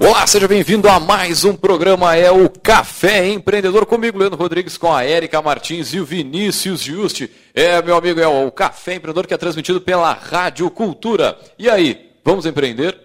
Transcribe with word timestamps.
Olá, 0.00 0.26
seja 0.26 0.48
bem-vindo 0.48 0.88
a 0.88 0.98
mais 0.98 1.44
um 1.44 1.54
programa, 1.54 2.16
é 2.16 2.30
o 2.30 2.48
Café 2.48 3.28
Empreendedor, 3.28 3.86
comigo, 3.86 4.18
Leandro 4.18 4.38
Rodrigues, 4.38 4.76
com 4.76 4.92
a 4.92 5.04
Érica 5.04 5.40
Martins 5.40 5.94
e 5.94 6.00
o 6.00 6.04
Vinícius 6.04 6.80
Juste. 6.80 7.30
É, 7.54 7.80
meu 7.82 7.96
amigo, 7.96 8.20
é 8.20 8.26
o 8.26 8.50
Café 8.50 8.94
Empreendedor 8.94 9.26
que 9.26 9.34
é 9.34 9.38
transmitido 9.38 9.80
pela 9.80 10.12
Rádio 10.12 10.68
Cultura. 10.70 11.38
E 11.58 11.70
aí, 11.70 12.10
vamos 12.24 12.46
empreender? 12.46 12.98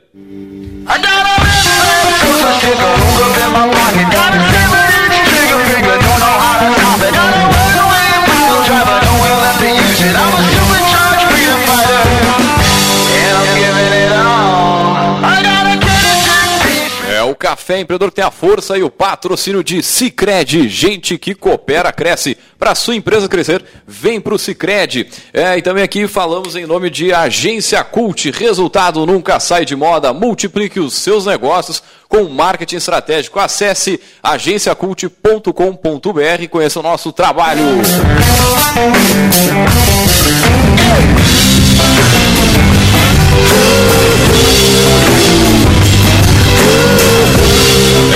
É 17.17 17.23
o 17.23 17.34
Café 17.34 17.80
Empreendedor 17.80 18.12
tem 18.12 18.23
a 18.23 18.30
força 18.30 18.77
e 18.77 18.84
o 18.84 18.91
patrocínio 18.91 19.63
de 19.63 19.81
Cicred. 19.81 20.70
Gente 20.70 21.17
que 21.17 21.34
coopera, 21.34 21.91
cresce. 21.91 22.38
Para 22.59 22.76
sua 22.76 22.95
empresa 22.95 23.27
crescer, 23.27 23.63
vem 23.88 24.21
para 24.21 24.35
o 24.35 24.40
Cicred. 24.40 25.09
É, 25.34 25.57
e 25.57 25.62
também 25.62 25.84
aqui 25.84 26.07
falamos 26.07 26.55
em 26.55 26.65
nome 26.65 26.90
de 26.90 27.13
Agência 27.13 27.84
Cult. 27.84 28.29
Resultado 28.31 29.05
nunca 29.05 29.40
sai 29.40 29.65
de 29.65 29.76
moda. 29.76 30.13
Multiplique 30.13 30.79
os 30.79 30.93
seus 30.93 31.26
negócios 31.26 31.81
com 32.07 32.29
marketing 32.29 32.77
estratégico. 32.77 33.39
Acesse 33.39 33.99
agenciacult.com.br 34.21 36.41
e 36.41 36.48
conheça 36.48 36.79
o 36.79 36.84
nosso 36.84 37.11
trabalho. 37.11 37.63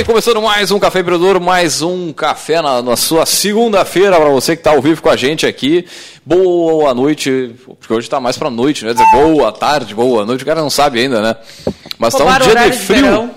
bem, 0.00 0.04
começando 0.06 0.40
mais 0.40 0.70
um 0.70 0.78
Café 0.78 1.00
Empreendedor, 1.00 1.38
mais 1.38 1.82
um 1.82 2.10
café 2.10 2.62
na, 2.62 2.80
na 2.80 2.96
sua 2.96 3.26
segunda-feira 3.26 4.16
para 4.16 4.30
você 4.30 4.56
que 4.56 4.60
está 4.60 4.70
ao 4.70 4.80
vivo 4.80 5.02
com 5.02 5.10
a 5.10 5.16
gente 5.16 5.46
aqui. 5.46 5.84
Boa 6.24 6.94
noite, 6.94 7.54
porque 7.66 7.92
hoje 7.92 8.06
está 8.06 8.18
mais 8.18 8.38
para 8.38 8.48
noite, 8.48 8.82
né? 8.82 8.94
Dizer 8.94 9.04
boa 9.12 9.52
tarde, 9.52 9.94
boa 9.94 10.24
noite, 10.24 10.42
o 10.42 10.46
cara 10.46 10.62
não 10.62 10.70
sabe 10.70 11.00
ainda, 11.00 11.20
né? 11.20 11.36
Mas 11.98 12.14
está 12.14 12.24
um 12.24 12.38
dia 12.38 12.54
de 12.54 12.70
de 12.70 12.78
frio. 12.78 13.02
verão. 13.02 13.30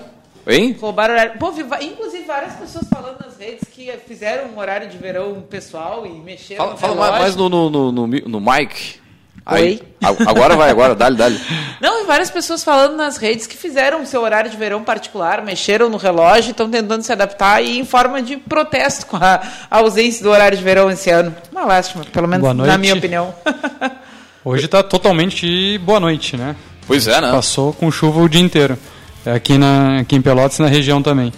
hein? 0.46 0.74
Roubaram 0.80 1.12
horário. 1.12 1.38
Pô, 1.38 1.52
inclusive 1.82 2.24
várias 2.24 2.54
pessoas 2.54 2.88
falando 2.88 3.18
nas 3.22 3.36
redes 3.36 3.68
que 3.70 3.92
fizeram 4.06 4.48
um 4.48 4.58
horário 4.58 4.88
de 4.88 4.96
verão 4.96 5.42
pessoal 5.42 6.06
e 6.06 6.12
mexeram 6.12 6.64
Fala, 6.64 6.72
no 6.72 6.78
fala 6.78 6.94
mais, 6.94 7.22
mais 7.24 7.36
no, 7.36 7.48
no, 7.50 7.68
no, 7.68 7.92
no, 7.92 8.06
no 8.06 8.40
mic. 8.40 9.03
Aí, 9.46 9.82
agora 10.26 10.56
vai, 10.56 10.70
agora, 10.70 10.94
dale, 10.94 11.16
dale. 11.16 11.38
Não, 11.80 12.02
e 12.02 12.06
várias 12.06 12.30
pessoas 12.30 12.64
falando 12.64 12.96
nas 12.96 13.18
redes 13.18 13.46
que 13.46 13.56
fizeram 13.56 14.02
o 14.02 14.06
seu 14.06 14.22
horário 14.22 14.50
de 14.50 14.56
verão 14.56 14.82
particular, 14.82 15.42
mexeram 15.42 15.90
no 15.90 15.98
relógio, 15.98 16.52
estão 16.52 16.70
tentando 16.70 17.02
se 17.02 17.12
adaptar 17.12 17.62
e 17.62 17.78
em 17.78 17.84
forma 17.84 18.22
de 18.22 18.38
protesto 18.38 19.06
com 19.06 19.16
a 19.16 19.42
a 19.70 19.78
ausência 19.78 20.22
do 20.22 20.30
horário 20.30 20.56
de 20.56 20.64
verão 20.64 20.90
esse 20.90 21.10
ano. 21.10 21.34
Uma 21.50 21.64
lástima, 21.64 22.04
pelo 22.04 22.28
menos 22.28 22.54
na 22.54 22.78
minha 22.78 22.94
opinião. 22.94 23.34
Hoje 24.44 24.68
tá 24.68 24.82
totalmente 24.82 25.78
boa 25.78 25.98
noite, 25.98 26.36
né? 26.36 26.54
Pois 26.86 27.08
é, 27.08 27.20
né? 27.20 27.30
Passou 27.32 27.72
com 27.72 27.90
chuva 27.90 28.20
o 28.20 28.28
dia 28.28 28.42
inteiro. 28.42 28.78
É 29.24 29.32
Aqui, 29.32 29.56
na, 29.56 30.00
aqui 30.00 30.16
em 30.16 30.22
Pelotas 30.22 30.58
e 30.58 30.62
na 30.62 30.68
região 30.68 31.02
também. 31.02 31.32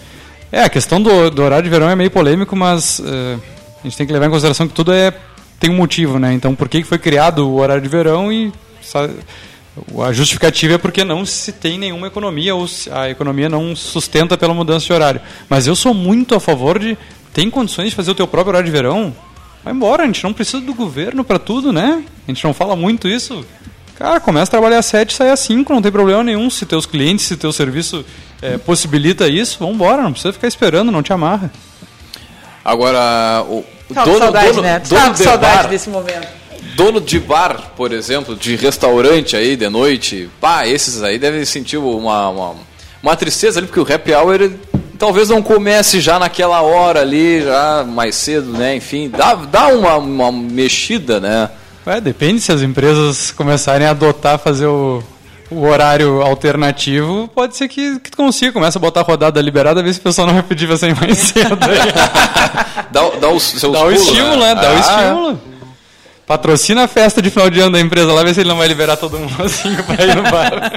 É, 0.51 0.63
a 0.63 0.69
questão 0.69 1.01
do, 1.01 1.29
do 1.29 1.41
horário 1.41 1.63
de 1.63 1.69
verão 1.69 1.89
é 1.89 1.95
meio 1.95 2.11
polêmico, 2.11 2.55
mas 2.55 3.01
eh, 3.05 3.37
a 3.79 3.83
gente 3.83 3.97
tem 3.97 4.05
que 4.05 4.13
levar 4.13 4.27
em 4.27 4.29
consideração 4.29 4.67
que 4.67 4.73
tudo 4.73 4.93
é 4.93 5.13
tem 5.59 5.69
um 5.69 5.75
motivo, 5.75 6.19
né? 6.19 6.33
Então, 6.33 6.55
por 6.55 6.69
que 6.69 6.83
foi 6.83 6.97
criado 6.97 7.47
o 7.47 7.59
horário 7.59 7.81
de 7.81 7.89
verão 7.89 8.31
e 8.31 8.51
a 10.03 10.11
justificativa 10.11 10.75
é 10.75 10.77
porque 10.77 11.03
não 11.03 11.25
se 11.25 11.51
tem 11.51 11.77
nenhuma 11.77 12.07
economia 12.07 12.55
ou 12.55 12.65
a 12.91 13.09
economia 13.09 13.49
não 13.49 13.75
sustenta 13.75 14.37
pela 14.37 14.53
mudança 14.53 14.85
de 14.85 14.93
horário. 14.93 15.21
Mas 15.49 15.67
eu 15.67 15.75
sou 15.75 15.93
muito 15.93 16.35
a 16.35 16.39
favor 16.39 16.79
de 16.79 16.97
tem 17.33 17.49
condições 17.49 17.89
de 17.89 17.95
fazer 17.95 18.11
o 18.11 18.15
teu 18.15 18.27
próprio 18.27 18.51
horário 18.51 18.65
de 18.65 18.71
verão? 18.71 19.13
Vai 19.63 19.73
embora, 19.73 20.03
a 20.03 20.05
gente 20.05 20.23
não 20.23 20.33
precisa 20.33 20.61
do 20.61 20.73
governo 20.73 21.23
para 21.23 21.37
tudo, 21.37 21.71
né? 21.71 22.03
A 22.27 22.31
gente 22.31 22.43
não 22.43 22.53
fala 22.53 22.75
muito 22.75 23.07
isso. 23.07 23.45
Cara, 23.95 24.19
começa 24.19 24.49
a 24.49 24.51
trabalhar 24.51 24.79
às 24.79 24.85
7 24.85 25.09
e 25.09 25.13
sai 25.13 25.29
às 25.29 25.39
5, 25.41 25.73
não 25.73 25.81
tem 25.81 25.91
problema 25.91 26.23
nenhum. 26.23 26.49
Se 26.49 26.65
teus 26.65 26.85
clientes, 26.85 27.25
se 27.25 27.35
teu 27.35 27.51
serviço 27.51 28.05
eh, 28.41 28.57
possibilita 28.59 29.27
isso, 29.27 29.57
vambora, 29.59 30.03
não 30.03 30.11
precisa 30.11 30.31
ficar 30.31 30.47
esperando, 30.47 30.91
não 30.91 31.03
te 31.03 31.11
amarra. 31.11 31.51
Agora, 32.63 33.43
o 33.47 33.63
Tava 33.93 34.05
dono, 34.05 34.19
saudade, 34.19 34.47
dono, 34.49 34.61
né? 34.61 34.81
dono 34.87 35.13
de 35.13 35.23
saudade 35.23 35.57
bar, 35.63 35.67
desse 35.69 35.89
momento. 35.89 36.27
Dono 36.75 37.01
de 37.01 37.19
bar, 37.19 37.71
por 37.75 37.91
exemplo, 37.91 38.35
de 38.35 38.55
restaurante 38.55 39.35
aí 39.35 39.55
de 39.55 39.69
noite, 39.69 40.29
pá, 40.39 40.67
esses 40.67 41.01
aí 41.01 41.17
devem 41.17 41.43
sentir 41.45 41.77
uma, 41.77 42.29
uma, 42.29 42.55
uma 43.01 43.15
tristeza 43.15 43.59
ali, 43.59 43.67
porque 43.67 43.79
o 43.79 43.95
happy 43.95 44.13
hour 44.13 44.35
ele, 44.35 44.59
talvez 44.97 45.29
não 45.29 45.41
comece 45.41 45.99
já 45.99 46.19
naquela 46.19 46.61
hora 46.61 47.01
ali, 47.01 47.41
já 47.41 47.83
mais 47.83 48.15
cedo, 48.15 48.51
né? 48.51 48.75
Enfim, 48.75 49.09
dá, 49.09 49.35
dá 49.35 49.67
uma, 49.69 49.97
uma 49.97 50.31
mexida, 50.31 51.19
né? 51.19 51.49
É, 51.85 52.01
depende 52.01 52.41
se 52.41 52.51
as 52.51 52.61
empresas 52.61 53.31
começarem 53.31 53.87
a 53.87 53.91
adotar, 53.91 54.37
fazer 54.37 54.67
o, 54.67 55.01
o 55.49 55.65
horário 55.65 56.21
alternativo, 56.21 57.29
pode 57.33 57.55
ser 57.55 57.67
que, 57.67 57.99
que 57.99 58.11
tu 58.11 58.17
consiga, 58.17 58.51
começa 58.51 58.77
a 58.77 58.81
botar 58.81 59.01
a 59.01 59.03
rodada 59.03 59.41
liberada, 59.41 59.81
ver 59.81 59.93
se 59.93 59.99
o 59.99 60.03
pessoal 60.03 60.27
não 60.27 60.33
vai 60.33 60.43
pedir 60.43 60.67
pra 60.67 60.77
sair 60.77 60.95
mais 60.99 61.17
cedo. 61.17 61.57
Dá, 62.91 63.01
dá 63.19 63.29
os 63.29 63.43
seus 63.43 63.73
Dá 63.73 63.79
o 63.79 63.83
pulos, 63.83 64.01
estímulo, 64.01 64.37
né? 64.37 64.55
Dá 64.55 64.71
o 64.71 64.75
Ah, 64.75 64.79
estímulo. 64.79 65.41
Patrocina 66.25 66.83
a 66.83 66.87
festa 66.87 67.21
de 67.21 67.29
final 67.29 67.49
de 67.49 67.59
ano 67.59 67.71
da 67.71 67.79
empresa 67.79 68.11
lá, 68.11 68.23
ver 68.23 68.33
se 68.33 68.41
ele 68.41 68.49
não 68.49 68.57
vai 68.57 68.67
liberar 68.67 68.97
todo 68.97 69.17
mundo 69.19 69.35
assim 69.43 69.73
pra 69.75 70.05
ir 70.05 70.15
no 70.15 70.23
bar. 70.23 70.71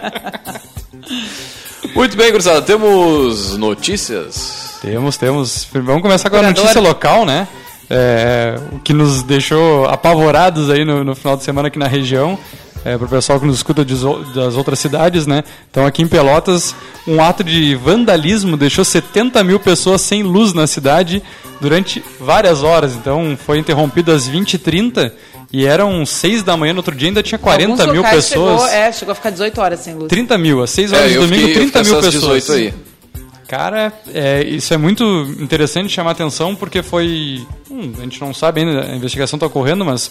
Muito 1.94 2.16
bem, 2.16 2.30
gurizada, 2.30 2.62
temos 2.62 3.56
notícias. 3.56 4.78
Temos, 4.80 5.16
temos. 5.16 5.66
Vamos 5.72 6.02
começar 6.02 6.30
com 6.30 6.36
a 6.36 6.42
notícia 6.42 6.80
local, 6.80 7.24
né? 7.26 7.46
É, 7.88 8.54
o 8.72 8.78
que 8.78 8.92
nos 8.92 9.22
deixou 9.24 9.86
apavorados 9.86 10.70
aí 10.70 10.84
no, 10.84 11.02
no 11.02 11.14
final 11.16 11.36
de 11.36 11.42
semana 11.42 11.68
aqui 11.68 11.78
na 11.78 11.88
região. 11.88 12.38
É, 12.84 12.96
para 12.96 13.06
o 13.06 13.08
pessoal 13.10 13.38
que 13.38 13.46
nos 13.46 13.56
escuta 13.56 13.84
das 13.84 14.56
outras 14.56 14.78
cidades, 14.78 15.26
né? 15.26 15.44
Então 15.70 15.84
aqui 15.84 16.02
em 16.02 16.08
Pelotas, 16.08 16.74
um 17.06 17.22
ato 17.22 17.44
de 17.44 17.74
vandalismo 17.74 18.56
deixou 18.56 18.84
70 18.84 19.44
mil 19.44 19.60
pessoas 19.60 20.00
sem 20.00 20.22
luz 20.22 20.54
na 20.54 20.66
cidade 20.66 21.22
durante 21.60 22.02
várias 22.18 22.62
horas. 22.62 22.94
Então 22.94 23.36
foi 23.44 23.58
interrompido 23.58 24.10
às 24.10 24.28
20h30 24.28 25.12
e 25.52 25.66
eram 25.66 26.06
6 26.06 26.42
da 26.42 26.56
manhã 26.56 26.72
no 26.72 26.78
outro 26.78 26.94
dia 26.94 27.08
ainda 27.08 27.22
tinha 27.22 27.38
40 27.38 27.82
Alguns 27.82 27.92
mil 27.92 28.02
pessoas. 28.02 28.60
Chegou, 28.62 28.66
é, 28.66 28.92
chegou 28.92 29.12
a 29.12 29.14
ficar 29.14 29.30
18 29.30 29.60
horas 29.60 29.80
sem 29.80 29.94
luz. 29.94 30.08
30 30.08 30.38
mil, 30.38 30.62
às 30.62 30.70
6 30.70 30.92
horas 30.92 31.04
É, 31.04 31.08
de 31.08 31.14
domingo, 31.16 31.34
fiquei, 31.48 31.50
eu 31.50 31.70
30 31.70 31.78
fiquei 31.84 31.92
mil 31.92 32.02
pessoas. 32.02 32.44
18 32.46 32.52
aí. 32.52 32.74
Cara, 33.46 33.92
é, 34.14 34.44
isso 34.44 34.72
é 34.72 34.76
muito 34.76 35.02
interessante 35.40 35.92
chamar 35.92 36.12
atenção 36.12 36.54
porque 36.54 36.84
foi. 36.84 37.44
hum, 37.68 37.92
a 37.98 38.02
gente 38.02 38.20
não 38.20 38.32
sabe 38.32 38.60
ainda, 38.60 38.84
a 38.84 38.94
investigação 38.94 39.36
está 39.36 39.46
ocorrendo, 39.48 39.84
mas 39.84 40.08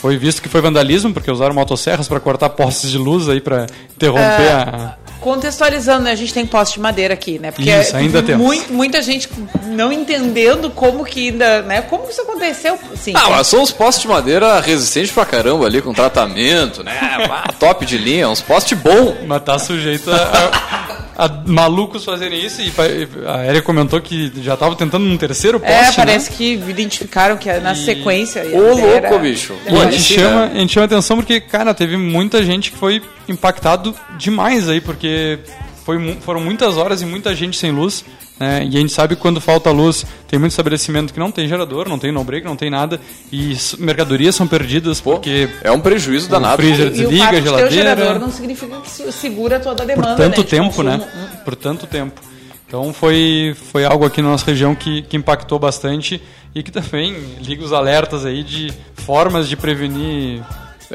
foi 0.00 0.16
visto 0.16 0.40
que 0.42 0.48
foi 0.48 0.60
vandalismo, 0.60 1.12
porque 1.12 1.30
usaram 1.30 1.54
motosserras 1.54 2.06
para 2.08 2.20
cortar 2.20 2.50
postes 2.50 2.90
de 2.90 2.98
luz 2.98 3.28
aí 3.28 3.40
para 3.40 3.66
interromper 3.94 4.22
É. 4.42 4.52
a. 4.52 4.94
Contextualizando, 5.20 6.02
né? 6.04 6.12
A 6.12 6.14
gente 6.14 6.32
tem 6.32 6.46
poste 6.46 6.74
de 6.74 6.80
madeira 6.80 7.14
aqui, 7.14 7.38
né? 7.38 7.50
Porque 7.50 7.68
Isso, 7.68 7.96
ainda 7.96 8.22
temos. 8.22 8.46
mui- 8.46 8.62
muita 8.70 9.02
gente 9.02 9.28
não 9.64 9.90
entendendo 9.92 10.70
como 10.70 11.04
que 11.04 11.30
ainda, 11.30 11.62
né? 11.62 11.80
Como 11.82 12.04
que 12.06 12.12
isso 12.12 12.20
aconteceu? 12.20 12.78
Sim. 12.94 13.12
Ah, 13.16 13.22
tem- 13.22 13.30
mas 13.30 13.46
são 13.48 13.60
uns 13.62 13.72
postes 13.72 14.02
de 14.02 14.08
madeira 14.08 14.60
resistentes 14.60 15.10
pra 15.10 15.24
caramba 15.24 15.66
ali, 15.66 15.82
com 15.82 15.92
tratamento, 15.92 16.84
né? 16.84 16.92
Top 17.58 17.84
de 17.84 17.98
linha, 17.98 18.28
uns 18.28 18.40
postes 18.42 18.78
bons. 18.78 19.16
Mas 19.26 19.42
tá 19.42 19.58
sujeito 19.58 20.08
a, 20.12 20.75
a- 21.18 21.28
malucos 21.46 22.04
fazerem 22.04 22.44
isso. 22.44 22.60
E 22.60 22.72
a 23.26 23.44
Erika 23.46 23.62
comentou 23.62 24.00
que 24.00 24.32
já 24.42 24.54
estava 24.54 24.74
tentando 24.76 25.04
um 25.06 25.16
terceiro 25.16 25.58
poste. 25.58 25.72
É, 25.74 25.82
né? 25.84 25.92
parece 25.96 26.30
que 26.32 26.54
identificaram 26.54 27.36
que 27.36 27.52
na 27.60 27.72
E- 27.72 27.76
sequência. 27.84 28.42
Ô, 28.52 28.78
era- 28.78 29.08
louco, 29.08 29.22
bicho. 29.22 29.54
E 29.66 29.76
a 29.76 29.90
gente, 29.90 30.02
chama, 30.14 30.46
né? 30.46 30.52
a 30.54 30.58
gente 30.58 30.72
chama 30.72 30.86
atenção 30.86 31.16
porque, 31.16 31.40
cara, 31.40 31.72
teve 31.74 31.96
muita 31.96 32.42
gente 32.44 32.70
que 32.70 32.76
foi 32.78 33.02
impactado 33.28 33.94
demais 34.18 34.68
aí, 34.68 34.80
porque 34.80 35.38
foi, 35.84 36.16
foram 36.20 36.40
muitas 36.40 36.76
horas 36.76 37.02
e 37.02 37.06
muita 37.06 37.34
gente 37.34 37.56
sem 37.56 37.70
luz. 37.72 38.04
Né? 38.38 38.64
E 38.70 38.76
a 38.76 38.80
gente 38.80 38.92
sabe 38.92 39.16
que 39.16 39.22
quando 39.22 39.40
falta 39.40 39.70
luz, 39.70 40.04
tem 40.28 40.38
muito 40.38 40.52
estabelecimento 40.52 41.12
que 41.12 41.18
não 41.18 41.30
tem 41.32 41.48
gerador, 41.48 41.88
não 41.88 41.98
tem 41.98 42.12
no-break, 42.12 42.44
não 42.44 42.56
tem 42.56 42.68
nada. 42.70 43.00
E 43.32 43.56
mercadorias 43.78 44.34
são 44.34 44.46
perdidas 44.46 45.00
Pô, 45.00 45.12
porque 45.12 45.48
é 45.62 45.70
um 45.72 45.80
prejuízo 45.80 46.26
o 46.26 46.30
danado. 46.30 46.56
freezer 46.62 46.86
E 46.86 46.90
o 46.90 46.92
desliga, 47.08 47.24
a 47.24 47.30
o 47.30 47.42
geladeira. 47.42 47.70
gerador 47.70 48.18
não 48.18 48.30
significa 48.30 48.76
que 48.80 48.90
se- 48.90 49.10
segura 49.12 49.58
toda 49.58 49.82
a 49.82 49.86
demanda, 49.86 50.08
por 50.08 50.16
tanto 50.16 50.38
né, 50.38 50.44
de 50.44 50.50
tempo, 50.50 50.64
consumo. 50.66 50.88
né? 50.90 51.08
Por 51.44 51.54
tanto 51.56 51.86
tempo. 51.86 52.20
Então 52.68 52.92
foi, 52.92 53.54
foi 53.72 53.84
algo 53.84 54.04
aqui 54.04 54.20
na 54.20 54.28
nossa 54.30 54.46
região 54.46 54.74
que, 54.74 55.02
que 55.02 55.16
impactou 55.16 55.58
bastante 55.58 56.20
e 56.54 56.62
que 56.62 56.70
também 56.72 57.14
liga 57.40 57.64
os 57.64 57.72
alertas 57.72 58.24
aí 58.26 58.42
de 58.42 58.72
formas 58.94 59.48
de 59.48 59.56
prevenir. 59.56 60.42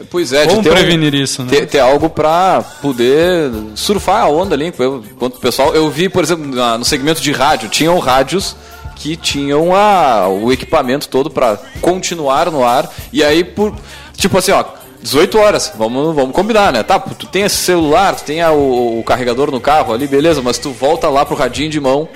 Pois 0.10 0.32
é, 0.32 0.44
de 0.44 0.50
Como 0.50 0.64
ter 0.64 0.70
um- 0.70 0.74
prevenir 0.74 1.14
isso, 1.14 1.44
né? 1.44 1.50
Ter, 1.50 1.66
ter 1.68 1.80
algo 1.80 2.10
pra 2.10 2.64
poder 2.82 3.52
surfar 3.76 4.24
a 4.24 4.28
onda 4.30 4.56
ali. 4.56 4.68
Enquanto 4.68 5.36
o 5.36 5.40
pessoal. 5.40 5.76
Eu 5.76 5.90
vi, 5.90 6.08
por 6.08 6.24
exemplo, 6.24 6.46
no 6.78 6.86
segmento 6.86 7.20
de 7.22 7.32
rádio, 7.32 7.68
tinham 7.70 7.98
rádios 8.00 8.56
que 8.96 9.16
tinham 9.18 9.76
a, 9.76 10.28
o 10.30 10.52
equipamento 10.52 11.08
todo 11.10 11.30
pra 11.30 11.58
continuar 11.82 12.50
no 12.52 12.66
ar. 12.66 12.90
E 13.12 13.24
aí, 13.24 13.44
por. 13.44 13.74
Tipo 14.16 14.38
assim, 14.38 14.52
ó. 14.52 14.64
18 15.04 15.36
horas, 15.40 15.74
vamos, 15.76 16.16
vamos 16.16 16.32
combinar, 16.32 16.72
né? 16.72 16.84
Tá, 16.84 17.00
tu 17.00 17.26
tem 17.26 17.42
esse 17.42 17.56
celular, 17.56 18.14
tu 18.16 18.24
tem 18.24 18.40
a- 18.44 18.52
o, 18.52 19.00
o 19.00 19.04
carregador 19.04 19.50
no 19.50 19.60
carro 19.60 19.92
ali, 19.96 20.06
beleza, 20.06 20.44
mas 20.44 20.60
tu 20.60 20.70
volta 20.72 21.10
lá 21.10 21.26
pro 21.26 21.36
radinho 21.36 21.72
de 21.72 21.80
mão 21.80 22.08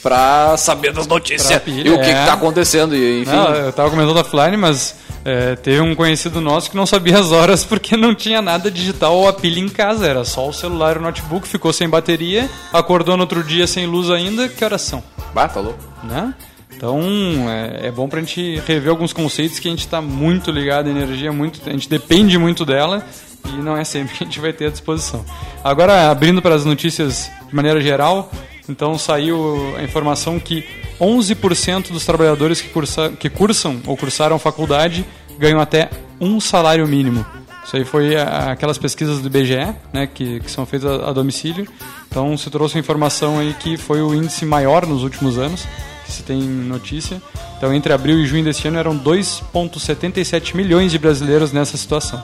pra 0.00 0.56
saber 0.56 0.92
das 0.92 1.08
notícias 1.08 1.48
Pra 1.50 1.58
pilha, 1.60 1.88
e 1.88 1.90
o 1.92 1.96
que, 2.00 2.08
é. 2.08 2.14
que 2.14 2.26
tá 2.26 2.34
acontecendo. 2.34 2.94
E, 2.94 3.22
enfim, 3.22 3.32
Não, 3.32 3.54
eu 3.56 3.72
tava 3.72 3.90
comentando 3.90 4.16
offline, 4.18 4.56
mas 4.56 4.94
é, 5.24 5.56
teve 5.56 5.80
um 5.80 5.94
conhecido 5.94 6.40
nosso 6.40 6.70
que 6.70 6.76
não 6.76 6.86
sabia 6.86 7.18
as 7.18 7.32
horas 7.32 7.64
porque 7.64 7.96
não 7.96 8.14
tinha 8.14 8.40
nada 8.40 8.70
digital 8.70 9.14
ou 9.14 9.28
a 9.28 9.32
pilha 9.32 9.60
em 9.60 9.68
casa, 9.68 10.06
era 10.06 10.24
só 10.24 10.48
o 10.48 10.52
celular 10.52 10.96
e 10.96 10.98
o 10.98 11.02
notebook, 11.02 11.46
ficou 11.46 11.72
sem 11.72 11.88
bateria, 11.88 12.48
acordou 12.72 13.16
no 13.16 13.22
outro 13.22 13.42
dia 13.42 13.66
sem 13.66 13.86
luz 13.86 14.10
ainda, 14.10 14.48
que 14.48 14.64
horas 14.64 14.82
são? 14.82 15.02
bah, 15.34 15.48
falou. 15.48 15.76
né? 16.02 16.34
Então 16.74 17.00
é, 17.48 17.88
é 17.88 17.90
bom 17.90 18.08
pra 18.08 18.20
gente 18.20 18.62
rever 18.66 18.90
alguns 18.90 19.12
conceitos 19.12 19.58
que 19.58 19.66
a 19.66 19.70
gente 19.70 19.80
está 19.80 20.00
muito 20.00 20.50
ligado 20.50 20.86
à 20.86 20.90
energia, 20.90 21.32
muito, 21.32 21.60
a 21.68 21.72
gente 21.72 21.88
depende 21.88 22.38
muito 22.38 22.64
dela 22.64 23.04
e 23.46 23.56
não 23.62 23.76
é 23.76 23.84
sempre 23.84 24.16
que 24.16 24.24
a 24.24 24.26
gente 24.26 24.40
vai 24.40 24.52
ter 24.52 24.66
à 24.66 24.70
disposição. 24.70 25.24
Agora, 25.64 26.10
abrindo 26.10 26.40
para 26.40 26.54
as 26.54 26.64
notícias 26.64 27.30
de 27.48 27.54
maneira 27.54 27.80
geral, 27.80 28.30
então 28.68 28.98
saiu 28.98 29.74
a 29.76 29.82
informação 29.82 30.38
que 30.38 30.64
11% 31.00 31.90
dos 31.92 32.04
trabalhadores 32.04 32.60
que, 32.60 32.68
cursa, 32.68 33.10
que 33.10 33.28
cursam 33.30 33.80
ou 33.86 33.96
cursaram 33.96 34.38
faculdade 34.38 35.04
ganham 35.38 35.60
até 35.60 35.88
um 36.20 36.40
salário 36.40 36.86
mínimo. 36.86 37.24
Isso 37.64 37.76
aí 37.76 37.84
foi 37.84 38.16
a- 38.16 38.52
aquelas 38.52 38.78
pesquisas 38.78 39.20
do 39.20 39.26
IBGE, 39.28 39.74
né, 39.92 40.06
que, 40.12 40.40
que 40.40 40.50
são 40.50 40.64
feitas 40.66 40.90
a, 41.00 41.10
a 41.10 41.12
domicílio. 41.12 41.66
Então 42.10 42.36
se 42.36 42.48
trouxe 42.50 42.76
a 42.76 42.80
informação 42.80 43.38
aí 43.38 43.54
que 43.54 43.76
foi 43.76 44.00
o 44.02 44.14
índice 44.14 44.44
maior 44.46 44.86
nos 44.86 45.02
últimos 45.02 45.38
anos, 45.38 45.66
que 46.06 46.12
se 46.12 46.22
tem 46.22 46.40
notícia. 46.40 47.20
Então 47.58 47.72
entre 47.74 47.92
abril 47.92 48.18
e 48.18 48.26
junho 48.26 48.42
deste 48.44 48.66
ano 48.68 48.78
eram 48.78 48.98
2,77 48.98 50.54
milhões 50.54 50.90
de 50.90 50.98
brasileiros 50.98 51.52
nessa 51.52 51.76
situação. 51.76 52.22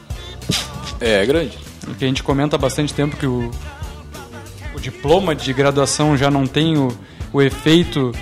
É, 1.01 1.23
é 1.23 1.27
grande. 1.27 1.59
O 1.87 1.95
que 1.95 2.05
a 2.05 2.09
gente 2.09 2.23
comenta 2.23 2.57
há 2.57 2.59
bastante 2.59 2.95
tempo 2.95 3.17
que 3.17 3.27
o, 3.27 3.51
o 4.75 4.81
diploma 4.81 5.35
de 5.35 5.53
graduação 5.53 6.17
já 6.17 6.31
não 6.31 6.47
tem 6.47 6.77
o, 6.77 6.89
o 7.33 7.41
efeito 7.41 8.13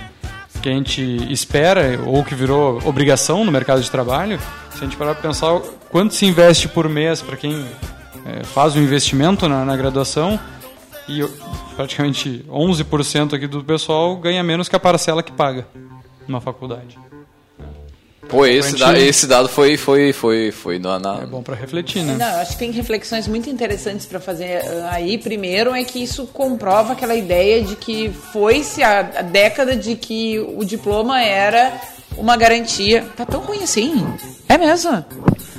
que 0.63 0.69
a 0.69 0.73
gente 0.73 1.03
espera 1.33 2.01
ou 2.07 2.23
que 2.23 2.35
virou 2.35 2.81
obrigação 2.85 3.45
no 3.45 3.51
mercado 3.51 3.83
de 3.83 3.91
trabalho. 3.91 4.39
Se 4.71 4.79
a 4.79 4.85
gente 4.85 4.97
parar 4.97 5.15
para 5.15 5.23
pensar 5.23 5.59
quanto 5.91 6.15
se 6.15 6.25
investe 6.25 6.69
por 6.69 6.89
mês 6.89 7.21
para 7.21 7.37
quem 7.37 7.67
eh, 8.27 8.45
faz 8.45 8.77
o 8.77 8.79
investimento 8.79 9.49
na, 9.49 9.65
na 9.65 9.77
graduação 9.77 10.39
e 11.09 11.23
praticamente 11.75 12.45
11% 12.49 13.35
aqui 13.35 13.47
do 13.47 13.65
pessoal 13.65 14.17
ganha 14.17 14.43
menos 14.43 14.69
que 14.69 14.77
a 14.77 14.81
parcela 14.81 15.23
que 15.23 15.33
paga 15.33 15.67
numa 16.29 16.41
faculdade. 16.41 16.97
Pô, 18.33 18.47
esse, 18.47 18.77
Pra 18.77 18.93
da- 18.93 18.99
esse 18.99 19.27
dado 19.27 19.49
foi, 19.49 19.77
foi, 19.77 20.13
foi, 20.13 20.51
foi 20.51 20.79
na, 20.79 20.99
na- 20.99 21.21
É 21.23 21.27
bom 21.27 21.43
para 21.43 21.55
refletir, 21.55 22.03
né? 22.03 22.17
Não, 22.19 22.27
eu 22.33 22.39
acho 22.41 22.53
que 22.53 22.59
tem 22.59 22.71
reflexões 22.71 23.29
muito 23.29 23.49
interessantes 23.51 24.07
para 24.07 24.19
fazer 24.19 24.63
uh, 24.65 24.87
aí. 24.91 25.19
Primeiro 25.19 25.75
é 25.75 25.85
que 25.85 26.03
isso 26.03 26.27
comprova 26.33 26.95
aquela 26.95 27.15
ideia 27.15 27.63
de 27.63 27.77
que 27.77 28.11
foi-se 28.33 28.83
a, 28.83 29.01
a 29.01 29.23
década 29.23 29.77
de 29.77 29.95
que 29.97 30.41
o 30.57 30.65
diploma 30.65 31.23
era 31.23 31.73
uma 32.17 32.37
garantia. 32.37 33.05
Tá 33.17 33.25
tão 33.27 33.41
ruim 33.41 33.63
assim? 33.63 34.05
É 34.49 34.57
mesmo? 34.57 35.05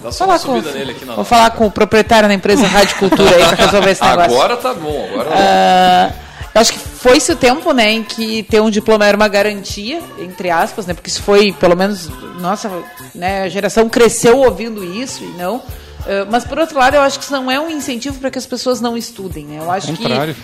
Dá 0.02 0.12
só 0.12 0.26
Falar 0.26 0.34
uma 0.34 0.40
subida 0.40 0.72
nele 0.72 0.92
aqui 0.92 1.06
na- 1.06 1.16
Vou 1.16 1.24
falar 1.24 1.52
com 1.52 1.66
o 1.68 1.72
proprietário 1.72 2.28
da 2.28 2.34
empresa 2.36 2.66
Rádio 2.68 2.98
Cultura 2.98 3.36
aí 3.36 3.46
para 3.46 3.66
resolver 3.66 3.92
esse 3.92 4.02
negócio. 4.06 4.32
Agora 4.34 4.58
tá 4.58 4.74
bom, 4.74 5.08
agora 5.14 5.30
eu 5.30 6.33
acho 6.62 6.74
que 6.74 6.80
foi-se 6.80 7.32
o 7.32 7.36
tempo, 7.36 7.72
né, 7.74 7.92
em 7.92 8.04
que 8.04 8.44
ter 8.44 8.62
um 8.62 8.70
diploma 8.70 9.06
era 9.06 9.16
uma 9.18 9.28
garantia, 9.28 10.02
entre 10.20 10.50
aspas, 10.50 10.86
né, 10.86 10.94
porque 10.94 11.10
isso 11.10 11.22
foi, 11.24 11.52
pelo 11.54 11.76
menos, 11.76 12.10
nossa, 12.40 12.70
né, 13.16 13.44
a 13.44 13.50
geração 13.50 13.90
cresceu 13.90 14.38
ouvindo 14.40 14.84
isso 14.84 15.24
e 15.24 15.28
não. 15.38 15.62
Ah, 16.06 16.28
mas, 16.30 16.44
por 16.44 16.60
outro 16.60 16.78
lado, 16.78 16.96
eu 16.96 17.02
acho 17.02 17.18
que 17.18 17.24
isso 17.26 17.34
não 17.34 17.50
é 17.50 17.60
um 17.60 17.70
incentivo 17.70 18.20
para 18.20 18.30
que 18.30 18.38
as 18.38 18.46
pessoas 18.46 18.82
não 18.82 18.96
estudem, 18.98 19.46
né? 19.46 19.60
Eu 19.60 19.72
acho 19.72 19.94
que 19.94 20.04
Contrário. 20.04 20.36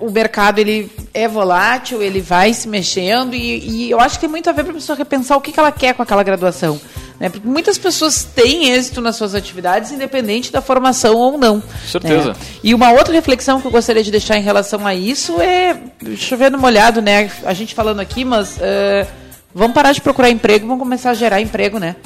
o- 0.00 0.06
o 0.06 0.10
mercado 0.10 0.58
ele 0.58 0.90
é 1.14 1.28
volátil, 1.28 2.02
ele 2.02 2.20
vai 2.20 2.52
se 2.52 2.66
mexendo 2.68 3.34
e, 3.34 3.58
e 3.86 3.90
eu 3.90 4.00
acho 4.00 4.16
que 4.16 4.22
tem 4.22 4.28
muito 4.30 4.48
a 4.50 4.52
ver 4.52 4.62
para 4.64 4.72
a 4.72 4.74
pessoa 4.74 4.96
repensar 4.96 5.36
o 5.36 5.40
que, 5.40 5.52
que 5.52 5.60
ela 5.60 5.70
quer 5.70 5.94
com 5.94 6.02
aquela 6.02 6.22
graduação. 6.22 6.80
Né? 7.20 7.28
Porque 7.28 7.46
muitas 7.46 7.76
pessoas 7.76 8.24
têm 8.24 8.70
êxito 8.70 9.02
nas 9.02 9.14
suas 9.14 9.34
atividades, 9.34 9.92
independente 9.92 10.50
da 10.50 10.62
formação 10.62 11.14
ou 11.16 11.36
não. 11.36 11.62
Certeza. 11.86 12.30
né? 12.30 12.34
E 12.64 12.74
uma 12.74 12.90
outra 12.92 13.12
reflexão 13.12 13.60
que 13.60 13.66
eu 13.66 13.70
gostaria 13.70 14.02
de 14.02 14.10
deixar 14.10 14.38
em 14.38 14.42
relação 14.42 14.86
a 14.86 14.94
isso 14.94 15.38
é, 15.38 15.78
chovendo 16.16 16.56
molhado, 16.56 17.02
né? 17.02 17.30
A 17.44 17.52
gente 17.52 17.74
falando 17.74 18.00
aqui, 18.00 18.24
mas 18.24 18.58
ah, 18.58 19.06
vamos 19.54 19.74
parar 19.74 19.92
de 19.92 20.00
procurar 20.00 20.30
emprego, 20.30 20.66
vamos 20.66 20.82
começar 20.82 21.10
a 21.10 21.14
gerar 21.14 21.40
emprego, 21.40 21.78
né? 21.78 21.96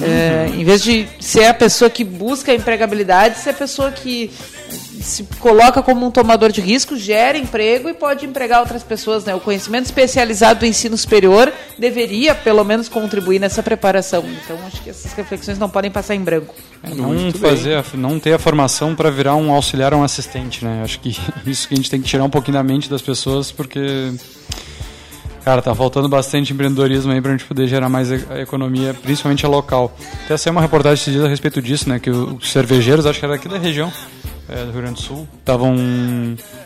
Eh, 0.00 0.50
em 0.54 0.64
vez 0.64 0.84
de 0.84 1.08
ser 1.18 1.46
a 1.46 1.54
pessoa 1.54 1.90
que 1.90 2.04
busca 2.04 2.52
a 2.52 2.54
empregabilidade, 2.54 3.38
ser 3.38 3.50
a 3.50 3.54
pessoa 3.54 3.90
que 3.90 4.30
se 5.02 5.24
coloca 5.38 5.82
como 5.82 6.06
um 6.06 6.10
tomador 6.10 6.50
de 6.52 6.60
risco, 6.60 6.96
gera 6.96 7.36
emprego 7.38 7.88
e 7.88 7.94
pode 7.94 8.26
empregar 8.26 8.60
outras 8.60 8.82
pessoas. 8.82 9.24
Né? 9.24 9.34
O 9.34 9.40
conhecimento 9.40 9.86
especializado 9.86 10.60
do 10.60 10.66
ensino 10.66 10.96
superior 10.96 11.52
deveria, 11.78 12.34
pelo 12.34 12.64
menos, 12.64 12.88
contribuir 12.88 13.38
nessa 13.38 13.62
preparação. 13.62 14.24
Então, 14.44 14.56
acho 14.66 14.82
que 14.82 14.90
essas 14.90 15.12
reflexões 15.12 15.58
não 15.58 15.68
podem 15.70 15.90
passar 15.90 16.14
em 16.14 16.20
branco. 16.20 16.54
É, 16.82 16.94
não 16.94 17.30
fazer, 17.32 17.76
a- 17.76 17.84
não 17.94 18.18
ter 18.18 18.32
a 18.32 18.38
formação 18.38 18.94
para 18.94 19.10
virar 19.10 19.36
um 19.36 19.52
auxiliar 19.52 19.92
ou 19.94 20.00
um 20.00 20.04
assistente, 20.04 20.64
né? 20.64 20.80
Acho 20.82 20.98
que 21.00 21.16
isso 21.46 21.66
que 21.68 21.74
a 21.74 21.76
gente 21.76 21.90
tem 21.90 22.00
que 22.00 22.08
tirar 22.08 22.24
um 22.24 22.30
pouquinho 22.30 22.54
da 22.56 22.62
mente 22.62 22.88
das 22.88 23.02
pessoas, 23.02 23.50
porque 23.52 24.12
cara, 25.44 25.62
tá 25.62 25.74
faltando 25.74 26.08
bastante 26.08 26.52
empreendedorismo 26.52 27.12
aí 27.12 27.20
pra 27.20 27.32
gente 27.32 27.44
poder 27.44 27.66
gerar 27.66 27.88
mais 27.88 28.10
a 28.12 28.40
economia, 28.40 28.94
principalmente 28.94 29.44
a 29.44 29.48
local. 29.48 29.96
Até 30.24 30.36
saiu 30.36 30.52
uma 30.52 30.60
reportagem 30.60 30.94
esses 31.02 31.12
dias 31.12 31.24
a 31.24 31.28
respeito 31.28 31.60
disso, 31.62 31.88
né? 31.88 31.98
Que 31.98 32.10
o- 32.10 32.36
os 32.36 32.50
cervejeiros, 32.52 33.06
acho 33.06 33.18
que 33.18 33.24
era 33.24 33.34
aqui 33.34 33.48
da 33.48 33.58
região, 33.58 33.90
é, 34.50 34.64
do 34.64 34.72
Rio 34.72 34.80
Grande 34.82 34.94
do 34.94 35.00
Sul, 35.02 35.28
estavam 35.38 35.76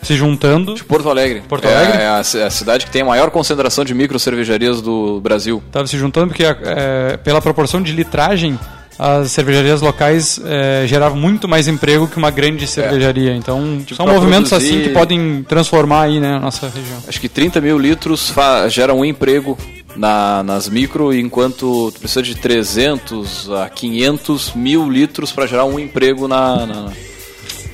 se 0.03 0.14
juntando. 0.17 0.75
Porto 0.87 1.09
Alegre. 1.09 1.43
Porto 1.49 1.67
Alegre? 1.67 1.99
É, 1.99 2.03
é 2.03 2.07
a, 2.09 2.19
a 2.19 2.50
cidade 2.50 2.87
que 2.87 2.91
tem 2.93 3.03
a 3.03 3.05
maior 3.05 3.31
concentração 3.31 3.85
de 3.85 3.95
micro 3.95 4.19
cervejarias 4.19 4.81
do 4.83 5.21
Brasil. 5.21 5.62
Estavam 5.67 5.87
se 5.87 5.97
juntando 5.99 6.29
porque, 6.29 6.45
é, 6.45 7.17
pela 7.19 7.41
proporção 7.41 7.83
de 7.83 7.93
litragem, 7.93 8.59
as 8.99 9.33
cervejarias 9.33 9.81
locais 9.81 10.41
é, 10.45 10.87
geravam 10.87 11.19
muito 11.19 11.49
mais 11.49 11.67
emprego 11.67 12.07
que 12.07 12.17
uma 12.17 12.31
grande 12.31 12.67
cervejaria. 12.67 13.35
Então, 13.35 13.81
são 13.95 14.07
pra 14.07 14.14
movimentos 14.14 14.50
produzir- 14.50 14.75
assim 14.75 14.83
que 14.85 14.88
podem 14.91 15.43
transformar 15.49 16.03
aí, 16.03 16.21
né, 16.21 16.37
a 16.37 16.41
nossa 16.41 16.69
região. 16.69 16.99
Acho 17.09 17.21
que 17.21 17.29
30 17.29 17.61
mil 17.61 17.76
litros 17.79 18.33
geram 18.69 19.00
um 19.00 19.05
emprego 19.05 19.59
na- 19.97 20.43
nas 20.45 20.69
micro, 20.69 21.12
enquanto 21.12 21.91
tu 21.93 21.99
precisa 22.00 22.23
de 22.23 22.35
300 22.37 23.50
a 23.50 23.69
500 23.69 24.53
mil 24.55 24.88
litros 24.88 25.33
para 25.33 25.47
gerar 25.47 25.64
um 25.64 25.79
emprego 25.79 26.26
na, 26.29 26.67
na, 26.67 26.93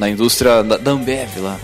na 0.01 0.09
indústria 0.09 0.65
da, 0.65 0.79
da 0.79 0.91
Ambev 0.91 1.37
lá. 1.39 1.61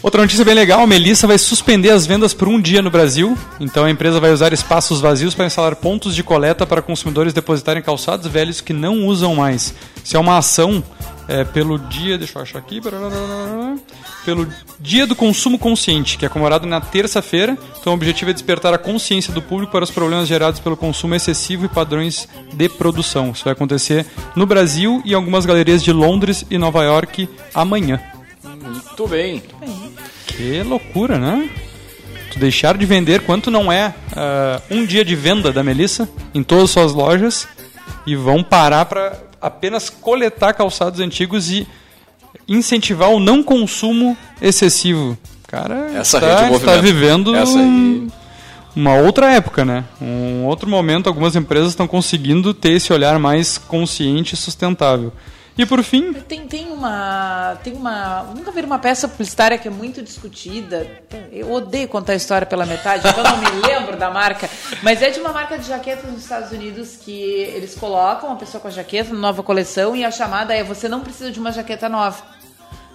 Outra 0.00 0.22
notícia 0.22 0.44
bem 0.44 0.54
legal, 0.54 0.80
a 0.80 0.86
Melissa 0.86 1.26
vai 1.26 1.36
suspender 1.36 1.90
as 1.90 2.06
vendas 2.06 2.32
por 2.32 2.46
um 2.46 2.60
dia 2.60 2.80
no 2.80 2.88
Brasil. 2.88 3.36
Então 3.58 3.84
a 3.84 3.90
empresa 3.90 4.20
vai 4.20 4.32
usar 4.32 4.52
espaços 4.52 5.00
vazios 5.00 5.34
para 5.34 5.44
instalar 5.44 5.74
pontos 5.74 6.14
de 6.14 6.22
coleta 6.22 6.64
para 6.64 6.80
consumidores 6.80 7.32
depositarem 7.32 7.82
calçados 7.82 8.28
velhos 8.28 8.60
que 8.60 8.72
não 8.72 9.06
usam 9.06 9.34
mais. 9.34 9.74
Isso 10.04 10.16
é 10.16 10.20
uma 10.20 10.38
ação 10.38 10.82
é, 11.28 11.44
pelo 11.44 11.78
dia, 11.78 12.16
deixa 12.16 12.38
eu 12.38 12.42
achar 12.42 12.58
aqui, 12.58 12.80
pelo 14.24 14.48
Dia 14.80 15.06
do 15.06 15.14
Consumo 15.14 15.58
Consciente, 15.58 16.16
que 16.16 16.24
é 16.24 16.28
comemorado 16.28 16.66
na 16.66 16.80
terça-feira. 16.80 17.56
Então 17.78 17.92
o 17.92 17.96
objetivo 17.96 18.30
é 18.30 18.32
despertar 18.32 18.72
a 18.72 18.78
consciência 18.78 19.32
do 19.32 19.42
público 19.42 19.70
para 19.70 19.84
os 19.84 19.90
problemas 19.90 20.26
gerados 20.26 20.58
pelo 20.58 20.76
consumo 20.76 21.14
excessivo 21.14 21.66
e 21.66 21.68
padrões 21.68 22.26
de 22.52 22.68
produção. 22.70 23.32
Isso 23.32 23.44
vai 23.44 23.52
acontecer 23.52 24.06
no 24.34 24.46
Brasil 24.46 25.02
e 25.04 25.12
em 25.12 25.14
algumas 25.14 25.44
galerias 25.44 25.82
de 25.82 25.92
Londres 25.92 26.46
e 26.50 26.56
Nova 26.56 26.82
York 26.82 27.28
amanhã. 27.54 28.00
Muito 28.42 29.06
bem. 29.06 29.42
Que 30.26 30.62
loucura, 30.62 31.18
né? 31.18 31.50
Tu 32.32 32.38
deixar 32.38 32.76
de 32.76 32.86
vender 32.86 33.22
quanto 33.22 33.50
não 33.50 33.70
é 33.70 33.94
ah, 34.16 34.62
um 34.70 34.86
dia 34.86 35.04
de 35.04 35.14
venda 35.14 35.52
da 35.52 35.62
Melissa 35.62 36.08
em 36.34 36.42
todas 36.42 36.64
as 36.64 36.70
suas 36.70 36.92
lojas 36.92 37.48
e 38.06 38.16
vão 38.16 38.42
parar 38.42 38.86
para 38.86 39.27
apenas 39.40 39.88
coletar 39.90 40.52
calçados 40.54 41.00
antigos 41.00 41.50
e 41.50 41.66
incentivar 42.46 43.10
o 43.10 43.20
não 43.20 43.42
consumo 43.42 44.16
excessivo. 44.40 45.16
Cara, 45.46 45.90
Essa 45.94 46.18
está, 46.18 46.50
está 46.50 46.50
movimento. 46.50 46.82
vivendo 46.82 47.34
Essa 47.34 47.58
aí. 47.58 48.08
uma 48.76 48.94
outra 48.96 49.32
época, 49.32 49.64
né? 49.64 49.84
Um 50.00 50.44
outro 50.44 50.68
momento, 50.68 51.06
algumas 51.06 51.34
empresas 51.34 51.70
estão 51.70 51.86
conseguindo 51.86 52.52
ter 52.52 52.72
esse 52.72 52.92
olhar 52.92 53.18
mais 53.18 53.56
consciente 53.56 54.34
e 54.34 54.36
sustentável. 54.36 55.12
E 55.58 55.66
por 55.66 55.82
fim, 55.82 56.12
Tem, 56.12 56.46
tem 56.46 56.70
uma. 56.70 57.58
Tem 57.64 57.72
uma. 57.72 58.22
Nunca 58.34 58.52
vi 58.52 58.60
uma 58.60 58.78
peça 58.78 59.08
publicitária 59.08 59.58
que 59.58 59.66
é 59.66 59.70
muito 59.70 60.00
discutida. 60.00 60.86
Eu 61.32 61.50
odeio 61.50 61.88
contar 61.88 62.12
a 62.12 62.16
história 62.16 62.46
pela 62.46 62.64
metade, 62.64 63.06
então 63.08 63.24
eu 63.24 63.30
não 63.30 63.38
me 63.38 63.66
lembro 63.66 63.96
da 63.96 64.08
marca. 64.08 64.48
Mas 64.84 65.02
é 65.02 65.10
de 65.10 65.18
uma 65.18 65.32
marca 65.32 65.58
de 65.58 65.66
jaquetas 65.66 66.08
nos 66.08 66.22
Estados 66.22 66.52
Unidos 66.52 66.96
que 67.04 67.10
eles 67.12 67.74
colocam 67.74 68.28
uma 68.28 68.38
pessoa 68.38 68.60
com 68.60 68.68
a 68.68 68.70
jaqueta 68.70 69.12
nova 69.12 69.42
coleção 69.42 69.96
e 69.96 70.04
a 70.04 70.12
chamada 70.12 70.54
é 70.54 70.62
você 70.62 70.88
não 70.88 71.00
precisa 71.00 71.32
de 71.32 71.40
uma 71.40 71.50
jaqueta 71.50 71.88
nova. 71.88 72.22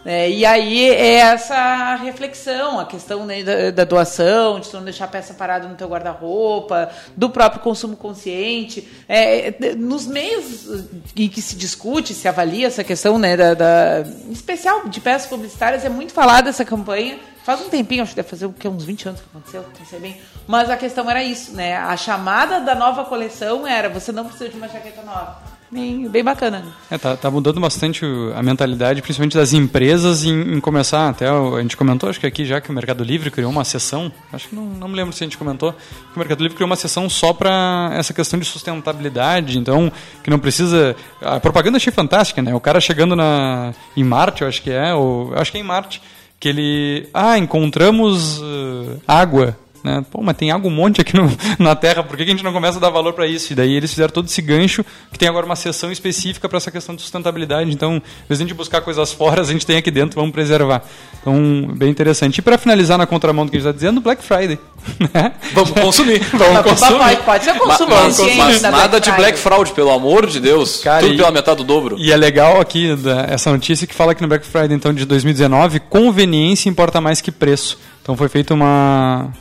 É, 0.06 0.30
e 0.30 0.46
aí 0.46 0.90
é 0.90 1.14
essa 1.16 1.96
reflexão, 1.96 2.80
a 2.80 2.86
questão 2.86 3.26
né, 3.26 3.42
da, 3.42 3.72
da 3.72 3.84
doação, 3.86 4.60
de 4.60 4.68
tu 4.70 4.76
não 4.78 4.84
deixar 4.84 5.06
a 5.06 5.08
peça 5.08 5.34
parada 5.34 5.68
no 5.68 5.76
teu 5.76 5.88
guarda-roupa, 5.88 6.90
do 7.16 7.30
próprio 7.30 7.62
consumo 7.62 7.96
consciente. 7.96 8.86
É, 9.08 9.54
nos 9.78 10.06
meios 10.06 10.68
em 11.16 11.30
que 11.30 11.42
se 11.42 11.56
discute, 11.56 12.14
se 12.14 12.28
avalia 12.28 12.68
essa 12.68 12.84
questão, 12.84 13.18
né, 13.18 13.38
da, 13.38 13.54
da- 13.54 14.04
em 14.28 14.32
especial 14.34 14.88
de 14.90 15.00
peças 15.00 15.28
publicitárias, 15.30 15.86
é 15.86 15.90
muito 15.90 16.12
falada 16.14 16.50
essa 16.50 16.66
campanha. 16.66 17.18
Faz 17.46 17.60
um 17.62 17.70
tempinho, 17.70 18.04
acho 18.04 18.12
que 18.12 18.16
deve 18.18 18.30
fazer 18.30 18.46
o 18.46 18.54
quê? 18.54 18.68
uns 18.70 18.86
20 18.86 19.10
anos 19.10 19.20
que 19.22 19.28
aconteceu, 19.30 19.66
não 19.78 19.86
sei 19.86 20.00
bem. 20.00 20.18
Mas 20.48 20.70
a 20.70 20.78
questão 20.78 21.10
era 21.10 21.22
isso, 21.22 21.54
né? 21.54 21.76
A 21.76 21.96
chamada 21.98 22.60
da 22.62 22.74
nova 22.74 23.04
coleção 23.06 23.68
era 23.68 23.90
você 23.90 24.12
não 24.14 24.24
precisa 24.26 24.50
de 24.50 24.56
uma 24.58 24.68
jaqueta 24.70 25.02
nova. 25.02 25.38
Bem, 25.74 26.08
bem 26.08 26.24
bacana. 26.24 26.64
É, 26.92 27.00
tá, 27.00 27.18
tá 27.18 27.32
mudando 27.32 27.60
bastante 27.60 28.06
a 28.36 28.44
mentalidade, 28.44 29.02
principalmente 29.02 29.36
das 29.36 29.54
empresas, 29.54 30.24
em, 30.24 30.54
em 30.54 30.60
começar. 30.60 31.10
Até 31.10 31.28
a 31.28 31.62
gente 31.64 31.76
comentou, 31.76 32.12
acho 32.12 32.20
que 32.20 32.28
aqui 32.28 32.46
já 32.46 32.62
que 32.62 32.70
o 32.70 32.74
Mercado 32.74 33.04
Livre 33.04 33.32
criou 33.32 33.50
uma 33.50 33.64
seção, 33.64 34.12
acho 34.32 34.50
que 34.50 34.56
não, 34.56 34.66
não 34.66 34.88
me 34.88 34.96
lembro 34.96 35.12
se 35.12 35.24
a 35.24 35.26
gente 35.26 35.36
comentou, 35.36 35.74
que 35.74 36.16
o 36.16 36.20
Mercado 36.20 36.44
Livre 36.44 36.56
criou 36.56 36.70
uma 36.70 36.76
seção 36.76 37.10
só 37.10 37.34
para 37.34 37.90
essa 37.94 38.14
questão 38.14 38.40
de 38.40 38.46
sustentabilidade. 38.46 39.58
Então, 39.58 39.92
que 40.24 40.30
não 40.30 40.38
precisa. 40.38 40.96
A 41.20 41.40
propaganda 41.40 41.78
achei 41.78 41.92
fantástica, 41.92 42.40
né? 42.44 42.54
O 42.54 42.60
cara 42.60 42.80
chegando 42.80 43.16
na, 43.16 43.74
em 43.98 44.04
Marte, 44.04 44.44
eu 44.44 44.48
acho 44.48 44.62
que 44.62 44.70
é, 44.70 44.94
ou, 44.94 45.34
acho 45.34 45.52
que 45.52 45.58
é 45.58 45.62
em 45.62 45.64
Marte, 45.64 46.04
que 46.40 46.50
ele. 46.50 47.10
Ah, 47.12 47.40
encontramos 47.40 48.40
eh, 48.40 48.98
água. 49.08 49.58
Né? 49.84 50.04
Pô, 50.10 50.22
mas 50.24 50.38
tem 50.38 50.50
água 50.50 50.72
um 50.72 50.74
monte 50.74 51.02
aqui 51.02 51.14
no- 51.16 51.30
na 51.60 51.76
Terra, 51.76 52.04
por 52.04 52.16
que 52.16 52.24
que 52.24 52.32
a 52.32 52.34
gente 52.34 52.44
não 52.44 52.54
começa 52.54 52.78
a 52.78 52.82
dar 52.82 52.90
valor 52.90 53.12
para 53.14 53.28
isso? 53.28 53.52
E 53.52 53.56
daí 53.56 53.74
eles 53.74 53.90
fizeram 53.92 54.14
todo 54.14 54.28
esse 54.28 54.42
gancho, 54.42 54.86
que 55.12 55.20
tem 55.20 55.28
agora 55.28 55.46
uma 55.46 55.56
seção 55.58 55.92
específica 55.92 56.48
para 56.48 56.58
essa 56.58 56.72
questão 56.72 56.96
de 56.96 57.02
sustentabilidade. 57.02 57.70
Então, 57.72 57.90
ao 57.92 57.96
invés 57.98 58.12
de 58.30 58.34
a 58.34 58.38
gente 58.38 58.54
buscar 58.54 58.80
coisas 58.82 59.12
fora, 59.12 59.42
a 59.42 59.46
gente 59.46 59.66
tem 59.66 59.76
aqui 59.78 59.92
dentro, 59.92 60.16
vamos 60.20 60.32
preservar. 60.32 60.84
Então, 61.22 61.68
bem 61.76 61.90
interessante. 61.90 62.38
E 62.38 62.42
para 62.42 62.58
finalizar 62.58 62.98
na 62.98 63.06
contramão 63.06 63.46
do 63.46 63.52
que 63.52 63.58
a 63.58 63.60
gente 63.60 63.68
está 63.68 63.76
dizendo, 63.76 64.00
Black 64.00 64.24
Friday. 64.24 64.58
né? 65.14 65.34
Vamos 65.54 65.72
consumir. 65.72 66.20
Vamos 66.32 66.54
Mas 66.54 66.64
consumir. 66.64 67.00
Pode, 67.00 67.16
pode 67.24 67.44
ser 67.44 67.54
consumo 67.58 67.90
Mas, 67.96 68.18
mas 68.38 68.62
da 68.62 68.72
nada 68.72 69.00
de. 69.02 69.12
Black 69.12 69.38
Fraud, 69.38 69.72
pelo 69.74 69.92
amor 69.92 70.26
de 70.28 70.40
Deus. 70.40 70.82
Cara, 70.82 71.02
Tudo 71.02 71.14
e- 71.14 71.18
pela 71.18 71.32
metade 71.32 71.58
do 71.58 71.64
dobro. 71.64 71.98
E 72.00 72.12
é 72.12 72.18
legal 72.18 72.60
aqui 72.60 72.96
da- 72.96 73.26
essa 73.30 73.52
notícia 73.52 73.86
que 73.88 73.94
fala 73.94 74.14
que 74.16 74.22
no 74.22 74.28
Black 74.28 74.46
Friday 74.46 74.76
então 74.76 74.94
de 74.94 75.06
2019 75.06 75.80
conveniência 75.82 76.70
importa 76.70 77.00
mais 77.00 77.22
que 77.22 77.32
preço. 77.32 77.78
Então 78.02 78.18
foi 78.18 78.28
feita 78.28 78.54
uma 78.54 79.32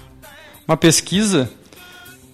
uma 0.73 0.77
pesquisa 0.77 1.51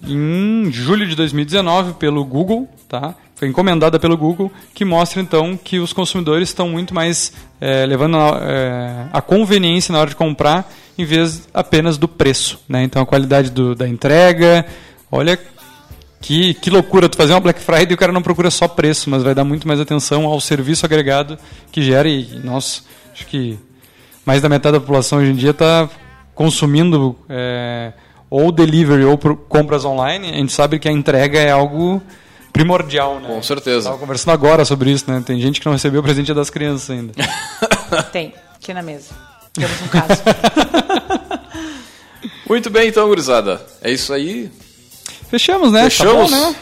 em 0.01 0.71
julho 0.71 1.05
de 1.07 1.15
2019 1.15 1.93
pelo 1.93 2.23
Google, 2.23 2.67
tá? 2.87 3.13
Foi 3.35 3.47
encomendada 3.47 3.99
pelo 3.99 4.17
Google 4.17 4.51
que 4.73 4.83
mostra 4.85 5.21
então 5.21 5.57
que 5.61 5.77
os 5.79 5.91
consumidores 5.93 6.49
estão 6.49 6.69
muito 6.69 6.93
mais 6.93 7.33
eh, 7.59 7.85
levando 7.85 8.17
a, 8.17 8.39
eh, 8.41 9.05
a 9.13 9.21
conveniência 9.21 9.91
na 9.91 9.99
hora 9.99 10.09
de 10.09 10.15
comprar 10.15 10.69
em 10.97 11.05
vez 11.05 11.47
apenas 11.53 11.97
do 11.97 12.07
preço, 12.07 12.59
né? 12.67 12.83
Então 12.83 13.01
a 13.01 13.05
qualidade 13.05 13.49
do- 13.49 13.75
da 13.75 13.87
entrega, 13.87 14.65
olha 15.11 15.37
que, 16.21 16.53
que 16.55 16.69
loucura 16.69 17.07
tu 17.09 17.15
fazer 17.17 17.33
uma 17.33 17.39
Black 17.39 17.61
Friday 17.61 17.91
e 17.91 17.93
o 17.93 17.97
cara 17.97 18.11
não 18.11 18.21
procura 18.21 18.49
só 18.51 18.67
preço, 18.67 19.09
mas 19.09 19.23
vai 19.23 19.33
dar 19.35 19.43
muito 19.45 19.67
mais 19.67 19.79
atenção 19.79 20.25
ao 20.25 20.39
serviço 20.41 20.85
agregado 20.85 21.37
que 21.71 21.81
gera 21.81 22.07
e, 22.09 22.39
nossa, 22.43 22.81
acho 23.13 23.25
que 23.27 23.57
mais 24.25 24.41
da 24.41 24.49
metade 24.49 24.73
da 24.73 24.79
população 24.81 25.19
hoje 25.19 25.31
em 25.31 25.35
dia 25.35 25.51
está 25.51 25.89
consumindo 26.35 27.15
é, 27.29 27.93
ou 28.29 28.51
delivery 28.51 29.03
ou 29.03 29.17
compras 29.17 29.85
online. 29.85 30.29
A 30.29 30.35
gente 30.35 30.51
sabe 30.51 30.79
que 30.79 30.87
a 30.87 30.91
entrega 30.91 31.39
é 31.39 31.51
algo 31.51 32.01
primordial, 32.53 33.19
né? 33.19 33.27
Com 33.27 33.41
certeza. 33.41 33.79
Estava 33.79 33.97
conversando 33.97 34.33
agora 34.33 34.65
sobre 34.65 34.91
isso, 34.91 35.09
né? 35.09 35.23
Tem 35.25 35.39
gente 35.39 35.59
que 35.59 35.65
não 35.65 35.73
recebeu 35.73 36.01
o 36.01 36.03
presente 36.03 36.33
das 36.33 36.49
crianças 36.49 36.89
ainda. 36.89 37.13
Tem, 38.11 38.33
aqui 38.55 38.73
na 38.73 38.81
mesa. 38.81 39.09
Temos 39.53 39.81
um 39.81 39.87
caso. 39.87 40.21
Muito 42.47 42.69
bem, 42.69 42.89
então, 42.89 43.07
gurizada. 43.07 43.61
É 43.81 43.91
isso 43.91 44.11
aí. 44.11 44.51
Fechamos, 45.29 45.71
né? 45.71 45.83
Fechamos? 45.83 46.31
Tá 46.31 46.37
bom, 46.37 46.49
né? 46.49 46.55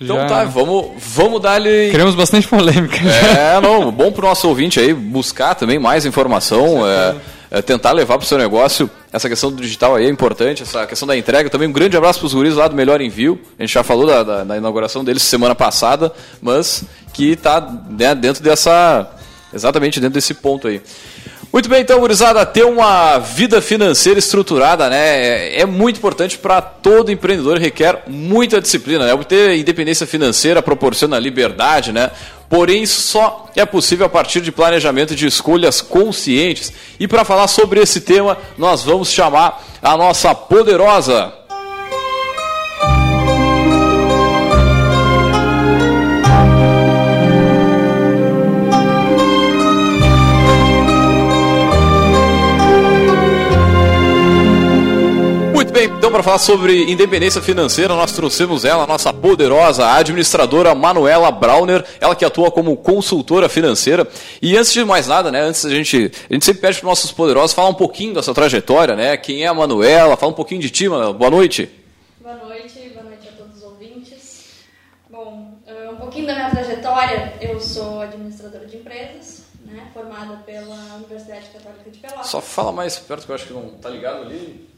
Então 0.00 0.16
já 0.16 0.26
tá, 0.26 0.44
vamos, 0.44 0.90
vamos 0.98 1.40
dar-lhe. 1.40 1.90
Queremos 1.90 2.14
bastante 2.16 2.48
polêmica. 2.48 2.96
É, 2.96 3.60
não, 3.60 3.92
bom 3.92 4.10
pro 4.10 4.26
nosso 4.26 4.48
ouvinte 4.48 4.80
aí 4.80 4.92
buscar 4.92 5.54
também 5.54 5.78
mais 5.78 6.04
informação, 6.04 6.86
é, 6.86 7.14
tentar 7.60 7.92
levar 7.92 8.16
pro 8.16 8.26
seu 8.26 8.38
negócio. 8.38 8.88
Essa 9.12 9.28
questão 9.28 9.50
do 9.50 9.60
digital 9.60 9.94
aí 9.96 10.06
é 10.06 10.08
importante, 10.08 10.62
essa 10.62 10.86
questão 10.86 11.06
da 11.06 11.14
entrega. 11.16 11.50
Também 11.50 11.68
um 11.68 11.72
grande 11.72 11.96
abraço 11.96 12.20
pros 12.20 12.32
guris 12.32 12.54
lá 12.54 12.66
do 12.68 12.74
Melhor 12.74 13.00
Envio. 13.02 13.38
A 13.58 13.62
gente 13.62 13.74
já 13.74 13.82
falou 13.82 14.06
da, 14.06 14.22
da- 14.22 14.44
da 14.44 14.56
inauguração 14.56 15.04
deles 15.04 15.22
semana 15.22 15.54
passada, 15.54 16.10
mas 16.40 16.84
que 17.12 17.36
tá 17.36 17.60
né, 17.90 18.14
dentro 18.14 18.42
dessa. 18.42 19.10
Exatamente 19.52 20.00
dentro 20.00 20.14
desse 20.14 20.32
ponto 20.32 20.66
aí. 20.66 20.80
Muito 21.52 21.68
bem, 21.68 21.82
então, 21.82 22.00
gurizada, 22.00 22.46
ter 22.46 22.64
uma 22.64 23.18
vida 23.18 23.60
financeira 23.60 24.18
estruturada, 24.18 24.88
né, 24.88 25.54
é, 25.54 25.66
muito 25.66 25.98
importante 25.98 26.38
para 26.38 26.62
todo 26.62 27.12
empreendedor, 27.12 27.58
requer 27.58 28.04
muita 28.06 28.58
disciplina, 28.58 29.04
né? 29.04 29.12
Obter 29.12 29.58
independência 29.58 30.06
financeira 30.06 30.62
proporciona 30.62 31.18
liberdade, 31.18 31.92
né? 31.92 32.10
Porém, 32.48 32.82
isso 32.82 33.02
só 33.02 33.50
é 33.54 33.66
possível 33.66 34.06
a 34.06 34.08
partir 34.08 34.40
de 34.40 34.50
planejamento 34.50 35.14
de 35.14 35.26
escolhas 35.26 35.82
conscientes. 35.82 36.72
E 36.98 37.06
para 37.06 37.22
falar 37.22 37.48
sobre 37.48 37.80
esse 37.80 38.00
tema, 38.00 38.38
nós 38.56 38.82
vamos 38.82 39.10
chamar 39.10 39.62
a 39.82 39.94
nossa 39.94 40.34
poderosa 40.34 41.34
para 56.12 56.22
falar 56.22 56.38
sobre 56.38 56.92
independência 56.92 57.40
financeira, 57.40 57.94
nós 57.94 58.12
trouxemos 58.12 58.66
ela, 58.66 58.84
a 58.84 58.86
nossa 58.86 59.12
poderosa 59.14 59.90
administradora 59.92 60.74
Manuela 60.74 61.30
Brauner, 61.30 61.82
ela 61.98 62.14
que 62.14 62.22
atua 62.22 62.50
como 62.50 62.76
consultora 62.76 63.48
financeira. 63.48 64.06
E 64.42 64.54
antes 64.54 64.74
de 64.74 64.84
mais 64.84 65.06
nada, 65.06 65.32
né, 65.32 65.40
antes 65.40 65.64
a 65.64 65.70
gente, 65.70 66.12
a 66.28 66.34
gente 66.34 66.44
sempre 66.44 66.60
pede 66.60 66.78
para 66.80 66.88
nossos 66.90 67.10
poderosos 67.10 67.54
falar 67.54 67.70
um 67.70 67.74
pouquinho 67.74 68.12
da 68.12 68.22
sua 68.22 68.34
trajetória, 68.34 68.94
né? 68.94 69.16
Quem 69.16 69.42
é 69.42 69.46
a 69.46 69.54
Manuela? 69.54 70.14
Fala 70.14 70.32
um 70.32 70.34
pouquinho 70.34 70.60
de 70.60 70.68
ti, 70.68 70.86
Manuela. 70.86 71.14
Boa 71.14 71.30
noite. 71.30 71.70
Boa 72.20 72.36
noite, 72.36 72.90
boa 72.90 73.04
noite 73.04 73.28
a 73.28 73.32
todos 73.32 73.56
os 73.56 73.62
ouvintes. 73.62 74.44
Bom, 75.10 75.54
eh, 75.66 75.88
um 75.90 75.96
pouquinho 75.96 76.26
da 76.26 76.34
minha 76.34 76.50
trajetória, 76.50 77.32
eu 77.40 77.58
sou 77.58 78.02
administradora 78.02 78.66
de 78.66 78.76
empresas, 78.76 79.44
né, 79.64 79.88
formada 79.94 80.36
pela 80.44 80.96
Universidade 80.96 81.46
Católica 81.46 81.90
de 81.90 81.98
Pelotas. 81.98 82.26
Só 82.26 82.42
fala 82.42 82.70
mais 82.70 82.98
perto 82.98 83.24
que 83.24 83.32
eu 83.32 83.34
acho 83.34 83.46
que 83.46 83.54
não 83.54 83.70
tá 83.70 83.88
ligado 83.88 84.22
ali. 84.22 84.70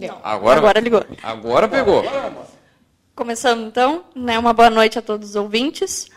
Não, 0.00 0.18
Agora, 0.22 0.58
agora 0.58 0.80
ligou. 0.80 1.04
Agora 1.22 1.68
pegou. 1.68 2.04
Começando 3.14 3.66
então, 3.66 4.04
né, 4.14 4.38
uma 4.38 4.52
boa 4.52 4.70
noite 4.70 4.98
a 4.98 5.02
todos 5.02 5.30
os 5.30 5.36
ouvintes. 5.36 6.08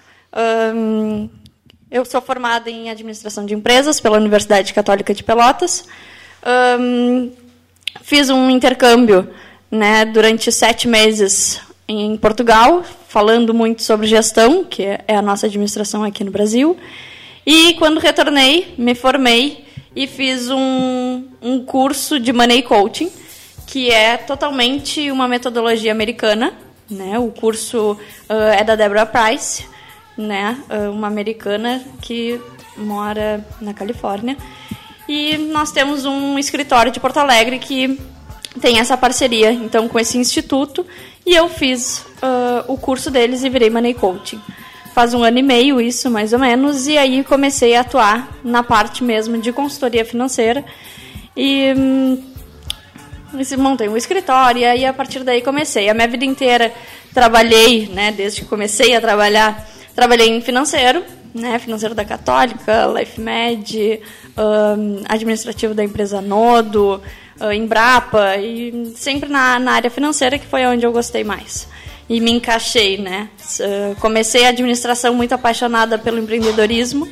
Eu 1.90 2.04
sou 2.04 2.22
formada 2.22 2.70
em 2.70 2.90
administração 2.90 3.46
de 3.46 3.54
empresas 3.54 4.00
pela 4.00 4.18
Universidade 4.18 4.74
Católica 4.74 5.14
de 5.14 5.24
Pelotas. 5.24 5.88
Fiz 8.02 8.30
um 8.30 8.50
intercâmbio 8.50 9.30
né, 9.70 10.06
durante 10.06 10.52
sete 10.52 10.88
meses 10.88 11.62
em 11.88 12.18
Portugal, 12.18 12.84
falando 13.08 13.54
muito 13.54 13.84
sobre 13.84 14.08
gestão, 14.08 14.64
que 14.64 14.84
é 14.84 15.16
a 15.16 15.22
nossa 15.22 15.46
administração 15.46 16.04
aqui 16.04 16.24
no 16.24 16.32
Brasil. 16.32 16.78
E 17.46 17.76
quando 17.76 18.00
retornei, 18.00 18.74
me 18.78 18.94
formei 18.94 19.66
e 19.96 20.06
fiz 20.06 20.50
um, 20.50 21.24
um 21.42 21.64
curso 21.64 22.20
de 22.20 22.34
Money 22.34 22.62
Coaching, 22.64 23.10
que 23.68 23.92
é 23.92 24.16
totalmente 24.18 25.12
uma 25.12 25.28
metodologia 25.28 25.92
americana. 25.92 26.54
Né? 26.90 27.20
O 27.20 27.30
curso 27.30 28.00
ah, 28.30 28.56
é 28.56 28.64
da 28.64 28.76
Deborah 28.76 29.06
Price, 29.06 29.68
né? 30.18 30.58
Ah, 30.70 30.90
uma 30.90 31.08
americana 31.08 31.84
que 32.02 32.42
mora 32.78 33.46
na 33.62 33.74
Califórnia. 33.74 34.38
E 35.08 35.38
nós 35.38 35.72
temos 35.72 36.06
um 36.06 36.40
escritório 36.40 36.92
de 36.92 37.00
Porto 37.00 37.18
Alegre 37.18 37.60
que 37.60 38.00
tem 38.62 38.80
essa 38.80 38.98
parceria 38.98 39.52
então 39.52 39.88
com 39.88 40.00
esse 40.00 40.18
instituto 40.18 40.86
e 41.26 41.36
eu 41.36 41.48
fiz 41.50 42.06
ah, 42.22 42.64
o 42.70 42.78
curso 42.78 43.12
deles 43.12 43.44
e 43.44 43.50
virei 43.50 43.70
Money 43.70 43.94
Coaching. 43.94 44.40
faz 44.94 45.14
um 45.14 45.24
ano 45.24 45.40
e 45.40 45.44
meio 45.44 45.82
isso, 45.82 46.10
mais 46.10 46.32
ou 46.32 46.40
menos, 46.40 46.88
e 46.88 46.98
aí 46.98 47.22
comecei 47.24 47.76
a 47.76 47.82
atuar 47.82 48.30
na 48.46 48.64
parte 48.64 49.04
mesmo 49.04 49.38
de 49.38 49.52
consultoria 49.52 50.06
financeira. 50.06 50.64
E 51.36 51.74
hum, 51.78 52.37
montei 53.58 53.88
um 53.88 53.98
escritório, 53.98 54.62
e 54.62 54.66
aí 54.66 54.86
a 54.86 54.94
partir 54.94 55.24
daí 55.24 55.42
comecei. 55.42 55.90
A 55.90 55.94
minha 55.94 56.08
vida 56.08 56.26
inteira 56.26 56.74
trabalhei, 57.14 57.88
né, 57.88 58.12
desde 58.12 58.42
que 58.42 58.48
comecei 58.48 58.96
a 58.96 59.02
trabalhar, 59.02 59.68
trabalhei 59.96 60.30
em 60.30 60.42
financeiro, 60.42 61.04
né, 61.34 61.60
financeiro 61.60 61.96
da 61.96 62.06
Católica, 62.06 62.86
LifeMed, 62.88 64.02
um, 64.38 65.04
administrativo 65.08 65.74
da 65.74 65.84
empresa 65.84 66.22
Nodo, 66.22 67.02
uh, 67.40 67.52
Embrapa, 67.52 68.38
e 68.38 68.94
sempre 68.96 69.30
na, 69.30 69.60
na 69.60 69.74
área 69.74 69.90
financeira, 69.90 70.38
que 70.38 70.46
foi 70.46 70.66
onde 70.66 70.86
eu 70.86 70.92
gostei 70.92 71.24
mais. 71.24 71.68
E 72.10 72.22
me 72.22 72.32
encaixei, 72.32 72.98
né? 72.98 73.28
Comecei 74.00 74.46
a 74.46 74.50
administração 74.50 75.14
muito 75.14 75.34
apaixonada 75.34 75.98
pelo 75.98 76.18
empreendedorismo 76.18 77.06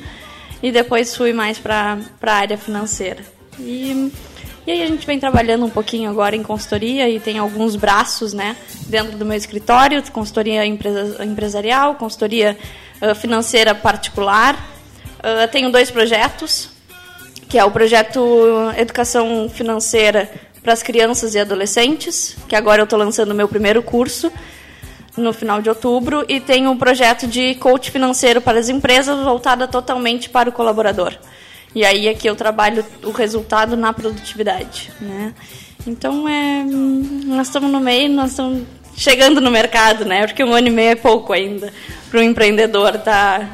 e 0.63 0.71
depois 0.71 1.13
fui 1.13 1.33
mais 1.33 1.57
para 1.57 1.97
a 2.21 2.31
área 2.31 2.57
financeira. 2.57 3.21
E 3.59 4.09
e 4.67 4.71
aí 4.71 4.81
a 4.81 4.87
gente 4.87 5.05
vem 5.05 5.19
trabalhando 5.19 5.65
um 5.65 5.69
pouquinho 5.69 6.09
agora 6.09 6.35
em 6.35 6.41
consultoria 6.41 7.09
e 7.09 7.19
tem 7.19 7.37
alguns 7.37 7.75
braços, 7.75 8.33
né, 8.33 8.55
dentro 8.87 9.17
do 9.17 9.25
meu 9.25 9.37
escritório, 9.37 10.01
consultoria 10.11 10.65
empresa, 10.65 11.23
empresarial, 11.23 11.95
consultoria 11.95 12.57
uh, 13.01 13.13
financeira 13.13 13.75
particular. 13.75 14.55
Uh, 15.19 15.47
tenho 15.51 15.71
dois 15.71 15.91
projetos, 15.91 16.69
que 17.47 17.59
é 17.59 17.63
o 17.63 17.69
projeto 17.69 18.19
Educação 18.77 19.47
Financeira 19.49 20.31
para 20.63 20.73
as 20.73 20.81
Crianças 20.81 21.35
e 21.35 21.39
Adolescentes, 21.39 22.35
que 22.47 22.55
agora 22.55 22.81
eu 22.81 22.85
estou 22.85 22.97
lançando 22.97 23.31
o 23.31 23.35
meu 23.35 23.47
primeiro 23.47 23.83
curso 23.83 24.31
no 25.15 25.31
final 25.31 25.61
de 25.61 25.69
outubro, 25.69 26.25
e 26.27 26.39
tenho 26.39 26.69
um 26.69 26.77
projeto 26.77 27.27
de 27.27 27.55
coach 27.55 27.89
financeiro 27.89 28.41
para 28.41 28.59
as 28.59 28.67
empresas 28.67 29.23
voltada 29.23 29.67
totalmente 29.67 30.29
para 30.29 30.49
o 30.49 30.51
colaborador. 30.51 31.13
E 31.75 31.83
aí 31.83 32.07
aqui 32.07 32.27
eu 32.27 32.35
trabalho 32.35 32.85
o 33.03 33.11
resultado 33.11 33.75
na 33.75 33.91
produtividade, 33.91 34.91
né? 34.99 35.35
Então 35.85 36.27
é, 36.27 36.63
nós 36.63 37.47
estamos 37.47 37.69
no 37.69 37.79
meio, 37.79 38.09
nós 38.09 38.31
estamos 38.31 38.63
chegando 38.95 39.41
no 39.41 39.51
mercado, 39.51 40.05
né? 40.05 40.25
Porque 40.25 40.43
um 40.43 40.55
ano 40.55 40.67
e 40.67 40.71
meio 40.71 40.91
é 40.91 40.95
pouco 40.95 41.33
ainda 41.33 41.71
para 42.09 42.19
um 42.21 42.23
empreendedor 42.23 42.97
tá 42.99 43.47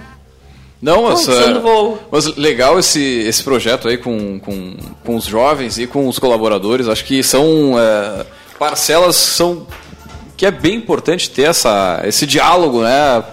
não, 0.81 1.03
mas, 1.03 1.27
uh, 1.27 1.99
mas 2.11 2.35
legal 2.37 2.79
esse, 2.79 3.19
esse 3.19 3.43
projeto 3.43 3.87
aí 3.87 3.97
com, 3.97 4.39
com, 4.39 4.75
com 5.05 5.15
os 5.15 5.25
jovens 5.25 5.77
e 5.77 5.85
com 5.85 6.07
os 6.07 6.17
colaboradores. 6.17 6.87
Acho 6.87 7.05
que 7.05 7.21
são 7.21 7.73
uh, 7.73 8.25
parcelas 8.57 9.15
são 9.15 9.67
que 10.35 10.45
é 10.45 10.49
bem 10.49 10.73
importante 10.73 11.29
ter 11.29 11.43
essa, 11.43 12.01
esse 12.03 12.25
diálogo, 12.25 12.81
né? 12.81 13.23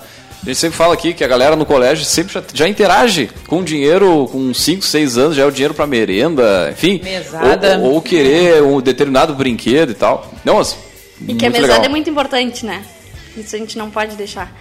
A 0.43 0.47
gente 0.47 0.59
sempre 0.59 0.77
fala 0.77 0.95
aqui 0.95 1.13
que 1.13 1.25
a 1.25 1.29
galera 1.29 1.57
no 1.57 1.67
colégio 1.67 2.05
sempre 2.05 2.33
já, 2.33 2.43
já 2.55 2.69
interage 2.69 3.29
com 3.47 3.63
dinheiro 3.63 4.29
com 4.31 4.55
5, 4.55 4.85
6 4.85 5.19
anos, 5.19 5.37
já 5.37 5.43
é 5.43 5.47
o 5.47 5.51
dinheiro 5.51 5.75
para 5.75 5.87
merenda, 5.87 6.71
enfim. 6.71 7.01
Mesada. 7.03 7.79
Ou, 7.79 7.95
ou, 7.95 8.03
querer 8.03 8.63
um 8.63 8.81
determinado 8.81 9.35
brinquedo 9.35 9.91
e 9.91 9.95
tal. 9.95 10.33
Não, 10.45 10.57
mas. 10.57 10.77
E 11.27 11.35
que 11.35 11.45
a 11.45 11.51
mesada 11.51 11.73
legal. 11.73 11.85
é 11.85 11.89
muito 11.89 12.09
importante, 12.09 12.65
né? 12.65 12.85
Isso 13.37 13.57
a 13.57 13.59
gente 13.59 13.77
não 13.77 13.91
pode 13.91 14.15
deixar. 14.17 14.53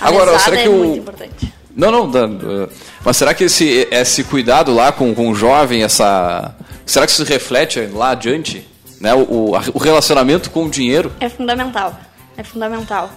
A 0.00 0.08
Agora, 0.08 0.36
será 0.38 0.56
que 0.56 0.64
é 0.64 0.68
o... 0.68 0.74
muito 0.74 0.98
importante. 0.98 1.52
Não, 1.74 1.90
não, 1.90 2.68
mas 3.04 3.16
será 3.16 3.32
que 3.32 3.44
esse, 3.44 3.86
esse 3.90 4.24
cuidado 4.24 4.74
lá 4.74 4.90
com, 4.90 5.14
com 5.14 5.30
o 5.30 5.34
jovem, 5.34 5.84
essa. 5.84 6.54
Será 6.84 7.06
que 7.06 7.12
isso 7.12 7.24
se 7.24 7.32
reflete 7.32 7.80
lá 7.92 8.10
adiante? 8.10 8.66
Né? 9.00 9.14
O, 9.14 9.52
o 9.52 9.78
relacionamento 9.78 10.50
com 10.50 10.64
o 10.64 10.70
dinheiro? 10.70 11.12
É 11.20 11.28
fundamental. 11.28 11.98
É 12.36 12.42
fundamental. 12.42 13.10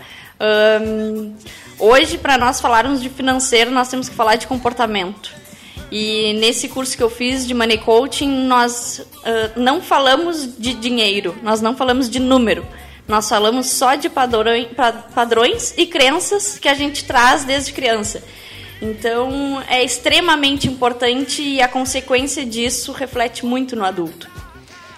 Um, 0.43 1.33
Hoje, 1.79 2.17
para 2.17 2.38
nós 2.38 2.62
falarmos 2.62 3.01
de 3.01 3.09
financeiro, 3.09 3.71
nós 3.71 3.89
temos 3.89 4.07
que 4.07 4.15
falar 4.15 4.35
de 4.35 4.47
comportamento. 4.47 5.33
E 5.91 6.33
nesse 6.39 6.69
curso 6.69 6.95
que 6.95 7.03
eu 7.03 7.09
fiz 7.09 7.45
de 7.45 7.53
Money 7.53 7.77
Coaching, 7.79 8.29
nós 8.45 9.00
uh, 9.00 9.59
não 9.59 9.81
falamos 9.81 10.57
de 10.57 10.73
dinheiro, 10.73 11.35
nós 11.43 11.61
não 11.61 11.75
falamos 11.75 12.09
de 12.09 12.20
número. 12.20 12.65
Nós 13.05 13.27
falamos 13.27 13.68
só 13.68 13.96
de 13.96 14.09
padrões 14.09 15.74
e 15.75 15.85
crenças 15.85 16.57
que 16.57 16.70
a 16.70 16.74
gente 16.74 17.03
traz 17.03 17.44
desde 17.44 17.74
criança. 17.74 18.24
Então, 18.81 19.61
é 19.68 19.83
extremamente 19.83 20.70
importante 20.70 21.41
e 21.41 21.61
a 21.61 21.68
consequência 21.68 22.46
disso 22.46 22.94
reflete 22.94 23.46
muito 23.46 23.75
no 23.75 23.83
adulto. 23.83 24.29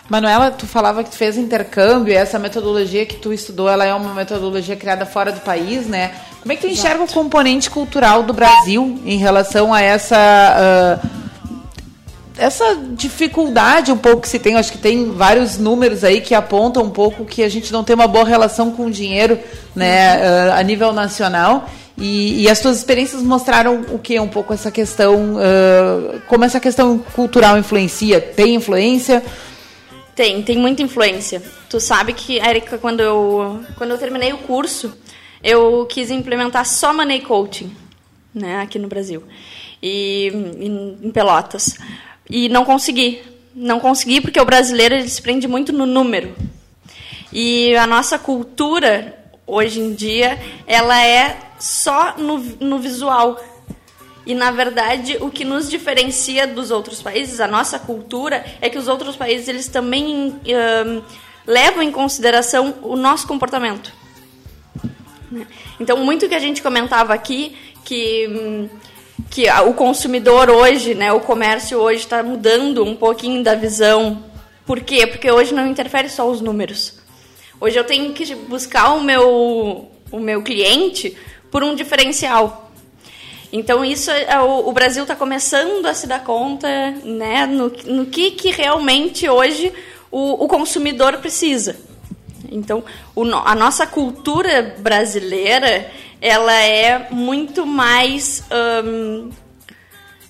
Manuela, 0.07 0.51
tu 0.51 0.67
falava 0.67 1.03
que 1.03 1.09
tu 1.09 1.17
fez 1.17 1.37
intercâmbio, 1.37 2.13
e 2.13 2.15
essa 2.15 2.37
metodologia 2.37 3.05
que 3.05 3.15
tu 3.15 3.33
estudou, 3.33 3.67
ela 3.67 3.85
é 3.85 3.93
uma 3.93 4.13
metodologia 4.13 4.75
criada 4.75 5.05
fora 5.05 5.31
do 5.31 5.41
país, 5.41 5.87
né? 5.87 6.11
Como 6.41 6.53
é 6.53 6.55
que 6.55 6.61
tu 6.61 6.67
Exato. 6.67 6.87
enxerga 6.87 7.03
o 7.03 7.07
componente 7.07 7.71
cultural 7.71 8.21
do 8.21 8.31
Brasil 8.31 8.99
em 9.03 9.17
relação 9.17 9.73
a 9.73 9.81
essa 9.81 11.01
uh, 11.03 11.25
essa 12.37 12.77
dificuldade 12.91 13.91
um 13.91 13.97
pouco 13.97 14.21
que 14.21 14.29
se 14.29 14.37
tem? 14.37 14.55
Acho 14.55 14.71
que 14.71 14.77
tem 14.77 15.11
vários 15.11 15.57
números 15.57 16.03
aí 16.03 16.21
que 16.21 16.35
apontam 16.35 16.83
um 16.83 16.89
pouco 16.89 17.25
que 17.25 17.41
a 17.41 17.49
gente 17.49 17.73
não 17.73 17.83
tem 17.83 17.95
uma 17.95 18.07
boa 18.07 18.25
relação 18.25 18.71
com 18.71 18.85
o 18.85 18.91
dinheiro, 18.91 19.39
né, 19.75 20.17
uh, 20.17 20.53
a 20.53 20.61
nível 20.61 20.93
nacional. 20.93 21.67
E, 21.97 22.43
e, 22.43 22.49
as 22.49 22.59
tuas 22.59 22.77
experiências 22.77 23.21
mostraram 23.21 23.85
o 23.89 23.97
que 23.97 24.19
um 24.19 24.27
pouco 24.27 24.53
essa 24.53 24.69
questão, 24.69 25.35
uh, 25.35 26.19
como 26.27 26.43
essa 26.43 26.59
questão 26.59 26.99
cultural 27.15 27.57
influencia? 27.57 28.19
Tem 28.19 28.55
influência? 28.55 29.23
Tem, 30.15 30.41
tem 30.41 30.57
muita 30.57 30.81
influência. 30.81 31.43
Tu 31.69 31.79
sabe 31.79 32.13
que, 32.13 32.39
Érica, 32.39 32.77
quando 32.77 33.01
eu, 33.01 33.63
quando 33.77 33.91
eu 33.91 33.97
terminei 33.97 34.31
o 34.31 34.37
curso, 34.37 34.97
eu 35.43 35.85
quis 35.85 36.09
implementar 36.09 36.65
só 36.65 36.93
Money 36.93 37.21
Coaching, 37.21 37.75
né, 38.33 38.61
aqui 38.61 38.79
no 38.79 38.87
Brasil, 38.87 39.23
e 39.83 40.31
em, 40.33 41.07
em 41.07 41.11
Pelotas. 41.11 41.77
E 42.29 42.49
não 42.49 42.63
consegui. 42.63 43.21
Não 43.53 43.79
consegui 43.79 44.19
porque 44.19 44.39
o 44.39 44.45
brasileiro 44.45 44.95
ele 44.95 45.07
se 45.07 45.21
prende 45.21 45.47
muito 45.47 45.71
no 45.71 45.85
número. 45.85 46.35
E 47.31 47.75
a 47.75 47.85
nossa 47.85 48.17
cultura, 48.17 49.17
hoje 49.45 49.79
em 49.79 49.93
dia, 49.93 50.39
ela 50.65 51.05
é 51.05 51.37
só 51.59 52.17
no, 52.17 52.37
no 52.59 52.79
visual. 52.79 53.39
E, 54.25 54.33
na 54.33 54.49
verdade, 54.49 55.17
o 55.21 55.29
que 55.29 55.45
nos 55.45 55.69
diferencia 55.69 56.47
dos 56.47 56.71
outros 56.71 57.01
países, 57.01 57.39
a 57.39 57.47
nossa 57.47 57.77
cultura, 57.77 58.43
é 58.59 58.69
que 58.69 58.77
os 58.77 58.87
outros 58.87 59.15
países 59.15 59.47
eles 59.47 59.67
também 59.67 60.29
uh, 60.29 61.03
levam 61.45 61.83
em 61.83 61.91
consideração 61.91 62.73
o 62.81 62.95
nosso 62.95 63.27
comportamento. 63.27 63.93
Então, 65.79 65.97
muito 65.97 66.27
que 66.27 66.35
a 66.35 66.39
gente 66.39 66.61
comentava 66.61 67.13
aqui, 67.13 67.55
que, 67.83 68.69
que 69.29 69.49
o 69.67 69.73
consumidor 69.73 70.49
hoje, 70.49 70.95
né, 70.95 71.11
o 71.11 71.19
comércio 71.19 71.77
hoje 71.77 71.99
está 71.99 72.23
mudando 72.23 72.83
um 72.83 72.95
pouquinho 72.95 73.43
da 73.43 73.53
visão. 73.53 74.23
Por 74.65 74.81
quê? 74.81 75.05
Porque 75.05 75.29
hoje 75.29 75.53
não 75.53 75.67
interfere 75.67 76.09
só 76.09 76.27
os 76.27 76.41
números. 76.41 76.99
Hoje 77.59 77.77
eu 77.77 77.83
tenho 77.83 78.11
que 78.13 78.33
buscar 78.33 78.93
o 78.93 79.01
meu, 79.01 79.89
o 80.11 80.19
meu 80.19 80.41
cliente 80.41 81.15
por 81.51 81.63
um 81.63 81.75
diferencial. 81.75 82.64
Então 83.55 83.85
isso 83.85 84.11
é, 84.11 84.37
o, 84.41 84.67
o 84.67 84.73
Brasil 84.73 85.03
está 85.03 85.15
começando 85.15 85.85
a 85.85 85.93
se 85.93 86.05
dar 86.05 86.21
conta, 86.23 86.67
né, 87.05 87.45
no, 87.45 87.71
no 87.85 88.05
que, 88.05 88.31
que 88.31 88.51
realmente 88.51 89.29
hoje 89.29 89.71
o, 90.11 90.43
o 90.43 90.47
consumidor 90.47 91.17
precisa. 91.19 91.77
Então, 92.51 92.83
o, 93.15 93.23
a 93.23 93.55
nossa 93.55 93.87
cultura 93.87 94.75
brasileira, 94.79 95.89
ela 96.21 96.53
é 96.53 97.07
muito 97.11 97.65
mais... 97.65 98.43
Um, 98.83 99.29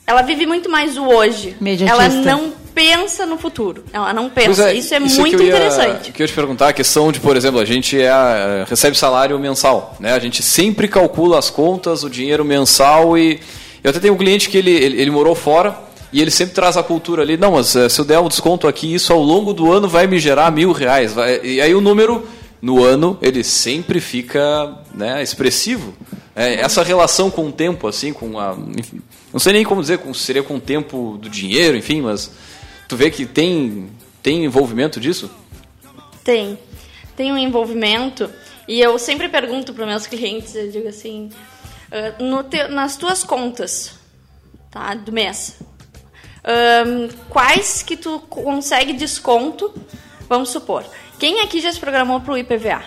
ela 0.08 0.22
vive 0.22 0.46
muito 0.46 0.70
mais 0.70 0.98
o 0.98 1.06
hoje. 1.06 1.56
Ela 1.88 2.08
não 2.10 2.54
pensa 2.74 3.26
no 3.26 3.38
futuro. 3.38 3.84
Ela 3.92 4.14
não 4.14 4.30
pensa. 4.30 4.70
É, 4.70 4.74
isso 4.74 4.94
é 4.94 5.00
isso 5.00 5.20
muito 5.20 5.38
que 5.38 5.44
ia, 5.44 5.50
interessante. 5.50 6.12
que 6.12 6.22
eu 6.22 6.26
ia 6.26 6.28
te 6.28 6.34
perguntar, 6.34 6.70
a 6.70 6.74
questão 6.74 7.12
de, 7.12 7.20
por 7.20 7.36
exemplo, 7.36 7.60
a 7.60 7.66
gente 7.66 8.00
é, 8.00 8.06
é, 8.06 8.66
recebe 8.68 8.98
salário 8.98 9.40
mensal. 9.40 9.96
Né? 10.00 10.14
A 10.14 10.20
gente 10.20 10.44
sempre 10.44 10.88
calcula 10.88 11.40
as 11.40 11.50
contas, 11.50 12.04
o 12.04 12.10
dinheiro 12.10 12.46
mensal 12.46 13.18
e... 13.18 13.40
Eu 13.84 13.92
até 13.92 14.00
tenho 14.00 14.16
um 14.16 14.18
cliente 14.18 14.50
que 14.50 14.58
ele, 14.58 14.72
ele, 14.72 15.00
ele 15.00 15.12
morou 15.12 15.36
fora 15.36 15.78
e 16.12 16.22
ele 16.22 16.32
sempre 16.32 16.56
traz 16.56 16.76
a 16.76 16.82
cultura 16.82 17.22
ali, 17.22 17.38
não, 17.38 17.52
mas 17.52 17.76
eh, 17.76 17.88
se 17.88 18.00
eu 18.00 18.06
der 18.06 18.20
um 18.20 18.28
desconto 18.28 18.68
aqui, 18.68 18.92
isso 18.94 19.14
ao 19.14 19.22
longo 19.22 19.54
do 19.54 19.72
ano 19.72 19.88
vai 19.88 20.08
me 20.08 20.18
gerar 20.18 20.50
mil 20.50 20.72
reais. 20.72 21.14
Vai, 21.14 21.40
e 21.44 21.62
aí 21.62 21.76
o 21.76 21.82
número 21.82 22.26
no 22.62 22.84
ano 22.84 23.18
ele 23.22 23.44
sempre 23.44 24.00
fica 24.00 24.76
né, 24.94 25.22
expressivo. 25.22 25.94
É, 26.36 26.62
essa 26.62 26.82
relação 26.84 27.30
com 27.30 27.48
o 27.48 27.52
tempo, 27.52 27.88
assim, 27.88 28.12
com 28.12 28.40
a. 28.40 28.58
Enfim, 28.78 29.02
não 29.36 29.40
sei 29.42 29.52
nem 29.52 29.66
como 29.66 29.82
dizer, 29.82 30.00
seria 30.14 30.42
com 30.42 30.56
o 30.56 30.62
tempo 30.62 31.18
do 31.18 31.30
dinheiro, 31.30 31.76
enfim, 31.76 32.00
mas 32.00 32.32
tu 32.88 32.96
vê 32.96 33.12
que 33.12 33.26
tem, 33.26 33.90
tem 34.24 34.46
envolvimento 34.46 34.98
disso? 34.98 35.30
Tem. 36.24 36.58
Tem 37.18 37.34
um 37.34 37.38
envolvimento. 37.38 38.32
E 38.66 38.80
eu 38.80 38.98
sempre 38.98 39.28
pergunto 39.28 39.74
para 39.74 39.86
meus 39.86 40.08
clientes, 40.08 40.56
eu 40.56 40.72
digo 40.72 40.88
assim, 40.88 41.30
uh, 41.92 42.44
te, 42.44 42.70
nas 42.70 42.96
tuas 42.96 43.26
contas 43.26 44.00
tá, 44.72 44.96
do 44.96 45.12
mês, 45.12 45.60
um, 46.88 47.10
quais 47.28 47.84
que 47.84 47.98
tu 47.98 48.22
consegue 48.30 48.94
desconto, 48.94 49.70
vamos 50.30 50.48
supor. 50.48 50.86
Quem 51.20 51.42
aqui 51.42 51.60
já 51.60 51.74
se 51.74 51.80
programou 51.82 52.22
para 52.22 52.36
o 52.36 52.38
IPVA? 52.38 52.86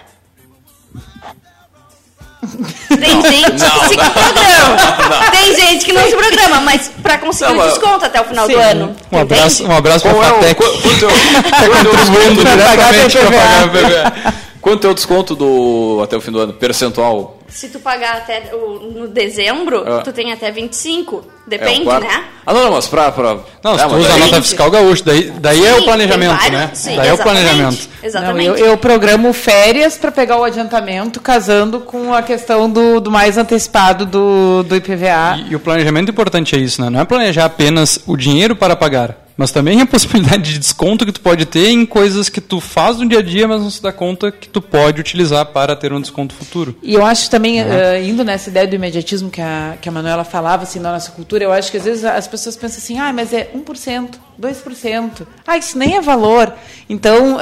Tem 2.40 3.20
gente 3.22 3.64
que 3.64 3.88
se 3.88 3.96
programa. 3.96 5.30
Tem 5.32 5.54
gente 5.56 5.84
que 5.84 5.92
não 5.92 6.04
se 6.04 6.16
programa, 6.16 6.60
mas 6.60 6.90
para 7.02 7.18
conseguir 7.18 7.52
Não, 7.54 7.64
o 7.64 7.68
desconto 7.68 8.04
até 8.04 8.20
o 8.20 8.24
final 8.24 8.46
do 8.46 8.54
Sim. 8.54 8.60
ano. 8.60 8.96
Um 9.10 9.18
abraço, 9.20 9.62
entende? 9.62 9.72
um 9.72 9.76
abraço 9.76 10.00
pra 10.02 10.10
é 10.12 10.14
o, 10.14 10.22
Fatec. 10.22 10.54
qu- 10.54 10.78
quanto 10.82 11.06
o- 11.06 11.10
Tá 11.50 11.90
contribuindo 11.90 12.44
diretamente 12.44 13.18
pra 13.18 13.30
pagar 13.30 13.64
o 13.64 13.70
PVA. 13.70 14.34
Quanto 14.60 14.86
é 14.86 14.90
o 14.90 14.94
desconto 14.94 15.34
do 15.36 16.00
até 16.02 16.16
o 16.16 16.20
fim 16.20 16.30
do 16.32 16.38
ano? 16.40 16.52
Percentual? 16.52 17.38
Se 17.48 17.68
tu 17.68 17.78
pagar 17.80 18.16
até 18.16 18.50
o, 18.54 18.78
no 18.92 19.08
dezembro, 19.08 19.82
Ah. 19.86 20.02
tu 20.02 20.12
tem 20.12 20.32
até 20.32 20.50
25. 20.50 21.24
É 21.46 21.50
Depende, 21.50 21.84
quarto? 21.84 22.04
né? 22.06 22.24
Ah, 22.44 22.52
não, 22.52 22.64
não, 22.64 22.72
mas 22.72 22.86
pra. 22.86 23.10
pra 23.10 23.38
Não, 23.64 23.78
se 23.78 23.84
é, 23.84 23.86
tu 23.86 23.92
mas 23.94 24.00
usa 24.00 24.08
a 24.08 24.12
daí- 24.18 24.20
nota 24.20 24.42
fiscal 24.42 24.70
gaúcha, 24.70 25.02
daí, 25.06 25.30
daí 25.30 25.64
é 25.64 25.74
Sim, 25.74 25.80
o 25.80 25.84
planejamento, 25.84 26.30
vários- 26.36 26.50
né? 26.60 26.70
Sim, 26.74 26.96
daí 26.96 27.08
é 27.08 27.10
o 27.12 27.14
exatamente, 27.14 27.22
planejamento. 27.46 27.88
Não, 28.02 28.06
Exatamente. 28.08 28.60
eu, 28.60 28.66
eu 28.66 28.76
programo 28.76 29.32
férias 29.32 29.96
para 29.96 30.12
pegar 30.12 30.36
o 30.36 30.44
adiantamento, 30.44 31.20
casando 31.20 31.80
com 31.80 32.12
a 32.12 32.20
questão 32.20 32.68
do, 32.70 33.00
do 33.00 33.10
mais 33.10 33.38
antecipado 33.38 34.04
do, 34.04 34.62
do 34.64 34.76
IPVA. 34.76 35.38
E, 35.48 35.52
e 35.52 35.56
o 35.56 35.60
planejamento 35.60 36.10
importante 36.10 36.54
é 36.54 36.58
isso, 36.58 36.82
né? 36.82 36.90
Não 36.90 37.00
é 37.00 37.04
planejar 37.06 37.46
apenas 37.46 37.98
o 38.06 38.14
dinheiro 38.16 38.54
para 38.54 38.76
pagar, 38.76 39.16
mas 39.38 39.50
também 39.50 39.80
a 39.80 39.86
possibilidade 39.88 40.52
de 40.52 40.58
desconto 40.58 41.06
que 41.06 41.12
tu 41.12 41.22
pode 41.22 41.46
ter 41.46 41.68
em 41.68 41.86
coisas 41.86 42.28
que 42.28 42.40
tu 42.40 42.60
faz 42.60 42.98
no 42.98 43.08
dia 43.08 43.20
a 43.20 43.22
dia, 43.22 43.48
mas 43.48 43.62
não 43.62 43.70
se 43.70 43.82
dá 43.82 43.90
conta 43.90 44.30
que 44.30 44.48
tu 44.48 44.60
pode 44.60 45.00
utilizar 45.00 45.46
para 45.46 45.74
ter 45.74 45.92
um 45.92 46.00
desconto 46.00 46.34
futuro. 46.34 46.76
E 46.82 46.94
eu 46.94 47.04
acho 47.04 47.30
também, 47.30 47.60
eh, 47.60 48.04
indo 48.04 48.24
nessa 48.24 48.50
ideia 48.50 48.66
do 48.66 48.74
imediatismo 48.74 49.30
que 49.30 49.40
a, 49.40 49.76
que 49.80 49.88
a 49.88 49.92
Manuela 49.92 50.24
falava, 50.24 50.64
assim, 50.64 50.78
na 50.78 50.92
nossa 50.92 51.10
cultura, 51.12 51.44
eu 51.44 51.52
acho 51.52 51.70
que 51.70 51.78
às 51.78 51.84
vezes 51.84 52.04
as 52.04 52.28
pessoas 52.28 52.56
pensam 52.56 52.78
assim, 52.78 52.98
ah, 52.98 53.12
mas 53.12 53.32
é 53.32 53.50
1%, 53.54 54.10
2%. 54.40 55.26
Ah, 55.46 55.56
isso 55.56 55.78
nem 55.78 55.96
é 55.96 56.00
valor. 56.00 56.52
Então, 56.88 57.38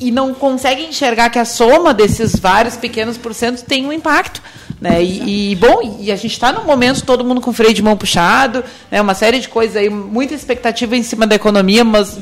e 0.00 0.06
e 0.06 0.10
não 0.12 0.32
conseguem 0.32 0.90
enxergar 0.90 1.30
que 1.30 1.38
a 1.38 1.44
soma 1.44 1.92
desses 1.92 2.36
vários 2.36 2.76
pequenos 2.76 3.18
porcentos 3.18 3.62
tem 3.62 3.84
um 3.84 3.92
impacto. 3.92 4.40
Né? 4.80 5.02
E, 5.02 5.52
e, 5.52 5.56
bom, 5.56 5.96
e 6.00 6.12
a 6.12 6.16
gente 6.16 6.32
está 6.32 6.52
num 6.52 6.64
momento 6.64 7.02
todo 7.04 7.24
mundo 7.24 7.40
com 7.40 7.52
freio 7.52 7.72
de 7.72 7.82
mão 7.82 7.96
puxado, 7.96 8.62
né? 8.90 9.00
uma 9.00 9.14
série 9.14 9.38
de 9.40 9.48
coisas 9.48 9.74
aí, 9.76 9.88
muita 9.88 10.34
expectativa 10.34 10.94
em 10.96 11.02
cima 11.02 11.26
da 11.26 11.34
economia, 11.34 11.82
mas 11.82 12.18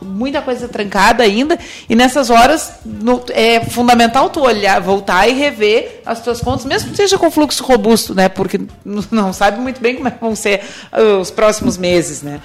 muita 0.00 0.40
coisa 0.40 0.66
trancada 0.68 1.22
ainda, 1.24 1.58
e 1.90 1.94
nessas 1.96 2.30
horas 2.30 2.74
no- 2.84 3.22
é 3.30 3.60
fundamental 3.64 4.30
tu 4.30 4.40
olhar, 4.40 4.80
voltar 4.80 5.28
e 5.28 5.32
rever 5.34 6.00
as 6.06 6.20
tuas 6.22 6.40
contas, 6.40 6.64
mesmo 6.64 6.90
que 6.90 6.96
seja 6.96 7.18
com 7.18 7.30
fluxo 7.30 7.62
robusto, 7.64 8.14
né? 8.14 8.28
Porque 8.28 8.60
não 9.10 9.32
sabe 9.32 9.60
muito 9.60 9.80
bem 9.80 9.96
como 9.96 10.08
é 10.08 10.12
vão 10.18 10.34
ser 10.36 10.62
ah, 10.92 11.18
os 11.20 11.30
próximos 11.30 11.76
meses, 11.76 12.22
né? 12.22 12.40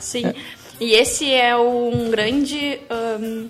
Sim. 0.00 0.32
E 0.80 0.92
esse 0.94 1.30
é 1.32 1.54
um 1.56 2.10
grande. 2.10 2.80
hum, 3.20 3.48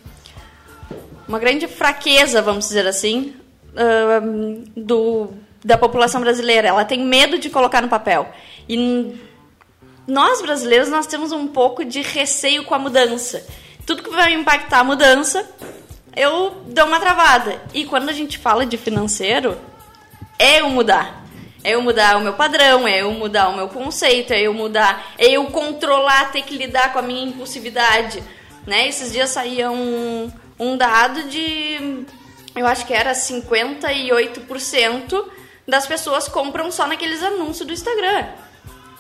uma 1.26 1.38
grande 1.38 1.66
fraqueza, 1.66 2.42
vamos 2.42 2.66
dizer 2.68 2.86
assim, 2.86 3.32
hum, 4.22 4.64
do, 4.76 5.28
da 5.64 5.78
população 5.78 6.20
brasileira. 6.20 6.68
Ela 6.68 6.84
tem 6.84 7.02
medo 7.02 7.38
de 7.38 7.48
colocar 7.48 7.80
no 7.80 7.88
papel. 7.88 8.28
E 8.68 9.18
nós, 10.06 10.42
brasileiros, 10.42 10.90
nós 10.90 11.06
temos 11.06 11.32
um 11.32 11.48
pouco 11.48 11.84
de 11.84 12.02
receio 12.02 12.64
com 12.64 12.74
a 12.74 12.78
mudança. 12.78 13.44
Tudo 13.86 14.02
que 14.02 14.10
vai 14.10 14.34
impactar 14.34 14.80
a 14.80 14.84
mudança, 14.84 15.48
eu 16.14 16.50
dou 16.66 16.86
uma 16.86 17.00
travada. 17.00 17.62
E 17.72 17.86
quando 17.86 18.10
a 18.10 18.12
gente 18.12 18.36
fala 18.36 18.66
de 18.66 18.76
financeiro, 18.76 19.58
é 20.38 20.60
eu 20.60 20.68
mudar. 20.68 21.24
É 21.62 21.74
eu 21.74 21.80
mudar 21.80 22.18
o 22.18 22.20
meu 22.20 22.34
padrão, 22.34 22.86
é 22.86 23.00
eu 23.00 23.10
mudar 23.12 23.48
o 23.48 23.56
meu 23.56 23.68
conceito, 23.68 24.34
é 24.34 24.42
eu 24.42 24.52
mudar, 24.52 25.14
é 25.16 25.30
eu 25.30 25.46
controlar, 25.46 26.30
ter 26.30 26.42
que 26.42 26.58
lidar 26.58 26.92
com 26.92 26.98
a 26.98 27.02
minha 27.02 27.24
impulsividade. 27.24 28.22
Né? 28.66 28.86
Esses 28.86 29.10
dias 29.10 29.30
saía 29.30 29.70
um, 29.70 30.30
um 30.58 30.76
dado 30.76 31.22
de, 31.22 32.04
eu 32.54 32.66
acho 32.66 32.84
que 32.84 32.92
era 32.92 33.12
58% 33.12 35.24
das 35.66 35.86
pessoas 35.86 36.28
compram 36.28 36.70
só 36.70 36.86
naqueles 36.86 37.22
anúncios 37.22 37.66
do 37.66 37.72
Instagram. 37.72 38.26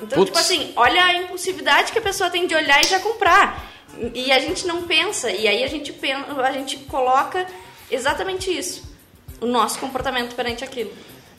Então, 0.00 0.18
Putz. 0.18 0.26
tipo 0.26 0.38
assim, 0.38 0.72
olha 0.76 1.04
a 1.04 1.14
impulsividade 1.14 1.92
que 1.92 1.98
a 1.98 2.02
pessoa 2.02 2.30
tem 2.30 2.46
de 2.46 2.54
olhar 2.54 2.80
e 2.82 2.88
já 2.88 2.98
comprar. 3.00 3.72
E 4.12 4.32
a 4.32 4.38
gente 4.40 4.66
não 4.66 4.82
pensa, 4.82 5.30
e 5.30 5.46
aí 5.46 5.62
a 5.62 5.68
gente, 5.68 5.92
pensa, 5.92 6.32
a 6.42 6.52
gente 6.52 6.78
coloca 6.78 7.46
exatamente 7.90 8.50
isso. 8.50 8.82
O 9.40 9.46
nosso 9.46 9.78
comportamento 9.78 10.34
perante 10.34 10.64
aquilo. 10.64 10.90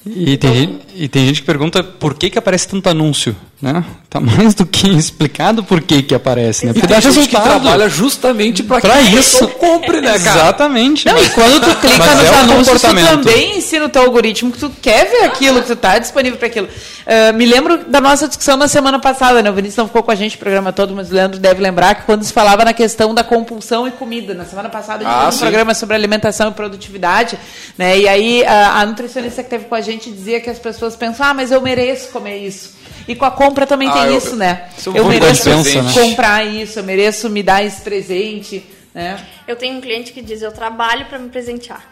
E 0.06 0.38
tem, 0.38 0.54
gente, 0.54 0.86
e 0.94 1.10
tem 1.10 1.26
gente 1.26 1.42
que 1.42 1.48
pergunta 1.48 1.84
por 1.84 2.14
que, 2.14 2.30
que 2.30 2.38
aparece 2.38 2.68
tanto 2.68 2.88
anúncio, 2.88 3.36
né? 3.62 3.84
Tá 4.10 4.20
mais 4.20 4.54
do 4.54 4.65
que 4.65 4.88
explicado 4.89 5.63
por 5.63 5.82
que, 5.82 6.02
que 6.04 6.13
aparece, 6.15 6.65
né? 6.65 6.72
E 6.72 6.74
Porque 6.74 6.88
tem 6.88 6.96
dá 6.96 7.02
gente 7.02 7.13
que 7.28 7.36
resultado. 7.36 7.62
trabalha 7.62 7.89
justamente 7.89 8.62
para 8.63 8.80
que 8.82 9.15
isso. 9.18 9.48
compre, 9.50 10.02
né, 10.02 10.18
cara? 10.20 10.39
Exatamente. 10.41 11.06
Não, 11.06 11.18
e 11.22 11.30
quando 11.30 11.62
tu 11.62 11.76
clica 11.80 12.15
nos 12.15 12.24
é 12.26 12.39
anúncios, 12.39 12.82
tu 12.82 12.88
também 12.96 13.58
ensina 13.58 13.86
o 13.86 13.89
teu 13.89 14.04
algoritmo 14.04 14.52
que 14.52 14.60
tu 14.60 14.70
quer 14.82 15.10
ver 15.10 15.24
aquilo, 15.24 15.62
que 15.62 15.68
tu 15.68 15.76
tá 15.76 15.98
disponível 15.98 16.38
para 16.38 16.48
aquilo. 16.48 16.68
Ah, 17.08 17.32
me 17.34 17.46
lembro 17.46 17.86
da 17.89 18.00
nossa 18.02 18.28
discussão 18.28 18.58
na 18.58 18.68
semana 18.68 19.00
passada, 19.00 19.41
né? 19.41 19.50
O 19.50 19.54
Vinícius 19.54 19.78
não 19.78 19.88
ficou 19.88 20.04
com 20.04 20.12
a 20.12 20.15
gente 20.15 20.36
o 20.36 20.39
programa 20.39 20.72
todo, 20.74 20.94
mas 20.96 21.12
o 21.12 21.13
Leandro 21.13 21.39
deve 21.39 21.62
lembrar 21.62 21.96
que 21.96 22.04
quando 22.04 22.24
se 22.24 22.34
falava 22.34 22.65
na 22.65 22.74
questão 22.74 23.13
da 23.13 23.24
compulsão 23.24 23.88
e 23.88 23.91
comida, 23.91 24.34
na 24.34 24.46
semana 24.46 24.70
passada 24.70 25.06
a 25.06 25.08
gente 25.10 25.18
Ah, 25.18 25.24
fez 25.24 25.36
um 25.36 25.39
programa 25.39 25.74
sobre 25.74 25.96
alimentação 25.96 26.50
e 26.50 26.54
produtividade, 26.54 27.38
né? 27.78 27.98
E 27.98 28.08
aí 28.08 28.46
a, 28.46 28.80
a 28.82 28.86
nutricionista 28.86 29.44
que 29.44 29.50
teve 29.50 29.65
com 29.65 29.76
a 29.76 29.82
gente 29.82 30.10
dizia 30.12 30.39
que 30.39 30.50
as 30.50 30.60
pessoas 30.60 30.96
pensam, 30.96 31.26
ah, 31.26 31.34
mas 31.34 31.52
eu 31.52 31.62
mereço 31.62 32.10
comer 32.10 32.38
isso. 32.38 32.74
E 33.08 33.15
com 33.15 33.26
a 33.26 33.32
compra 33.32 33.68
também 33.68 33.88
Ah, 33.89 33.94
tem 33.94 34.04
eu- 34.06 34.18
isso, 34.18 34.36
né? 34.36 34.70
isso 34.78 34.89
Eu 34.96 35.06
mereço 35.06 35.44
presente, 35.44 35.94
comprar 35.94 36.44
isso, 36.46 36.80
eu 36.80 36.84
mereço 36.84 37.30
me 37.30 37.44
dar 37.44 37.63
esse 37.63 37.82
presente, 37.82 38.65
né? 38.94 39.24
Eu 39.48 39.56
tenho 39.56 39.78
um 39.78 39.82
cliente 39.82 40.12
que 40.12 40.22
diz: 40.22 40.41
Eu 40.41 40.52
trabalho 40.52 41.06
para 41.06 41.20
me 41.20 41.30
presentear. 41.30 41.84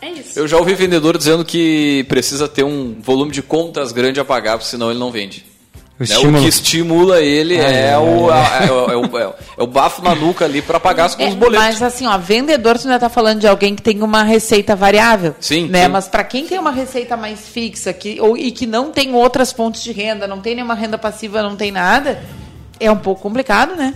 É 0.00 0.08
isso. 0.10 0.36
Eu 0.36 0.48
já 0.48 0.56
ouvi 0.58 0.74
vendedor 0.74 1.16
dizendo 1.16 1.44
que 1.44 2.04
precisa 2.08 2.48
ter 2.48 2.64
um 2.64 3.00
volume 3.00 3.30
de 3.30 3.40
contas 3.40 3.92
grande 3.92 4.18
a 4.18 4.24
pagar, 4.24 4.58
porque 4.58 4.68
senão 4.68 4.90
ele 4.90 4.98
não 4.98 5.12
vende. 5.12 5.44
O 6.00 6.04
Né? 6.04 6.38
O 6.38 6.42
que 6.42 6.48
estimula 6.48 7.20
ele 7.20 7.60
Ah, 7.60 7.70
é, 7.70 7.90
é, 7.92 7.98
o, 7.98 8.30
é. 8.32 8.66
é 8.66 8.96
o- 8.96 9.18
é 9.18 9.34
o- 9.62 9.66
bafo 9.66 10.02
na 10.02 10.14
nuca 10.14 10.44
ali 10.44 10.60
para 10.60 10.80
pagar 10.80 11.04
as- 11.04 11.18
É, 11.18 11.28
os 11.28 11.34
boletos. 11.34 11.64
mas 11.64 11.82
assim, 11.82 12.06
ó, 12.06 12.18
vendedor, 12.18 12.76
tu 12.78 12.88
ainda 12.88 12.98
tá 12.98 13.08
falando 13.08 13.38
de 13.40 13.46
alguém 13.46 13.76
que 13.76 13.82
tem 13.82 14.02
uma 14.02 14.22
receita 14.24 14.74
variável. 14.74 15.34
Sim, 15.38 15.68
Né? 15.68 15.84
sim. 15.84 15.88
Mas 15.90 16.08
para 16.08 16.24
quem 16.24 16.46
tem 16.46 16.58
uma 16.58 16.72
receita 16.72 17.16
mais 17.16 17.40
fixa 17.46 17.92
que, 17.92 18.20
ou, 18.20 18.36
e 18.36 18.50
que 18.50 18.66
não 18.66 18.90
tem 18.90 19.14
outras 19.14 19.52
fontes 19.52 19.82
de 19.84 19.92
renda, 19.92 20.26
não 20.26 20.40
tem 20.40 20.54
nenhuma 20.56 20.74
renda 20.74 20.98
passiva, 20.98 21.40
não 21.42 21.54
tem 21.54 21.70
nada, 21.70 22.18
é 22.80 22.90
um 22.90 22.96
pouco 22.96 23.20
complicado, 23.22 23.76
né? 23.76 23.94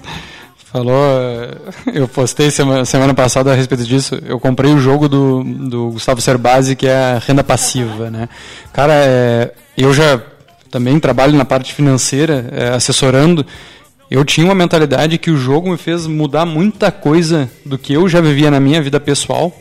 Falou, 0.73 0.93
eh, 0.95 1.49
eu 1.95 2.07
postei 2.07 2.51
semana, 2.51 2.85
semana 2.85 3.15
passada 3.15 3.51
a 3.53 3.55
respeito 3.55 3.85
disso. 3.85 4.17
Eu 4.27 4.39
comprei 4.39 4.73
o 4.73 4.79
jogo 4.79 5.09
do, 5.09 5.43
do 5.43 5.91
Gustavo 5.93 6.21
Cerbasi, 6.21 6.77
que 6.77 6.87
é 6.87 6.95
a 7.15 7.19
renda 7.19 7.43
passiva, 7.43 8.11
né? 8.11 8.29
Cara, 8.73 8.93
é, 8.95 9.53
eu 9.77 9.93
já 9.95 10.21
também 10.70 10.98
trabalho 11.00 11.35
na 11.35 11.44
parte 11.44 11.72
financeira, 11.72 12.48
é, 12.52 12.68
assessorando. 12.70 13.44
Eu 14.11 14.24
tinha 14.24 14.46
uma 14.46 14.55
mentalidade 14.55 15.18
que 15.18 15.31
o 15.31 15.37
jogo 15.37 15.70
me 15.70 15.76
fez 15.76 16.07
mudar 16.07 16.46
muita 16.46 16.92
coisa 16.92 17.50
do 17.64 17.76
que 17.76 17.92
eu 17.92 18.09
já 18.09 18.20
vivia 18.20 18.50
na 18.50 18.61
minha 18.61 18.81
vida 18.81 19.00
pessoal 19.00 19.52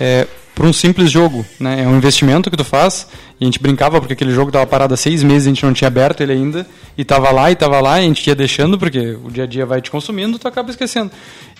é, 0.00 0.26
por 0.54 0.66
um 0.66 0.72
simples 0.72 1.10
jogo. 1.10 1.44
Né? 1.58 1.82
É 1.82 1.86
um 1.86 1.96
investimento 1.96 2.50
que 2.50 2.56
tu 2.56 2.64
faz. 2.64 3.06
E 3.40 3.44
a 3.44 3.46
gente 3.46 3.58
brincava 3.58 3.98
porque 3.98 4.12
aquele 4.12 4.32
jogo 4.32 4.50
estava 4.50 4.66
parado 4.66 4.94
há 4.94 4.96
seis 4.96 5.22
meses, 5.22 5.46
a 5.46 5.50
gente 5.50 5.64
não 5.64 5.72
tinha 5.72 5.88
aberto 5.88 6.20
ele 6.20 6.32
ainda. 6.32 6.66
E 6.96 7.02
estava 7.02 7.30
lá, 7.30 7.50
e 7.50 7.54
estava 7.54 7.80
lá, 7.80 8.00
e 8.00 8.04
a 8.04 8.06
gente 8.06 8.26
ia 8.26 8.34
deixando, 8.34 8.78
porque 8.78 9.18
o 9.24 9.30
dia 9.30 9.44
a 9.44 9.46
dia 9.46 9.66
vai 9.66 9.80
te 9.80 9.90
consumindo, 9.90 10.38
tu 10.38 10.46
acaba 10.46 10.70
esquecendo. 10.70 11.10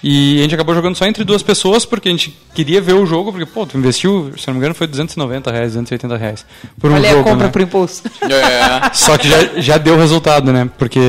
E 0.02 0.38
a 0.38 0.42
gente 0.42 0.55
acabou 0.55 0.74
jogando 0.74 0.96
só 0.96 1.07
entre 1.07 1.24
duas 1.24 1.42
pessoas, 1.42 1.85
porque 1.85 2.09
a 2.09 2.12
gente 2.12 2.37
queria 2.55 2.81
ver 2.81 2.92
o 2.94 3.07
jogo, 3.07 3.33
porque, 3.33 3.46
pô, 3.46 3.64
tu 3.64 3.78
investiu, 3.78 4.33
se 4.37 4.46
não 4.46 4.55
me 4.55 4.59
engano, 4.59 4.74
foi 4.74 4.87
290 4.87 5.50
reais, 5.50 5.68
280 5.68 6.16
reais. 6.16 6.46
Por 6.78 6.90
um 6.90 6.94
Olha 6.94 7.11
jogo, 7.11 7.20
a 7.20 7.24
compra 7.24 7.46
né? 7.46 7.52
por 7.52 7.61
impulso. 7.61 8.02
É. 8.22 8.94
Só 8.94 9.16
que 9.18 9.28
já, 9.28 9.61
já 9.61 9.78
deu 9.78 9.96
resultado, 9.96 10.52
né? 10.52 10.68
Porque 10.78 11.00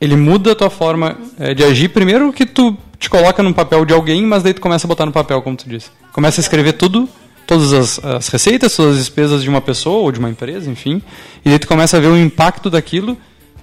ele 0.00 0.16
muda 0.16 0.52
a 0.52 0.54
tua 0.54 0.70
forma 0.70 1.16
eh, 1.38 1.54
de 1.54 1.64
agir. 1.64 1.88
Primeiro 1.88 2.32
que 2.32 2.46
tu 2.46 2.76
te 3.00 3.08
coloca 3.08 3.42
no 3.42 3.54
papel 3.54 3.86
de 3.86 3.94
alguém, 3.94 4.24
mas 4.26 4.42
daí 4.42 4.52
tu 4.52 4.60
começa 4.60 4.86
a 4.86 4.88
botar 4.88 5.06
no 5.06 5.12
papel, 5.12 5.40
como 5.40 5.56
tu 5.56 5.66
disse. 5.66 5.90
Começa 6.12 6.38
a 6.38 6.42
escrever 6.42 6.74
tudo, 6.74 7.08
todas 7.46 7.72
as, 7.72 8.04
as 8.04 8.28
receitas, 8.28 8.76
todas 8.76 8.92
as 8.92 8.98
despesas 8.98 9.42
de 9.42 9.48
uma 9.48 9.62
pessoa 9.62 10.02
ou 10.02 10.12
de 10.12 10.18
uma 10.18 10.28
empresa, 10.28 10.70
enfim. 10.70 11.02
E 11.42 11.48
daí 11.48 11.58
tu 11.58 11.66
começa 11.66 11.96
a 11.96 12.00
ver 12.00 12.08
o 12.08 12.16
impacto 12.16 12.68
daquilo 12.68 13.16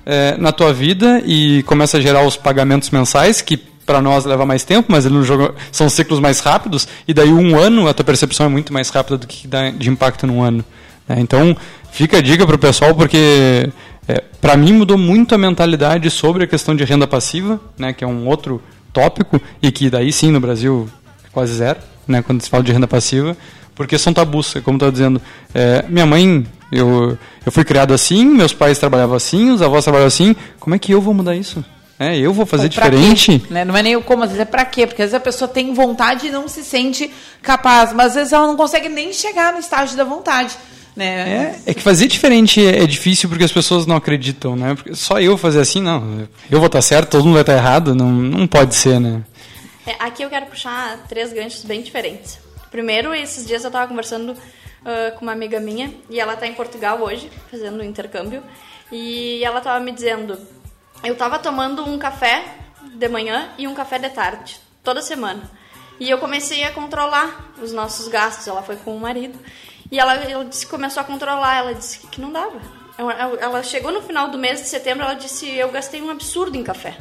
eh, 0.08 0.36
na 0.39 0.52
tua 0.52 0.73
vida 0.73 1.21
e 1.23 1.62
começa 1.63 1.97
a 1.97 2.02
gerar 2.02 2.26
os 2.26 2.36
pagamentos 2.36 2.89
mensais, 2.89 3.39
que 3.39 3.58
para 3.58 4.02
nós 4.02 4.26
leva 4.26 4.43
mais 4.43 4.63
tempo, 4.63 4.91
mas 4.91 5.06
no 5.06 5.23
jogo 5.23 5.54
são 5.71 5.88
ciclos 5.88 6.19
mais 6.19 6.39
rápidos. 6.39 6.88
E 7.08 7.13
daí 7.13 7.32
um 7.32 7.58
ano, 7.58 7.88
a 7.88 7.93
tua 7.93 8.04
percepção 8.04 8.47
é 8.47 8.50
muito 8.50 8.73
mais 8.73 8.89
rápida 8.89 9.19
do 9.19 9.28
que 9.28 9.47
dá 9.47 9.69
de 9.69 9.88
impacto 9.88 10.26
num 10.26 10.41
ano. 10.41 10.65
né? 11.08 11.17
Então, 11.19 11.56
fica 11.91 12.17
a 12.17 12.21
dica 12.21 12.45
para 12.45 12.56
o 12.56 12.60
pessoal, 12.60 12.95
porque 12.95 13.69
é, 14.08 14.23
para 14.41 14.58
mim 14.58 14.73
mudou 14.73 14.97
muito 14.97 15.36
a 15.36 15.38
mentalidade 15.38 16.10
sobre 16.10 16.45
a 16.45 16.47
questão 16.47 16.76
de 16.76 16.84
renda 16.84 17.06
passiva, 17.06 17.60
né, 17.78 17.93
que 17.93 18.04
é 18.04 18.08
um 18.08 18.28
outro 18.28 18.62
tópico, 18.98 19.40
e 19.62 19.72
que 19.72 19.92
daí 19.92 20.12
sim 20.12 20.32
no 20.32 20.40
Brasil 20.40 20.90
é 21.24 21.30
quase 21.32 21.54
zero, 21.54 21.80
né, 22.08 22.24
quando 22.24 22.42
se 22.42 22.50
fala 22.50 22.64
de 22.64 22.72
renda 22.72 22.88
passiva, 22.88 23.38
porque 23.76 23.96
são 24.00 24.12
tabus, 24.12 24.56
é 24.56 24.62
como 24.62 24.78
estava 24.78 24.92
dizendo. 24.92 25.22
É, 25.54 25.86
minha 25.88 26.06
mãe, 26.06 26.44
eu, 26.72 27.16
eu 27.46 27.52
fui 27.52 27.64
criado 27.64 27.94
assim, 27.94 28.26
meus 28.26 28.54
pais 28.54 28.80
trabalhavam 28.80 29.16
assim, 29.16 29.52
os 29.52 29.62
avós 29.62 29.84
trabalhavam 29.84 30.08
assim, 30.08 30.36
como 30.60 30.76
é 30.76 30.80
que 30.80 30.92
eu 30.92 31.00
vou 31.00 31.14
mudar 31.14 31.36
isso? 31.36 31.64
É, 32.00 32.18
eu 32.18 32.34
vou 32.34 32.46
fazer 32.46 32.70
diferente. 32.70 33.40
quê, 33.40 33.54
né? 33.54 33.66
Não 33.66 33.76
é 33.76 33.84
nem 33.84 33.96
o 33.96 34.02
como, 34.02 34.24
às 34.24 34.30
vezes 34.30 34.42
é 34.42 34.46
pra 34.46 34.66
quê? 34.66 34.86
Porque 34.86 35.02
às 35.02 35.12
vezes 35.12 35.16
a 35.16 35.20
pessoa 35.20 35.48
tem 35.48 35.74
vontade 35.74 36.28
e 36.28 36.32
não 36.32 36.48
se 36.48 36.64
sente 36.64 37.12
capaz, 37.42 37.94
mas 37.94 38.08
às 38.08 38.16
vezes 38.16 38.34
ela 38.34 38.48
não 38.48 38.56
consegue 38.56 38.90
nem 38.90 39.14
chegar 39.14 39.54
no 39.54 39.60
estágio 39.60 39.98
da 39.98 40.04
vontade. 40.04 40.56
Né? 40.98 41.56
É, 41.66 41.72
é 41.72 41.74
que 41.76 41.82
fazer 41.82 42.08
diferente 42.08 42.60
é, 42.60 42.82
é 42.82 42.88
difícil 42.88 43.30
porque 43.30 43.44
as 43.44 43.52
pessoas 43.52 43.86
não 43.86 43.96
acreditam, 43.96 44.56
né? 44.56 44.74
Porque 44.74 44.96
só 44.96 45.22
eu 45.22 45.38
fazer 45.38 45.60
assim, 45.60 45.80
não. 45.80 46.28
Eu 46.50 46.58
vou 46.58 46.66
estar 46.66 46.82
certo, 46.82 47.12
todo 47.12 47.24
mundo 47.24 47.36
vai 47.36 47.44
estar 47.44 47.54
errado, 47.54 47.94
não, 47.94 48.12
não 48.12 48.48
pode 48.48 48.74
ser, 48.74 49.00
né? 49.00 49.24
É, 49.86 49.96
aqui 50.00 50.24
eu 50.24 50.30
quero 50.30 50.48
puxar 50.48 51.06
três 51.08 51.32
ganchos 51.32 51.64
bem 51.64 51.84
diferentes. 51.84 52.40
Primeiro, 52.72 53.14
esses 53.14 53.46
dias 53.46 53.64
eu 53.64 53.68
estava 53.68 53.88
conversando 53.88 54.32
uh, 54.32 55.16
com 55.16 55.22
uma 55.22 55.34
amiga 55.34 55.60
minha 55.60 55.94
e 56.10 56.20
ela 56.20 56.34
está 56.34 56.48
em 56.48 56.54
Portugal 56.56 57.00
hoje, 57.00 57.30
fazendo 57.52 57.80
um 57.80 57.84
intercâmbio, 57.84 58.42
e 58.92 59.44
ela 59.44 59.60
estava 59.60 59.80
me 59.80 59.92
dizendo: 59.92 60.36
eu 61.04 61.14
estava 61.14 61.38
tomando 61.38 61.88
um 61.88 62.00
café 62.00 62.44
de 62.96 63.08
manhã 63.08 63.50
e 63.56 63.68
um 63.68 63.76
café 63.76 64.00
de 64.00 64.10
tarde, 64.10 64.60
toda 64.84 65.00
semana. 65.04 65.44
E 66.00 66.10
eu 66.10 66.18
comecei 66.18 66.64
a 66.64 66.72
controlar 66.72 67.54
os 67.62 67.72
nossos 67.72 68.08
gastos. 68.08 68.48
Ela 68.48 68.62
foi 68.62 68.76
com 68.78 68.96
o 68.96 69.00
marido. 69.00 69.38
E 69.91 70.00
ela, 70.00 70.15
ela 70.15 70.45
disse, 70.45 70.67
começou 70.67 71.02
a 71.02 71.04
controlar. 71.04 71.58
Ela 71.58 71.73
disse 71.73 72.00
que 72.08 72.19
não 72.19 72.32
dava. 72.32 72.60
Ela, 72.97 73.13
ela 73.39 73.63
chegou 73.63 73.91
no 73.91 74.02
final 74.02 74.30
do 74.30 74.38
mês 74.38 74.62
de 74.62 74.67
setembro. 74.67 75.04
Ela 75.04 75.13
disse: 75.13 75.50
Eu 75.56 75.69
gastei 75.69 76.02
um 76.02 76.10
absurdo 76.10 76.58
em 76.58 76.63
café. 76.63 76.97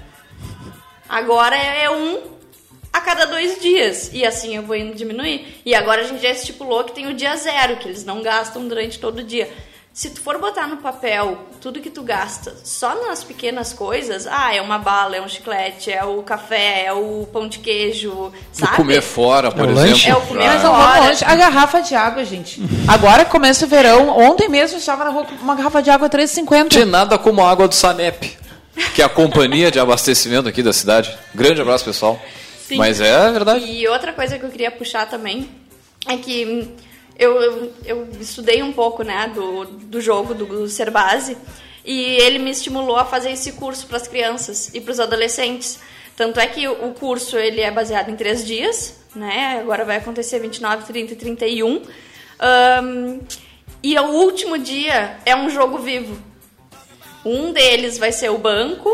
Agora 1.09 1.57
é 1.57 1.91
um 1.91 2.37
a 2.93 3.01
cada 3.01 3.27
dois 3.27 3.61
dias. 3.61 4.11
E 4.13 4.25
assim 4.25 4.57
eu 4.57 4.63
vou 4.63 4.77
indo 4.77 4.95
diminuir. 4.95 5.61
E 5.65 5.75
agora 5.75 6.03
a 6.03 6.05
gente 6.05 6.23
já 6.23 6.31
estipulou 6.31 6.85
que 6.85 6.93
tem 6.93 7.07
o 7.07 7.15
dia 7.15 7.37
zero, 7.37 7.77
que 7.77 7.89
eles 7.89 8.05
não 8.05 8.23
gastam 8.23 8.67
durante 8.67 8.99
todo 8.99 9.19
o 9.19 9.25
dia. 9.25 9.51
Se 9.97 10.11
tu 10.11 10.21
for 10.21 10.37
botar 10.39 10.67
no 10.67 10.77
papel 10.77 11.39
tudo 11.59 11.81
que 11.81 11.89
tu 11.89 12.03
gasta 12.03 12.55
só 12.63 13.07
nas 13.09 13.25
pequenas 13.25 13.73
coisas, 13.73 14.27
ah, 14.27 14.55
é 14.55 14.61
uma 14.61 14.77
bala, 14.79 15.17
é 15.17 15.23
um 15.23 15.27
chiclete, 15.29 15.91
é 15.91 16.05
o 16.05 16.23
café, 16.23 16.85
é 16.85 16.93
o 16.93 17.27
pão 17.33 17.49
de 17.49 17.61
queijo, 17.61 18.31
sabe? 18.53 18.75
O 18.75 18.77
comer 18.77 19.01
fora, 19.01 19.51
por 19.51 19.61
É 19.67 19.73
exemplo. 19.73 19.81
lanche? 19.89 20.11
É 20.11 20.15
o 20.15 20.21
comer 20.21 20.45
Mas 20.49 20.63
Ah, 20.63 20.69
fora. 20.69 21.01
longe. 21.07 21.25
A 21.25 21.35
garrafa 21.35 21.81
de 21.81 21.95
água, 21.95 22.23
gente. 22.27 22.61
Agora 22.87 23.25
começa 23.25 23.65
o 23.65 23.69
verão. 23.69 24.11
Ontem 24.11 24.51
mesmo 24.51 24.77
eu 24.77 24.81
estava 24.81 25.03
na 25.03 25.09
rua 25.11 25.25
com 25.25 25.35
uma 25.37 25.55
garrafa 25.55 25.81
de 25.83 25.89
água 25.89 26.11
De 26.11 26.17
3,50. 26.19 26.85
nada 26.85 27.17
como 27.17 27.41
a 27.41 27.51
água 27.51 27.67
do 27.67 27.75
Sanep, 27.75 28.37
que 28.95 29.01
é 29.01 29.05
a 29.07 29.09
companhia 29.09 29.71
de 29.71 29.81
abastecimento 29.81 30.47
aqui 30.47 30.63
da 30.63 30.75
cidade. 30.75 31.17
Grande 31.35 31.63
abraço, 31.63 31.87
pessoal. 31.87 32.21
Sim. 32.69 32.77
Mas 32.77 33.01
é 33.01 33.33
verdade. 33.33 33.65
E 33.65 33.89
outra 33.89 34.13
coisa 34.13 34.39
que 34.39 34.45
eu 34.45 34.51
queria 34.51 34.71
puxar 34.71 35.07
também 35.09 35.49
é 36.07 36.19
que 36.19 36.69
eu, 37.19 37.41
eu, 37.41 37.73
eu 37.85 38.09
estudei 38.21 38.63
um 38.63 38.73
pouco 38.73 39.03
né, 39.03 39.31
do, 39.35 39.65
do 39.65 40.01
jogo, 40.01 40.35
do, 40.35 40.47
do 40.47 40.69
Cerbasi, 40.69 41.37
e 41.85 42.17
ele 42.17 42.39
me 42.39 42.51
estimulou 42.51 42.97
a 42.97 43.05
fazer 43.05 43.31
esse 43.31 43.53
curso 43.53 43.87
para 43.87 43.97
as 43.97 44.09
crianças 44.09 44.75
e 44.75 44.81
para 44.81 44.93
os 44.93 45.01
adolescentes. 45.01 45.79
Tanto 46.17 46.41
é 46.41 46.47
que 46.47 46.67
o 46.67 46.93
curso 46.95 47.37
ele 47.37 47.61
é 47.61 47.71
baseado 47.71 48.11
em 48.11 48.17
três 48.17 48.45
dias, 48.45 48.99
né? 49.15 49.59
agora 49.61 49.85
vai 49.85 49.97
acontecer 49.99 50.39
29, 50.41 50.85
30 50.85 51.13
e 51.13 51.17
31. 51.17 51.83
Ahn, 52.39 53.21
e 53.83 53.99
o 53.99 54.05
último 54.05 54.59
dia 54.59 55.19
é 55.25 55.37
um 55.37 55.49
jogo 55.49 55.79
vivo. 55.79 56.21
Um 57.25 57.53
deles 57.53 57.99
vai 57.99 58.13
ser 58.13 58.31
o 58.31 58.39
banco 58.39 58.91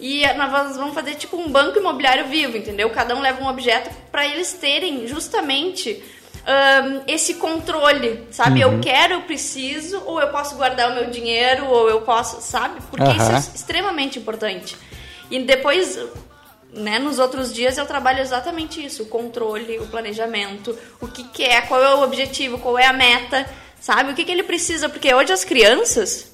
e 0.00 0.26
nós 0.34 0.76
vamos 0.76 0.94
fazer 0.94 1.14
tipo 1.14 1.36
um 1.36 1.48
banco 1.48 1.78
imobiliário 1.78 2.26
vivo, 2.26 2.56
entendeu? 2.56 2.90
Cada 2.90 3.14
um 3.14 3.20
leva 3.20 3.42
um 3.42 3.48
objeto 3.48 3.90
para 4.10 4.26
eles 4.26 4.52
terem 4.54 5.06
justamente 5.06 6.02
ahn, 6.46 7.00
esse 7.06 7.34
controle, 7.34 8.26
sabe? 8.30 8.60
Eu 8.60 8.80
quero, 8.80 9.14
eu 9.14 9.22
preciso, 9.22 10.02
ou 10.04 10.20
eu 10.20 10.28
posso 10.28 10.54
guardar 10.56 10.90
o 10.90 10.94
meu 10.94 11.10
dinheiro, 11.10 11.66
ou 11.66 11.88
eu 11.88 12.00
posso, 12.02 12.40
sabe? 12.40 12.80
Porque 12.90 13.10
isso 13.10 13.20
Aham. 13.22 13.36
é 13.36 13.38
extremamente 13.38 14.18
importante. 14.18 14.76
E 15.30 15.38
depois, 15.40 15.98
né, 16.72 16.98
nos 16.98 17.18
outros 17.18 17.52
dias 17.52 17.78
eu 17.78 17.86
trabalho 17.86 18.20
exatamente 18.20 18.84
isso, 18.84 19.04
o 19.04 19.06
controle, 19.06 19.78
o 19.78 19.86
planejamento, 19.86 20.76
o 21.00 21.08
que 21.08 21.24
quer, 21.24 21.66
qual 21.66 21.82
é 21.82 21.94
o 21.94 22.02
objetivo, 22.02 22.58
qual 22.58 22.78
é 22.78 22.86
a 22.86 22.92
meta, 22.92 23.46
sabe? 23.80 24.12
O 24.12 24.14
que, 24.14 24.24
que 24.24 24.30
ele 24.32 24.42
precisa, 24.42 24.88
porque 24.88 25.12
hoje 25.14 25.32
as 25.32 25.44
crianças 25.44 26.32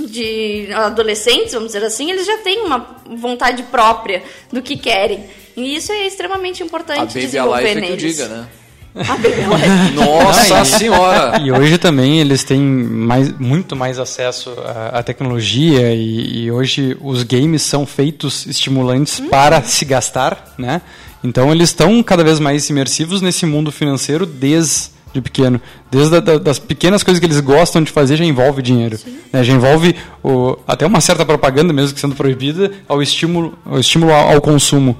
de 0.00 0.68
adolescentes, 0.74 1.52
vamos 1.54 1.68
dizer 1.72 1.84
assim, 1.84 2.10
eles 2.10 2.26
já 2.26 2.38
têm 2.38 2.62
uma 2.62 2.96
vontade 3.16 3.62
própria 3.64 4.24
do 4.52 4.60
que 4.60 4.76
querem. 4.76 5.24
E 5.56 5.76
isso 5.76 5.92
é 5.92 6.06
extremamente 6.06 6.62
A 6.62 6.66
importante 6.66 7.06
Baby 7.14 7.20
desenvolver 7.20 7.62
Alive 7.62 7.70
é 7.70 7.74
que 7.74 7.80
neles. 7.92 8.16
diga, 8.16 8.28
né? 8.28 8.48
A 8.96 9.16
Baby 9.16 9.42
Alive. 9.42 9.94
Nossa 9.96 10.64
senhora! 10.64 11.40
E 11.42 11.50
hoje 11.50 11.78
também 11.78 12.20
eles 12.20 12.44
têm 12.44 12.60
mais, 12.60 13.32
muito 13.38 13.74
mais 13.74 13.98
acesso 13.98 14.50
à, 14.64 15.00
à 15.00 15.02
tecnologia 15.02 15.92
e, 15.94 16.44
e 16.44 16.50
hoje 16.52 16.96
os 17.00 17.22
games 17.24 17.62
são 17.62 17.84
feitos 17.84 18.46
estimulantes 18.46 19.18
para 19.20 19.62
se 19.62 19.84
gastar, 19.84 20.54
né? 20.56 20.80
Então 21.24 21.50
eles 21.50 21.70
estão 21.70 22.02
cada 22.02 22.22
vez 22.22 22.38
mais 22.38 22.68
imersivos 22.70 23.20
nesse 23.20 23.44
mundo 23.46 23.72
financeiro 23.72 24.24
desde 24.26 24.90
pequeno. 25.22 25.60
Desde 25.90 26.16
a, 26.16 26.20
da- 26.20 26.38
das 26.38 26.58
pequenas 26.58 27.02
coisas 27.02 27.18
que 27.20 27.26
eles 27.26 27.40
gostam 27.40 27.82
de 27.82 27.90
fazer 27.90 28.16
já 28.16 28.24
envolve 28.24 28.60
dinheiro. 28.62 28.98
né? 29.32 29.42
Já 29.42 29.52
envolve 29.54 29.94
o, 30.22 30.56
até 30.68 30.84
uma 30.86 31.00
certa 31.00 31.24
propaganda, 31.24 31.72
mesmo 31.72 31.94
que 31.94 32.00
sendo 32.00 32.14
proibida, 32.14 32.70
ao 32.88 33.00
estímulo, 33.02 33.56
ao, 33.64 33.78
estímulo 33.80 34.12
ao, 34.12 34.34
ao 34.34 34.40
consumo. 34.40 34.96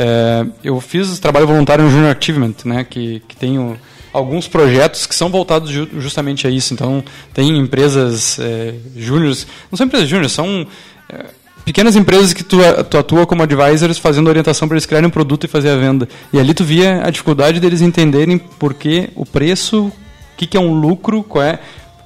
É, 0.00 0.46
eu 0.62 0.80
fiz 0.80 1.18
trabalho 1.18 1.44
voluntário 1.46 1.82
no 1.84 1.90
Junior 1.90 2.16
Achievement, 2.16 2.54
né, 2.64 2.84
que, 2.88 3.20
que 3.26 3.34
tem 3.34 3.58
o- 3.58 3.76
alguns 4.12 4.46
projetos 4.46 5.06
que 5.06 5.14
são 5.14 5.28
voltados 5.28 5.70
ju- 5.70 5.88
justamente 5.98 6.46
a 6.46 6.50
isso. 6.50 6.72
Então, 6.72 7.02
tem 7.34 7.58
empresas 7.58 8.38
é, 8.38 8.74
júniores, 8.96 9.44
não 9.72 9.76
são 9.76 9.86
empresas 9.88 10.08
júniores, 10.08 10.30
são 10.30 10.64
é, 11.08 11.24
pequenas 11.64 11.96
empresas 11.96 12.32
que 12.32 12.44
tu, 12.44 12.58
tu 12.88 12.96
atua 12.96 13.26
como 13.26 13.42
advisors 13.42 13.98
fazendo 13.98 14.28
orientação 14.28 14.68
para 14.68 14.76
eles 14.76 14.86
criarem 14.86 15.08
um 15.08 15.10
produto 15.10 15.44
e 15.44 15.48
fazer 15.48 15.70
a 15.70 15.76
venda. 15.76 16.08
E 16.32 16.38
ali 16.38 16.54
tu 16.54 16.62
via 16.62 17.02
a 17.04 17.10
dificuldade 17.10 17.58
deles 17.58 17.80
entenderem 17.80 18.38
por 18.38 18.74
que 18.74 19.10
o 19.16 19.26
preço, 19.26 19.86
o 19.86 19.92
que, 20.36 20.46
que 20.46 20.56
é 20.56 20.60
um 20.60 20.78
lucro, 20.80 21.24
qual 21.24 21.42
é 21.44 21.58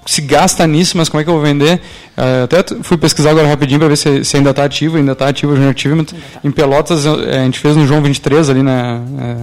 se 0.04 0.20
gasta 0.20 0.66
nisso, 0.66 0.96
mas 0.96 1.08
como 1.08 1.20
é 1.20 1.24
que 1.24 1.30
eu 1.30 1.34
vou 1.34 1.42
vender? 1.42 1.80
Eh, 2.16 2.42
até 2.44 2.64
fui 2.82 2.96
pesquisar 2.96 3.30
agora 3.30 3.46
rapidinho 3.46 3.78
para 3.78 3.88
ver 3.88 3.96
se, 3.96 4.24
se 4.24 4.36
ainda 4.36 4.50
está 4.50 4.64
ativo, 4.64 4.96
ainda 4.96 5.12
está 5.12 5.28
ativo 5.28 5.52
o 5.52 5.54
Junior 5.54 5.72
Achievement. 5.74 6.06
Em 6.42 6.50
Pelotas, 6.50 7.06
eh, 7.06 7.38
a 7.38 7.44
gente 7.44 7.58
fez 7.58 7.76
no 7.76 7.86
João 7.86 8.02
23, 8.02 8.50
ali 8.50 8.62
na, 8.62 9.00
eh, 9.20 9.36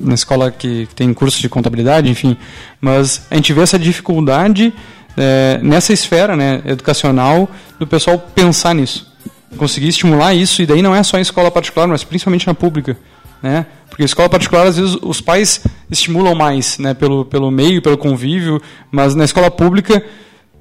na 0.00 0.14
escola 0.14 0.50
que, 0.50 0.88
tem 0.94 1.12
curso 1.12 1.40
de 1.40 1.48
contabilidade, 1.48 2.08
enfim. 2.08 2.36
Mas 2.80 3.26
a 3.30 3.34
gente 3.34 3.52
vê 3.52 3.62
essa 3.62 3.78
dificuldade 3.78 4.72
eh, 5.16 5.58
nessa 5.62 5.92
esfera 5.92 6.36
né, 6.36 6.62
educacional 6.64 7.48
do 7.78 7.86
pessoal 7.86 8.18
pensar 8.34 8.74
nisso. 8.74 9.12
Conseguir 9.56 9.88
estimular 9.88 10.34
isso, 10.34 10.62
e 10.62 10.66
daí 10.66 10.80
não 10.80 10.94
é 10.94 11.02
só 11.02 11.18
em 11.18 11.22
escola 11.22 11.50
particular, 11.50 11.86
mas 11.86 12.04
principalmente 12.04 12.46
na 12.46 12.54
pública 12.54 12.96
né? 13.44 13.66
Porque 13.90 14.02
escola 14.02 14.26
particular 14.26 14.66
às 14.66 14.78
vezes 14.78 14.96
os 15.02 15.20
pais 15.20 15.60
estimulam 15.90 16.34
mais, 16.34 16.78
né? 16.78 16.94
Pelo 16.94 17.26
pelo 17.26 17.50
meio, 17.50 17.82
pelo 17.82 17.98
convívio, 17.98 18.58
mas 18.90 19.14
na 19.14 19.22
escola 19.22 19.50
pública 19.50 20.02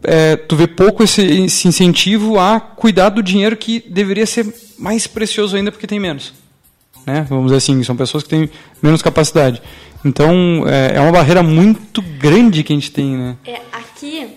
é, 0.04 0.36
tu 0.36 0.58
vê 0.58 0.68
pouco 0.68 1.02
esse, 1.02 1.22
esse 1.22 1.66
incentivo 1.66 2.38
a 2.38 2.60
cuidar 2.60 3.08
do 3.08 3.24
dinheiro 3.24 3.56
que 3.56 3.80
deveria 3.80 4.26
ser 4.26 4.54
mais 4.78 5.08
precioso 5.08 5.56
ainda 5.56 5.72
porque 5.72 5.88
tem 5.88 5.98
menos, 5.98 6.34
né? 7.06 7.26
Vamos 7.30 7.46
dizer 7.46 7.58
assim, 7.58 7.82
são 7.84 7.96
pessoas 7.96 8.24
que 8.24 8.30
têm 8.30 8.50
menos 8.82 9.02
capacidade. 9.02 9.62
Então 10.04 10.66
é, 10.68 10.98
é 10.98 11.00
uma 11.00 11.14
barreira 11.14 11.42
muito 11.42 12.02
grande 12.02 12.64
que 12.64 12.74
a 12.74 12.76
gente 12.76 12.92
tem, 12.92 13.16
né? 13.16 13.38
É, 13.46 13.62
aqui, 13.72 14.28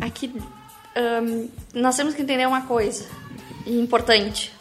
aqui 0.00 0.32
ahn, 0.94 1.48
nós 1.74 1.96
temos 1.96 2.14
que 2.14 2.22
entender 2.22 2.46
uma 2.46 2.60
coisa 2.60 3.04
importante, 3.66 4.52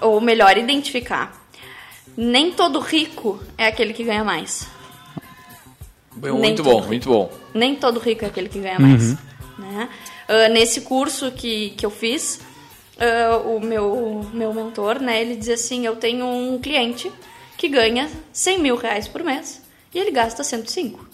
ou 0.00 0.20
melhor, 0.20 0.56
identificar. 0.56 1.41
Nem 2.16 2.52
todo 2.52 2.78
rico 2.78 3.42
é 3.56 3.66
aquele 3.66 3.92
que 3.92 4.04
ganha 4.04 4.24
mais. 4.24 4.68
Nem 6.16 6.32
Muito 6.32 6.62
bom, 6.62 6.82
muito 6.82 7.08
bom. 7.08 7.32
Nem 7.54 7.74
todo 7.74 7.98
rico 7.98 8.24
é 8.24 8.28
aquele 8.28 8.48
que 8.48 8.60
ganha 8.60 8.78
mais. 8.78 9.14
Né? 9.58 9.88
Ah, 10.28 10.48
nesse 10.48 10.82
curso 10.82 11.30
que, 11.32 11.70
que 11.70 11.84
eu 11.84 11.90
fiz, 11.90 12.40
ah, 12.98 13.38
o 13.38 13.60
meu, 13.60 14.26
meu 14.32 14.52
mentor, 14.52 15.00
né, 15.00 15.20
ele 15.20 15.36
dizia 15.36 15.54
assim, 15.54 15.86
eu 15.86 15.96
tenho 15.96 16.26
um 16.26 16.58
cliente 16.58 17.10
que 17.56 17.68
ganha 17.68 18.10
100 18.32 18.58
mil 18.58 18.76
reais 18.76 19.08
por 19.08 19.22
mês 19.22 19.62
e 19.94 19.98
ele 19.98 20.10
gasta 20.10 20.42
105. 20.42 21.08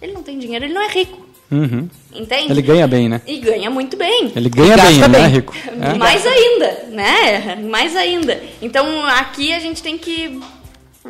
Ele 0.00 0.12
não 0.12 0.22
tem 0.22 0.38
dinheiro, 0.38 0.64
ele 0.64 0.74
não 0.74 0.82
é 0.82 0.88
rico. 0.88 1.23
Uhum. 1.50 1.88
Entende? 2.12 2.50
Ele 2.52 2.62
ganha 2.62 2.86
bem, 2.86 3.08
né? 3.08 3.20
E 3.26 3.38
ganha 3.38 3.70
muito 3.70 3.96
bem. 3.96 4.32
Ele 4.34 4.48
ganha 4.48 4.76
bem, 4.76 5.08
bem. 5.08 5.26
rico. 5.28 5.54
É? 5.80 5.94
Mais 5.94 6.26
ainda, 6.26 6.84
né? 6.90 7.56
Mais 7.68 7.96
ainda. 7.96 8.40
Então 8.62 9.04
aqui 9.06 9.52
a 9.52 9.58
gente 9.58 9.82
tem 9.82 9.98
que 9.98 10.40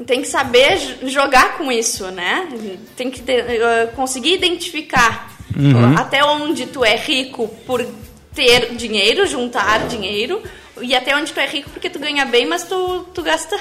tem 0.07 0.23
que 0.23 0.27
saber 0.29 0.77
jogar 1.07 1.57
com 1.57 1.71
isso, 1.71 2.07
né? 2.11 2.49
Tem 2.97 3.11
que 3.11 3.23
ter, 3.23 3.45
eh, 3.49 3.87
conseguir 3.95 4.35
identificar 4.35 5.33
Uhum. 5.57 5.97
até 5.97 6.25
onde 6.25 6.67
tu 6.67 6.85
é 6.85 6.97
rico 6.97 7.47
por 7.65 7.87
ter 8.35 8.75
dinheiro, 8.75 9.25
juntar 9.27 9.87
dinheiro, 9.87 10.43
e 10.81 10.95
até 10.95 11.17
onde 11.17 11.33
tu 11.33 11.41
é 11.41 11.47
rico 11.47 11.71
porque 11.71 11.89
tu 11.89 11.99
ganha 11.99 12.25
bem, 12.25 12.47
mas 12.47 12.65
tu, 12.65 13.07
tu 13.15 13.23
gasta 13.23 13.57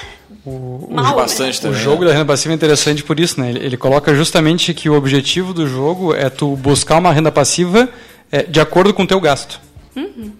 mal. 0.90 1.16
Bastante 1.16 1.58
O 1.58 1.62
também. 1.62 1.80
jogo 1.80 2.04
da 2.04 2.12
renda 2.12 2.24
passiva 2.26 2.52
é 2.52 2.56
interessante 2.56 3.02
por 3.02 3.18
isso, 3.20 3.40
né? 3.40 3.50
Ele, 3.50 3.58
ele 3.64 3.76
coloca 3.76 4.14
justamente 4.14 4.74
que 4.74 4.88
o 4.88 4.94
objetivo 4.94 5.54
do 5.54 5.66
jogo 5.66 6.14
é 6.14 6.28
tu 6.28 6.56
buscar 6.56 6.98
uma 6.98 7.12
renda 7.12 7.30
passiva 7.30 7.88
é, 8.30 8.42
de 8.42 8.60
acordo 8.60 8.92
com 8.92 9.04
o 9.04 9.06
teu 9.06 9.20
gasto. 9.20 9.60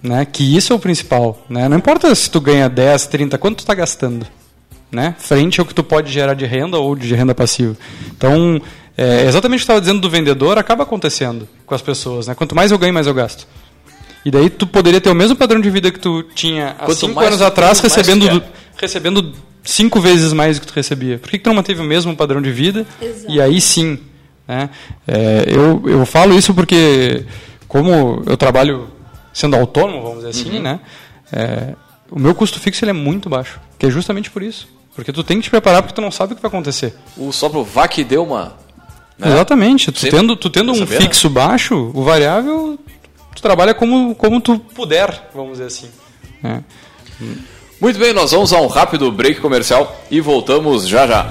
Né? 0.03 0.25
Que 0.25 0.57
isso 0.57 0.73
é 0.73 0.77
o 0.77 0.79
principal. 0.79 1.45
Né? 1.49 1.69
Não 1.69 1.77
importa 1.77 2.13
se 2.15 2.29
tu 2.29 2.41
ganha 2.41 2.69
10, 2.69 3.07
30, 3.07 3.39
quanto 3.39 3.59
tu 3.59 3.61
está 3.61 3.75
gastando. 3.75 4.27
Né? 4.91 5.15
Frente 5.19 5.61
ao 5.61 5.67
que 5.67 5.75
tu 5.75 5.83
pode 5.83 6.11
gerar 6.13 6.35
de 6.35 6.45
renda 6.45 6.79
ou 6.79 6.95
de 6.97 7.15
renda 7.15 7.35
passiva. 7.35 7.77
Então, 8.17 8.61
é, 8.97 9.25
exatamente 9.27 9.59
o 9.59 9.61
que 9.61 9.65
estava 9.65 9.81
dizendo 9.81 10.01
do 10.01 10.11
vendedor 10.11 10.59
acaba 10.59 10.83
acontecendo 10.83 11.49
com 11.67 11.75
as 11.75 11.83
pessoas. 11.83 12.27
Né? 12.27 12.35
Quanto 12.35 12.55
mais 12.55 12.71
eu 12.71 12.79
ganho, 12.79 12.93
mais 12.93 13.07
eu 13.07 13.15
gasto. 13.15 13.47
E 14.25 14.31
daí 14.31 14.49
tu 14.49 14.67
poderia 14.67 15.01
ter 15.01 15.11
o 15.11 15.15
mesmo 15.15 15.37
padrão 15.37 15.61
de 15.61 15.69
vida 15.71 15.91
que 15.91 15.99
tu 15.99 16.23
tinha 16.35 16.71
há 16.71 16.87
Quanto 16.87 16.95
cinco 17.01 17.15
mais 17.15 17.29
anos 17.29 17.43
atrás, 17.43 17.81
recebendo, 17.81 18.43
recebendo 18.77 19.33
cinco 19.63 20.01
vezes 20.01 20.33
mais 20.33 20.59
do 20.59 20.63
que 20.63 20.67
tu 20.69 20.75
recebia. 20.75 21.19
Por 21.19 21.29
que, 21.31 21.39
que 21.39 21.45
tu 21.45 21.49
não 21.49 21.57
manteve 21.57 21.81
o 21.81 21.85
mesmo 21.85 22.17
padrão 22.17 22.41
de 22.41 22.51
vida? 22.51 22.87
Exato. 23.01 23.31
E 23.33 23.41
aí 23.41 23.61
sim. 23.61 23.99
Né? 24.49 24.71
É, 25.07 25.45
eu, 25.49 25.83
eu 25.87 26.07
falo 26.07 26.37
isso 26.37 26.55
porque, 26.55 27.25
como 27.69 28.23
eu 28.27 28.37
trabalho 28.37 28.89
sendo 29.33 29.57
autônomo, 29.57 30.03
vamos 30.03 30.25
dizer 30.25 30.29
assim, 30.31 30.59
né? 30.59 30.81
É, 31.33 31.75
o 32.11 32.19
meu 32.19 32.35
custo 32.35 32.61
fixo 32.61 32.85
ele 32.85 32.91
é 32.91 32.95
muito 32.95 33.29
baixo. 33.29 33.59
Que 33.79 33.87
é 33.87 33.91
justamente 33.91 34.31
por 34.31 34.43
isso. 34.43 34.69
Porque 34.95 35.13
tu 35.13 35.25
tem 35.25 35.39
que 35.39 35.45
te 35.45 35.51
preparar 35.51 35.83
porque 35.83 35.95
tu 35.95 36.01
não 36.01 36.11
sabe 36.11 36.33
o 36.33 36.37
que 36.37 36.43
vai 36.43 36.49
acontecer. 36.49 36.95
O 37.17 37.33
só 37.33 37.49
pro 37.49 37.65
VAC 37.65 38.05
deu 38.05 38.23
uma. 38.23 38.55
né? 39.19 39.33
Exatamente. 39.33 39.91
Tu 39.91 40.01
Sempre 40.01 40.19
tendo, 40.19 40.37
tu 40.37 40.49
tendo 40.49 40.71
um 40.71 40.77
saber, 40.77 40.95
né? 40.95 41.01
fixo 41.01 41.29
baixo, 41.29 41.91
o 41.93 42.05
variável, 42.05 42.79
tu 43.35 43.43
trabalha 43.43 43.75
como, 43.75 44.15
como 44.15 44.41
tu 44.41 44.59
puder, 44.59 45.29
vamos 45.35 45.53
dizer 45.53 45.67
assim. 45.67 45.91
né? 46.43 46.63
Muito 47.81 47.99
bem, 47.99 48.13
nós 48.13 48.31
vamos 48.31 48.53
a 48.53 48.61
um 48.61 48.67
rápido 48.67 49.11
break 49.13 49.41
comercial 49.41 50.01
e 50.11 50.21
voltamos 50.21 50.87
já 50.89 51.07
já. 51.07 51.31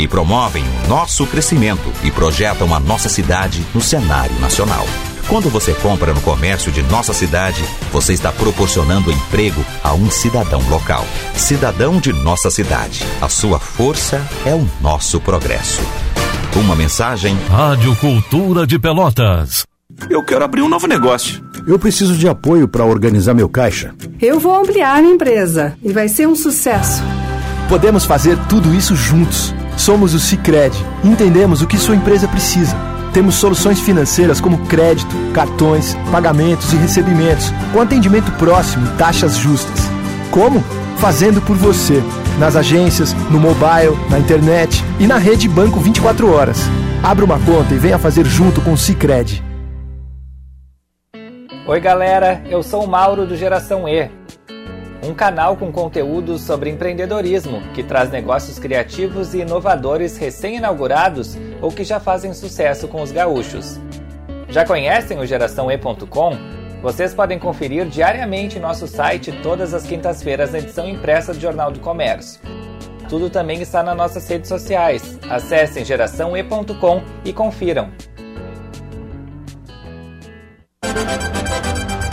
e 0.00 0.08
promovem 0.08 0.64
o 0.64 0.88
nosso 0.88 1.26
crescimento 1.26 1.92
e 2.02 2.10
projetam 2.10 2.74
a 2.74 2.80
nossa 2.80 3.08
cidade 3.08 3.64
no 3.74 3.80
cenário 3.80 4.38
nacional. 4.40 4.86
Quando 5.28 5.48
você 5.48 5.72
compra 5.74 6.12
no 6.12 6.20
comércio 6.22 6.72
de 6.72 6.82
nossa 6.82 7.12
cidade, 7.12 7.62
você 7.92 8.12
está 8.12 8.32
proporcionando 8.32 9.12
emprego 9.12 9.64
a 9.84 9.92
um 9.94 10.10
cidadão 10.10 10.60
local. 10.68 11.06
Cidadão 11.34 12.00
de 12.00 12.12
nossa 12.12 12.50
cidade. 12.50 13.04
A 13.20 13.28
sua 13.28 13.60
força 13.60 14.26
é 14.44 14.54
o 14.54 14.68
nosso 14.80 15.20
progresso. 15.20 15.80
Uma 16.56 16.74
mensagem 16.74 17.36
Rádio 17.48 17.94
Cultura 17.96 18.66
de 18.66 18.78
Pelotas. 18.78 19.64
Eu 20.08 20.24
quero 20.24 20.44
abrir 20.44 20.62
um 20.62 20.68
novo 20.68 20.86
negócio. 20.86 21.44
Eu 21.66 21.78
preciso 21.78 22.16
de 22.16 22.26
apoio 22.26 22.66
para 22.66 22.84
organizar 22.84 23.34
meu 23.34 23.48
caixa. 23.48 23.94
Eu 24.20 24.40
vou 24.40 24.58
ampliar 24.58 25.00
minha 25.02 25.14
empresa 25.14 25.76
e 25.82 25.92
vai 25.92 26.08
ser 26.08 26.26
um 26.26 26.34
sucesso. 26.34 27.02
Podemos 27.68 28.04
fazer 28.04 28.36
tudo 28.48 28.74
isso 28.74 28.96
juntos. 28.96 29.54
Somos 29.80 30.12
o 30.12 30.20
Cicred. 30.20 30.76
Entendemos 31.02 31.62
o 31.62 31.66
que 31.66 31.78
sua 31.78 31.96
empresa 31.96 32.28
precisa. 32.28 32.76
Temos 33.14 33.36
soluções 33.36 33.80
financeiras 33.80 34.38
como 34.38 34.66
crédito, 34.66 35.16
cartões, 35.32 35.96
pagamentos 36.12 36.70
e 36.74 36.76
recebimentos, 36.76 37.50
com 37.72 37.80
atendimento 37.80 38.30
próximo 38.32 38.86
e 38.86 38.98
taxas 38.98 39.38
justas. 39.38 39.80
Como? 40.30 40.60
Fazendo 40.98 41.40
por 41.40 41.56
você. 41.56 42.02
Nas 42.38 42.56
agências, 42.56 43.14
no 43.30 43.40
mobile, 43.40 43.96
na 44.10 44.18
internet 44.18 44.84
e 44.98 45.06
na 45.06 45.16
rede 45.16 45.48
Banco 45.48 45.80
24 45.80 46.30
horas. 46.30 46.58
Abra 47.02 47.24
uma 47.24 47.38
conta 47.40 47.72
e 47.72 47.78
venha 47.78 47.98
fazer 47.98 48.26
junto 48.26 48.60
com 48.60 48.74
o 48.74 48.78
Cicred. 48.78 49.42
Oi, 51.66 51.80
galera, 51.80 52.42
eu 52.50 52.62
sou 52.62 52.84
o 52.84 52.88
Mauro 52.88 53.24
do 53.24 53.34
Geração 53.34 53.88
E, 53.88 54.10
um 55.02 55.14
canal 55.14 55.56
com 55.56 55.72
conteúdos 55.72 56.42
sobre 56.42 56.70
empreendedorismo 56.70 57.62
que 57.74 57.82
traz 57.82 58.10
negócios 58.10 58.58
criativos 58.58 59.34
e 59.34 59.38
inovadores 59.38 60.16
recém-inaugurados 60.16 61.36
ou 61.60 61.70
que 61.70 61.84
já 61.84 61.98
fazem 61.98 62.34
sucesso 62.34 62.86
com 62.86 63.02
os 63.02 63.10
gaúchos. 63.10 63.80
Já 64.48 64.64
conhecem 64.64 65.18
o 65.18 65.26
GeraçãoE.com? 65.26 66.36
Vocês 66.82 67.14
podem 67.14 67.38
conferir 67.38 67.86
diariamente 67.86 68.58
em 68.58 68.60
nosso 68.60 68.86
site 68.86 69.30
todas 69.42 69.74
as 69.74 69.84
quintas-feiras 69.84 70.52
na 70.52 70.58
edição 70.58 70.88
impressa 70.88 71.32
do 71.32 71.40
Jornal 71.40 71.70
do 71.70 71.80
Comércio. 71.80 72.40
Tudo 73.08 73.28
também 73.28 73.60
está 73.60 73.82
nas 73.82 73.96
nossas 73.96 74.26
redes 74.28 74.48
sociais. 74.48 75.18
Acessem 75.28 75.84
geraçãoe.com 75.84 77.02
e 77.24 77.32
confiram. 77.32 77.90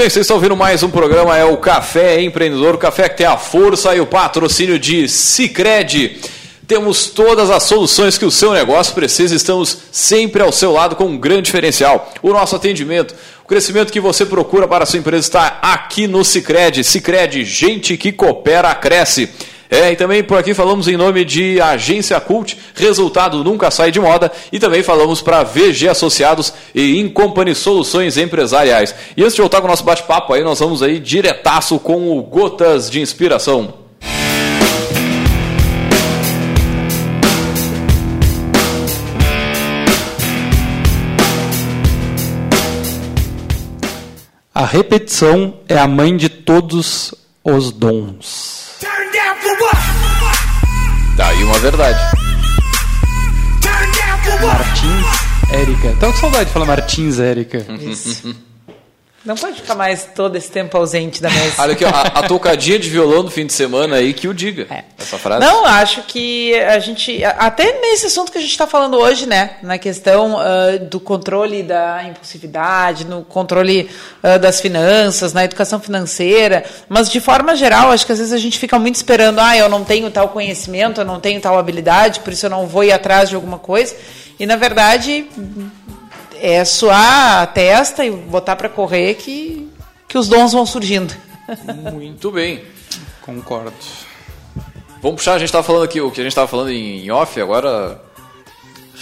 Bem, 0.00 0.08
vocês 0.08 0.24
estão 0.24 0.38
ouvindo 0.38 0.56
mais 0.56 0.82
um 0.82 0.88
programa, 0.88 1.36
é 1.36 1.44
o 1.44 1.58
Café 1.58 2.22
Empreendedor, 2.22 2.74
o 2.74 2.78
café 2.78 3.06
que 3.06 3.18
tem 3.18 3.26
a 3.26 3.36
força 3.36 3.94
e 3.94 4.00
o 4.00 4.06
patrocínio 4.06 4.78
de 4.78 5.06
Cicred. 5.06 6.18
Temos 6.66 7.08
todas 7.08 7.50
as 7.50 7.64
soluções 7.64 8.16
que 8.16 8.24
o 8.24 8.30
seu 8.30 8.54
negócio 8.54 8.94
precisa, 8.94 9.34
estamos 9.34 9.76
sempre 9.92 10.40
ao 10.40 10.50
seu 10.52 10.72
lado 10.72 10.96
com 10.96 11.04
um 11.04 11.18
grande 11.18 11.42
diferencial. 11.42 12.10
O 12.22 12.30
nosso 12.30 12.56
atendimento, 12.56 13.14
o 13.44 13.46
crescimento 13.46 13.92
que 13.92 14.00
você 14.00 14.24
procura 14.24 14.66
para 14.66 14.84
a 14.84 14.86
sua 14.86 14.98
empresa 14.98 15.26
está 15.26 15.58
aqui 15.60 16.06
no 16.06 16.24
Cicred. 16.24 16.82
Cicred, 16.82 17.44
gente 17.44 17.94
que 17.98 18.10
coopera, 18.10 18.74
cresce. 18.74 19.28
É, 19.70 19.92
e 19.92 19.96
também 19.96 20.24
por 20.24 20.36
aqui 20.36 20.52
falamos 20.52 20.88
em 20.88 20.96
nome 20.96 21.24
de 21.24 21.60
Agência 21.60 22.20
Cult, 22.20 22.58
resultado 22.74 23.44
nunca 23.44 23.70
sai 23.70 23.92
de 23.92 24.00
moda, 24.00 24.32
e 24.50 24.58
também 24.58 24.82
falamos 24.82 25.22
para 25.22 25.44
VG 25.44 25.88
Associados 25.88 26.52
e 26.74 26.98
Incompany 26.98 27.54
Soluções 27.54 28.16
Empresariais. 28.16 28.92
E 29.16 29.22
antes 29.22 29.36
de 29.36 29.40
voltar 29.40 29.60
com 29.60 29.68
o 29.68 29.70
nosso 29.70 29.84
bate-papo 29.84 30.32
aí, 30.32 30.42
nós 30.42 30.58
vamos 30.58 30.82
aí 30.82 30.98
diretaço 30.98 31.78
com 31.78 32.18
o 32.18 32.22
Gotas 32.22 32.90
de 32.90 33.00
Inspiração. 33.00 33.74
A 44.52 44.66
repetição 44.66 45.54
é 45.68 45.78
a 45.78 45.86
mãe 45.86 46.16
de 46.16 46.28
todos 46.28 47.14
os 47.44 47.70
dons. 47.70 48.69
Tá 51.16 51.28
aí 51.28 51.44
uma 51.44 51.58
verdade. 51.58 51.98
Martins 54.42 55.06
Érica. 55.52 55.96
Tava 56.00 56.12
com 56.12 56.18
saudade 56.18 56.44
de 56.46 56.52
falar 56.52 56.66
Martins 56.66 57.18
Érica. 57.18 57.66
Isso. 57.80 58.34
Não 59.22 59.34
pode 59.34 59.60
ficar 59.60 59.74
mais 59.74 60.08
todo 60.14 60.36
esse 60.36 60.50
tempo 60.50 60.74
ausente 60.78 61.20
da 61.20 61.28
mesa. 61.28 61.60
Olha 61.60 61.74
aqui, 61.74 61.84
ó, 61.84 61.88
a, 61.88 62.20
a 62.20 62.22
tocadinha 62.22 62.78
de 62.78 62.88
violão 62.88 63.22
no 63.22 63.30
fim 63.30 63.44
de 63.44 63.52
semana 63.52 63.96
aí 63.96 64.14
que 64.14 64.26
o 64.26 64.32
diga. 64.32 64.66
Essa 64.98 65.18
frase. 65.18 65.44
Não, 65.44 65.66
acho 65.66 66.02
que 66.04 66.54
a 66.54 66.78
gente. 66.78 67.22
Até 67.22 67.80
nesse 67.82 68.06
assunto 68.06 68.32
que 68.32 68.38
a 68.38 68.40
gente 68.40 68.50
está 68.50 68.66
falando 68.66 68.96
hoje, 68.96 69.26
né? 69.26 69.58
Na 69.62 69.76
questão 69.76 70.36
uh, 70.36 70.78
do 70.88 70.98
controle 70.98 71.62
da 71.62 72.02
impulsividade, 72.04 73.04
no 73.04 73.22
controle 73.22 73.90
uh, 74.24 74.38
das 74.38 74.58
finanças, 74.58 75.34
na 75.34 75.44
educação 75.44 75.78
financeira. 75.78 76.64
Mas, 76.88 77.10
de 77.10 77.20
forma 77.20 77.54
geral, 77.54 77.90
acho 77.90 78.06
que 78.06 78.12
às 78.12 78.18
vezes 78.18 78.32
a 78.32 78.38
gente 78.38 78.58
fica 78.58 78.78
muito 78.78 78.94
esperando, 78.94 79.38
ah, 79.38 79.54
eu 79.54 79.68
não 79.68 79.84
tenho 79.84 80.10
tal 80.10 80.30
conhecimento, 80.30 81.02
eu 81.02 81.04
não 81.04 81.20
tenho 81.20 81.38
tal 81.42 81.58
habilidade, 81.58 82.20
por 82.20 82.32
isso 82.32 82.46
eu 82.46 82.50
não 82.50 82.66
vou 82.66 82.84
ir 82.84 82.92
atrás 82.92 83.28
de 83.28 83.34
alguma 83.34 83.58
coisa. 83.58 83.94
E, 84.38 84.46
na 84.46 84.56
verdade, 84.56 85.28
é 86.40 86.64
suar 86.64 87.42
a 87.42 87.46
testa 87.46 88.04
e 88.04 88.10
botar 88.10 88.56
para 88.56 88.68
correr 88.68 89.14
que, 89.14 89.68
que 90.08 90.18
os 90.18 90.28
dons 90.28 90.52
vão 90.52 90.64
surgindo. 90.64 91.14
Muito 91.92 92.30
bem. 92.30 92.62
Concordo. 93.22 93.72
Vamos 95.02 95.16
puxar, 95.16 95.34
a 95.34 95.38
gente 95.38 95.48
estava 95.48 95.64
falando 95.64 95.84
aqui, 95.84 96.00
o 96.00 96.10
que 96.10 96.20
a 96.20 96.24
gente 96.24 96.32
estava 96.32 96.46
falando 96.46 96.70
em 96.70 97.10
off, 97.10 97.40
agora. 97.40 98.00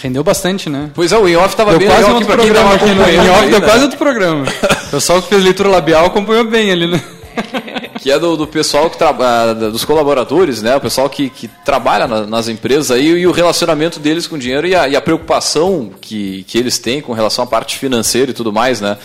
Rendeu 0.01 0.23
bastante, 0.23 0.69
né? 0.69 0.91
Pois 0.93 1.11
é, 1.11 1.17
o 1.17 1.27
in-off 1.27 1.49
estava 1.49 1.77
bem 1.77 1.87
quase 1.87 2.03
legal 2.03 2.15
outro 2.15 2.27
pra 2.27 2.37
quem 2.37 2.45
programa 2.45 2.71
tava 2.71 2.85
aqui, 2.85 2.85
né? 2.85 3.03
acompanhando 3.03 3.25
In-off 3.25 3.43
aí, 3.43 3.49
deu 3.49 3.59
né? 3.59 3.67
quase 3.67 3.83
outro 3.83 3.97
programa. 3.97 4.45
O 4.87 4.91
pessoal 4.91 5.21
que 5.21 5.27
fez 5.27 5.43
leitura 5.43 5.69
labial 5.69 6.05
acompanhou 6.05 6.45
bem 6.45 6.71
ali, 6.71 6.87
né? 6.87 7.03
Que 7.99 8.09
é 8.11 8.17
do, 8.17 8.37
do 8.37 8.47
pessoal 8.47 8.89
que 8.89 8.97
trabalha, 8.97 9.53
dos 9.53 9.83
colaboradores, 9.83 10.61
né? 10.61 10.75
O 10.75 10.79
pessoal 10.81 11.09
que, 11.09 11.29
que 11.29 11.47
trabalha 11.65 12.07
na- 12.07 12.25
nas 12.25 12.47
empresas 12.47 12.91
aí 12.91 13.07
e 13.09 13.27
o 13.27 13.31
relacionamento 13.31 13.99
deles 13.99 14.25
com 14.25 14.35
o 14.35 14.39
dinheiro 14.39 14.65
e 14.65 14.73
a, 14.73 14.87
e 14.87 14.95
a 14.95 15.01
preocupação 15.01 15.91
que, 15.99 16.43
que 16.47 16.57
eles 16.57 16.79
têm 16.79 17.01
com 17.01 17.11
relação 17.13 17.43
à 17.43 17.47
parte 17.47 17.77
financeira 17.77 18.31
e 18.31 18.33
tudo 18.33 18.53
mais, 18.53 18.79
né? 18.79 18.97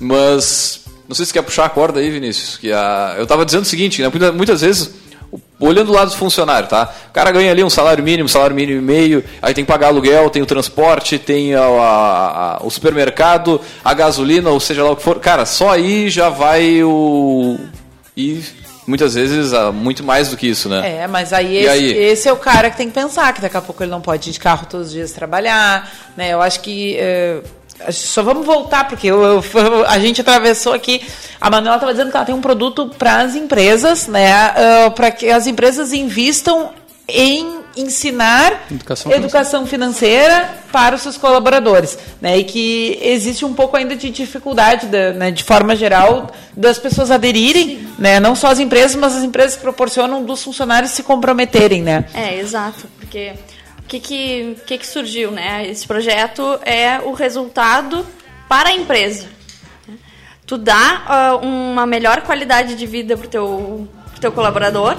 Mas 0.00 0.80
não 1.08 1.14
sei 1.14 1.26
se 1.26 1.32
quer 1.32 1.42
puxar 1.42 1.66
a 1.66 1.68
corda 1.68 2.00
aí, 2.00 2.10
Vinícius. 2.10 2.56
Que 2.56 2.72
a, 2.72 3.14
eu 3.18 3.24
estava 3.24 3.44
dizendo 3.44 3.62
o 3.62 3.66
seguinte, 3.66 4.00
né? 4.02 4.10
Muitas, 4.34 4.62
vezes 4.62 4.90
olhando 5.60 5.90
o 5.90 5.94
lado 5.94 6.10
do 6.10 6.16
funcionário, 6.16 6.68
tá? 6.68 6.92
O 7.10 7.12
cara 7.12 7.30
ganha 7.30 7.50
ali 7.52 7.62
um 7.62 7.70
salário 7.70 8.02
mínimo, 8.02 8.28
salário 8.28 8.56
mínimo 8.56 8.78
e 8.80 8.82
meio, 8.82 9.22
aí 9.42 9.52
tem 9.54 9.64
que 9.64 9.70
pagar 9.70 9.88
aluguel, 9.88 10.28
tem 10.30 10.42
o 10.42 10.46
transporte, 10.46 11.18
tem 11.18 11.54
a- 11.54 11.60
a- 11.60 12.56
a- 12.56 12.60
o 12.64 12.70
supermercado, 12.70 13.60
a 13.84 13.92
gasolina, 13.94 14.50
ou 14.50 14.58
seja 14.58 14.82
lá 14.82 14.90
o 14.92 14.96
que 14.96 15.02
for. 15.02 15.20
Cara, 15.20 15.44
só 15.44 15.68
aí 15.70 16.08
já 16.08 16.30
vai 16.30 16.82
o. 16.82 17.58
E 18.16 18.42
muitas 18.86 19.14
vezes 19.14 19.52
ah, 19.52 19.70
muito 19.72 20.02
mais 20.02 20.28
do 20.28 20.36
que 20.36 20.46
isso, 20.48 20.68
né? 20.68 21.02
É, 21.02 21.06
mas 21.06 21.32
aí 21.32 21.56
esse, 21.58 21.68
aí? 21.68 21.92
esse 21.92 22.28
é 22.28 22.32
o 22.32 22.36
cara 22.36 22.70
que 22.70 22.76
tem 22.76 22.88
que 22.88 22.94
pensar 22.94 23.32
que 23.32 23.40
daqui 23.40 23.56
a 23.56 23.60
pouco 23.62 23.82
ele 23.82 23.90
não 23.90 24.00
pode 24.00 24.28
ir 24.28 24.32
de 24.32 24.38
carro 24.40 24.66
todos 24.68 24.88
os 24.88 24.92
dias 24.92 25.12
trabalhar, 25.12 25.90
né? 26.16 26.30
Eu 26.32 26.42
acho 26.42 26.60
que 26.60 26.96
eh, 26.98 27.40
só 27.90 28.22
vamos 28.22 28.44
voltar 28.44 28.88
porque 28.88 29.06
eu- 29.06 29.22
eu- 29.22 29.42
a 29.88 29.98
gente 29.98 30.20
atravessou 30.20 30.72
aqui. 30.74 31.00
A 31.40 31.48
Manuela 31.48 31.76
estava 31.76 31.92
dizendo 31.92 32.10
que 32.10 32.16
ela 32.16 32.26
tem 32.26 32.34
um 32.34 32.40
produto 32.40 32.88
para 32.98 33.20
as 33.20 33.34
empresas, 33.34 34.06
né? 34.06 34.28
para 34.94 35.10
que 35.10 35.30
as 35.30 35.46
empresas 35.46 35.92
invistam 35.92 36.70
em 37.08 37.59
ensinar 37.76 38.64
Educação 38.70 39.12
educação 39.12 39.66
financeira 39.66 40.48
para 40.72 40.94
os 40.96 41.02
seus 41.02 41.16
colaboradores, 41.16 41.98
né? 42.20 42.38
E 42.38 42.44
que 42.44 42.98
existe 43.02 43.44
um 43.44 43.54
pouco 43.54 43.76
ainda 43.76 43.94
de 43.96 44.10
dificuldade, 44.10 44.86
da- 44.86 45.12
né, 45.12 45.30
de 45.30 45.42
forma 45.44 45.74
geral, 45.76 46.30
das 46.56 46.78
pessoas 46.78 47.10
aderirem, 47.10 47.86
né? 47.98 48.18
Não 48.20 48.34
só 48.34 48.48
as 48.48 48.58
empresas, 48.58 48.94
mas 48.96 49.16
as 49.16 49.22
empresas 49.22 49.56
proporcionam 49.56 50.24
dos 50.24 50.42
funcionários 50.42 50.92
se 50.92 51.02
comprometerem, 51.02 51.82
né? 51.82 52.04
É, 52.14 52.38
exato, 52.38 52.88
porque 52.98 53.32
o 53.78 53.82
que 53.88 54.00
que, 54.00 54.56
que 54.66 54.78
que 54.78 54.86
surgiu, 54.86 55.30
né? 55.30 55.66
Esse 55.68 55.86
projeto 55.86 56.58
é 56.64 57.00
o 57.04 57.12
resultado 57.12 58.06
para 58.48 58.70
a 58.70 58.72
empresa. 58.72 59.26
né? 59.88 59.94
Tu 60.46 60.58
dá 60.58 61.02
ah, 61.06 61.36
uma 61.42 61.86
melhor 61.86 62.22
qualidade 62.22 62.74
de 62.74 62.86
vida 62.86 63.16
para 63.16 63.26
o 63.26 63.30
teu, 63.30 63.88
pro 64.12 64.20
teu 64.20 64.32
colaborador 64.32 64.96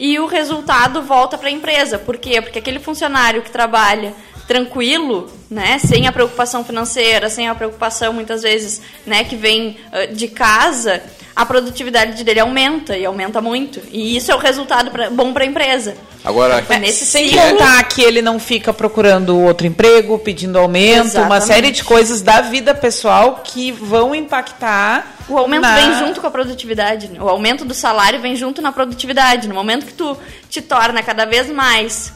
e 0.00 0.18
o 0.18 0.26
resultado 0.26 1.02
volta 1.02 1.36
para 1.36 1.48
a 1.48 1.52
empresa. 1.52 1.98
Por 1.98 2.16
quê? 2.16 2.40
Porque 2.40 2.58
aquele 2.58 2.80
funcionário 2.80 3.42
que 3.42 3.50
trabalha 3.50 4.14
tranquilo, 4.48 5.30
né, 5.48 5.78
sem 5.78 6.08
a 6.08 6.12
preocupação 6.12 6.64
financeira, 6.64 7.28
sem 7.28 7.48
a 7.48 7.54
preocupação 7.54 8.12
muitas 8.12 8.42
vezes, 8.42 8.80
né, 9.06 9.22
que 9.22 9.36
vem 9.36 9.76
de 10.12 10.26
casa, 10.26 11.02
a 11.40 11.46
produtividade 11.46 12.22
dele 12.22 12.40
aumenta 12.40 12.96
e 12.96 13.04
aumenta 13.04 13.40
muito. 13.40 13.80
E 13.90 14.16
isso 14.16 14.30
é 14.30 14.34
o 14.34 14.38
resultado 14.38 14.90
pra- 14.90 15.08
bom 15.10 15.32
para 15.32 15.44
a 15.44 15.46
empresa. 15.46 15.96
Agora, 16.24 16.62
É 16.68 16.78
nesse 16.78 17.06
Sem 17.06 17.30
ciclo. 17.30 17.40
contar 17.40 17.82
que 17.84 18.02
ele 18.02 18.20
não 18.20 18.38
fica 18.38 18.72
procurando 18.74 19.38
outro 19.38 19.66
emprego, 19.66 20.18
pedindo 20.18 20.58
aumento, 20.58 20.98
uma 21.16 21.36
Exatamente. 21.38 21.46
série 21.46 21.70
de 21.70 21.82
coisas 21.82 22.20
da 22.20 22.42
vida 22.42 22.74
pessoal 22.74 23.40
que 23.42 23.72
vão 23.72 24.14
impactar. 24.14 25.16
O 25.28 25.38
aumento 25.38 25.62
na- 25.62 25.76
vem 25.76 25.94
junto 25.98 26.20
com 26.20 26.26
a 26.26 26.30
produtividade. 26.30 27.08
né? 27.08 27.18
O 27.22 27.28
aumento 27.28 27.64
do 27.64 27.72
salário 27.72 28.20
vem 28.20 28.36
junto 28.36 28.60
na 28.60 28.70
produtividade. 28.70 29.48
No 29.48 29.54
momento 29.54 29.86
que 29.86 29.94
tu 29.94 30.16
te 30.50 30.60
torna 30.60 31.02
cada 31.02 31.24
vez 31.24 31.48
mais 31.48 32.12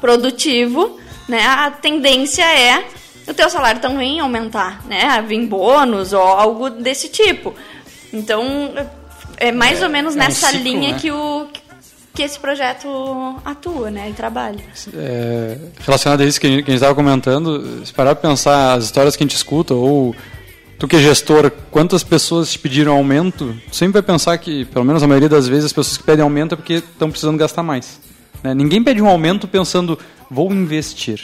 produtivo, 0.00 0.98
né, 1.28 1.42
a 1.46 1.70
tendência 1.70 2.44
é 2.44 2.84
o 3.26 3.34
teu 3.34 3.50
salário 3.50 3.80
também 3.80 4.20
aumentar, 4.20 4.84
né? 4.86 5.24
Vir 5.26 5.44
bônus 5.46 6.12
ou 6.12 6.20
algo 6.22 6.70
desse 6.70 7.08
tipo. 7.08 7.54
Então, 8.16 8.72
é 9.36 9.52
mais 9.52 9.82
ou 9.82 9.88
menos 9.88 10.14
é 10.14 10.18
um 10.18 10.22
nessa 10.22 10.48
ciclo, 10.48 10.62
linha 10.62 10.92
né? 10.92 10.98
que 10.98 11.10
o 11.10 11.46
que 12.14 12.22
esse 12.22 12.38
projeto 12.38 12.88
atua, 13.44 13.90
né, 13.90 14.08
e 14.08 14.14
trabalha. 14.14 14.64
É, 14.94 15.58
relacionado 15.80 16.22
a 16.22 16.24
isso 16.24 16.40
que 16.40 16.46
a 16.46 16.50
gente 16.50 16.62
que 16.62 16.70
a 16.70 16.72
gente 16.72 16.78
estava 16.78 16.94
comentando, 16.94 17.84
se 17.84 17.92
parar 17.92 18.14
para 18.14 18.30
pensar 18.30 18.72
as 18.72 18.84
histórias 18.84 19.14
que 19.14 19.22
a 19.22 19.26
gente 19.26 19.36
escuta, 19.36 19.74
ou 19.74 20.16
tu 20.78 20.88
que 20.88 20.96
é 20.96 20.98
gestor, 20.98 21.52
quantas 21.70 22.02
pessoas 22.02 22.50
te 22.50 22.58
pediram 22.58 22.96
aumento, 22.96 23.54
tu 23.68 23.76
sempre 23.76 24.00
vai 24.00 24.02
pensar 24.02 24.38
que, 24.38 24.64
pelo 24.64 24.84
menos 24.84 25.02
a 25.02 25.06
maioria 25.06 25.28
das 25.28 25.46
vezes, 25.46 25.66
as 25.66 25.72
pessoas 25.74 25.98
que 25.98 26.04
pedem 26.04 26.22
aumento 26.22 26.54
é 26.54 26.56
porque 26.56 26.74
estão 26.74 27.10
precisando 27.10 27.36
gastar 27.36 27.62
mais. 27.62 28.00
né? 28.42 28.54
Ninguém 28.54 28.82
pede 28.82 29.02
um 29.02 29.08
aumento 29.08 29.46
pensando, 29.46 29.98
vou 30.30 30.50
investir. 30.50 31.20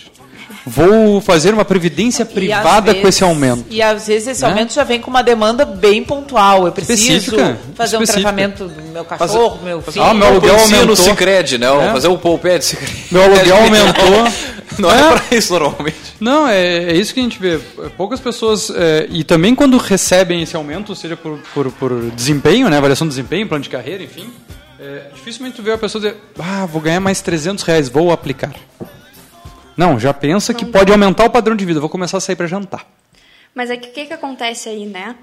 Vou 0.67 1.21
fazer 1.21 1.53
uma 1.53 1.65
previdência 1.65 2.23
E 2.23 2.27
privada 2.27 2.93
com 2.95 3.01
vezes- 3.01 3.17
esse 3.17 3.25
aumento. 3.25 3.65
E 3.69 3.83
às 3.83 4.07
vezes 4.07 4.29
esse 4.29 4.43
Né? 4.43 4.49
aumento 4.49 4.73
já 4.73 4.85
vem 4.85 5.01
com 5.01 5.11
uma 5.11 5.23
demanda 5.23 5.65
bem 5.65 6.05
pontual. 6.05 6.67
Eu 6.67 6.73
preciso 6.73 7.03
Específica, 7.03 7.59
fazer 7.75 7.97
um 7.97 8.03
específica. 8.03 8.33
tratamento 8.33 8.69
do 8.69 8.83
meu 8.93 9.05
cachorro, 9.05 9.59
meu 9.65 9.83
filho. 9.83 10.05
Ah, 10.05 10.15
meu 10.15 10.29
aluguel 10.29 10.51
Poupancinha 10.51 10.77
no 10.85 10.91
aumentou. 10.93 11.05
Cicred, 11.05 11.59
né? 11.59 11.67
É. 11.89 11.93
Fazer 11.93 12.09
um 12.09 12.17
poupé 12.17 12.61
Cicred. 12.61 13.05
Meu 13.11 13.23
aluguel 13.25 13.57
aumentou. 13.63 14.33
Não 14.79 14.91
é, 14.91 15.13
pra 15.21 15.37
isso 15.37 15.53
normalmente. 15.53 15.97
Não, 16.21 16.49
é, 16.49 16.65
é 16.65 16.95
isso 16.95 17.13
que 17.13 17.21
a 17.21 17.23
gente 17.25 17.39
vê. 17.39 17.59
Poucas 17.97 18.21
pessoas. 18.21 18.71
é, 18.75 19.07
e 19.11 19.23
também 19.25 19.55
quando 19.55 19.77
recebem 19.77 20.43
esse 20.43 20.55
aumento, 20.57 20.95
seja 20.95 21.17
por, 21.17 21.39
por, 21.53 21.71
por 21.73 22.11
desempenho, 22.13 22.71
né, 22.71 22.79
avaliação 22.79 23.07
de 23.07 23.11
desempenho, 23.11 23.47
plano 23.49 23.63
de 23.65 23.69
carreira, 23.69 24.03
enfim, 24.03 24.31
é, 24.81 25.09
dificilmente 25.15 25.57
tu 25.57 25.63
vê 25.63 25.73
a 25.73 25.79
pessoa 25.79 26.01
dizer: 26.01 26.17
Ah, 26.39 26.65
vou 26.65 26.81
ganhar 26.81 27.01
mais 27.01 27.21
300 27.21 27.65
reais, 27.65 27.89
vou 27.89 28.11
aplicar. 28.13 28.53
Não, 29.77 29.99
já 29.99 30.13
pensa 30.13 30.53
que 30.53 30.65
pode 30.65 30.93
aumentar 30.93 31.25
o 31.25 31.31
padrão 31.31 31.57
de 31.57 31.65
vida, 31.65 31.81
vou 31.81 31.89
começar 31.89 32.19
a 32.19 32.21
sair 32.21 32.37
para 32.37 32.47
jantar. 32.47 32.87
Mas 33.55 33.71
é 33.71 33.77
que 33.77 33.89
o 33.89 33.93
que, 33.93 34.07
que 34.07 34.13
acontece 34.13 34.69
aí, 34.69 34.87
né? 34.87 35.17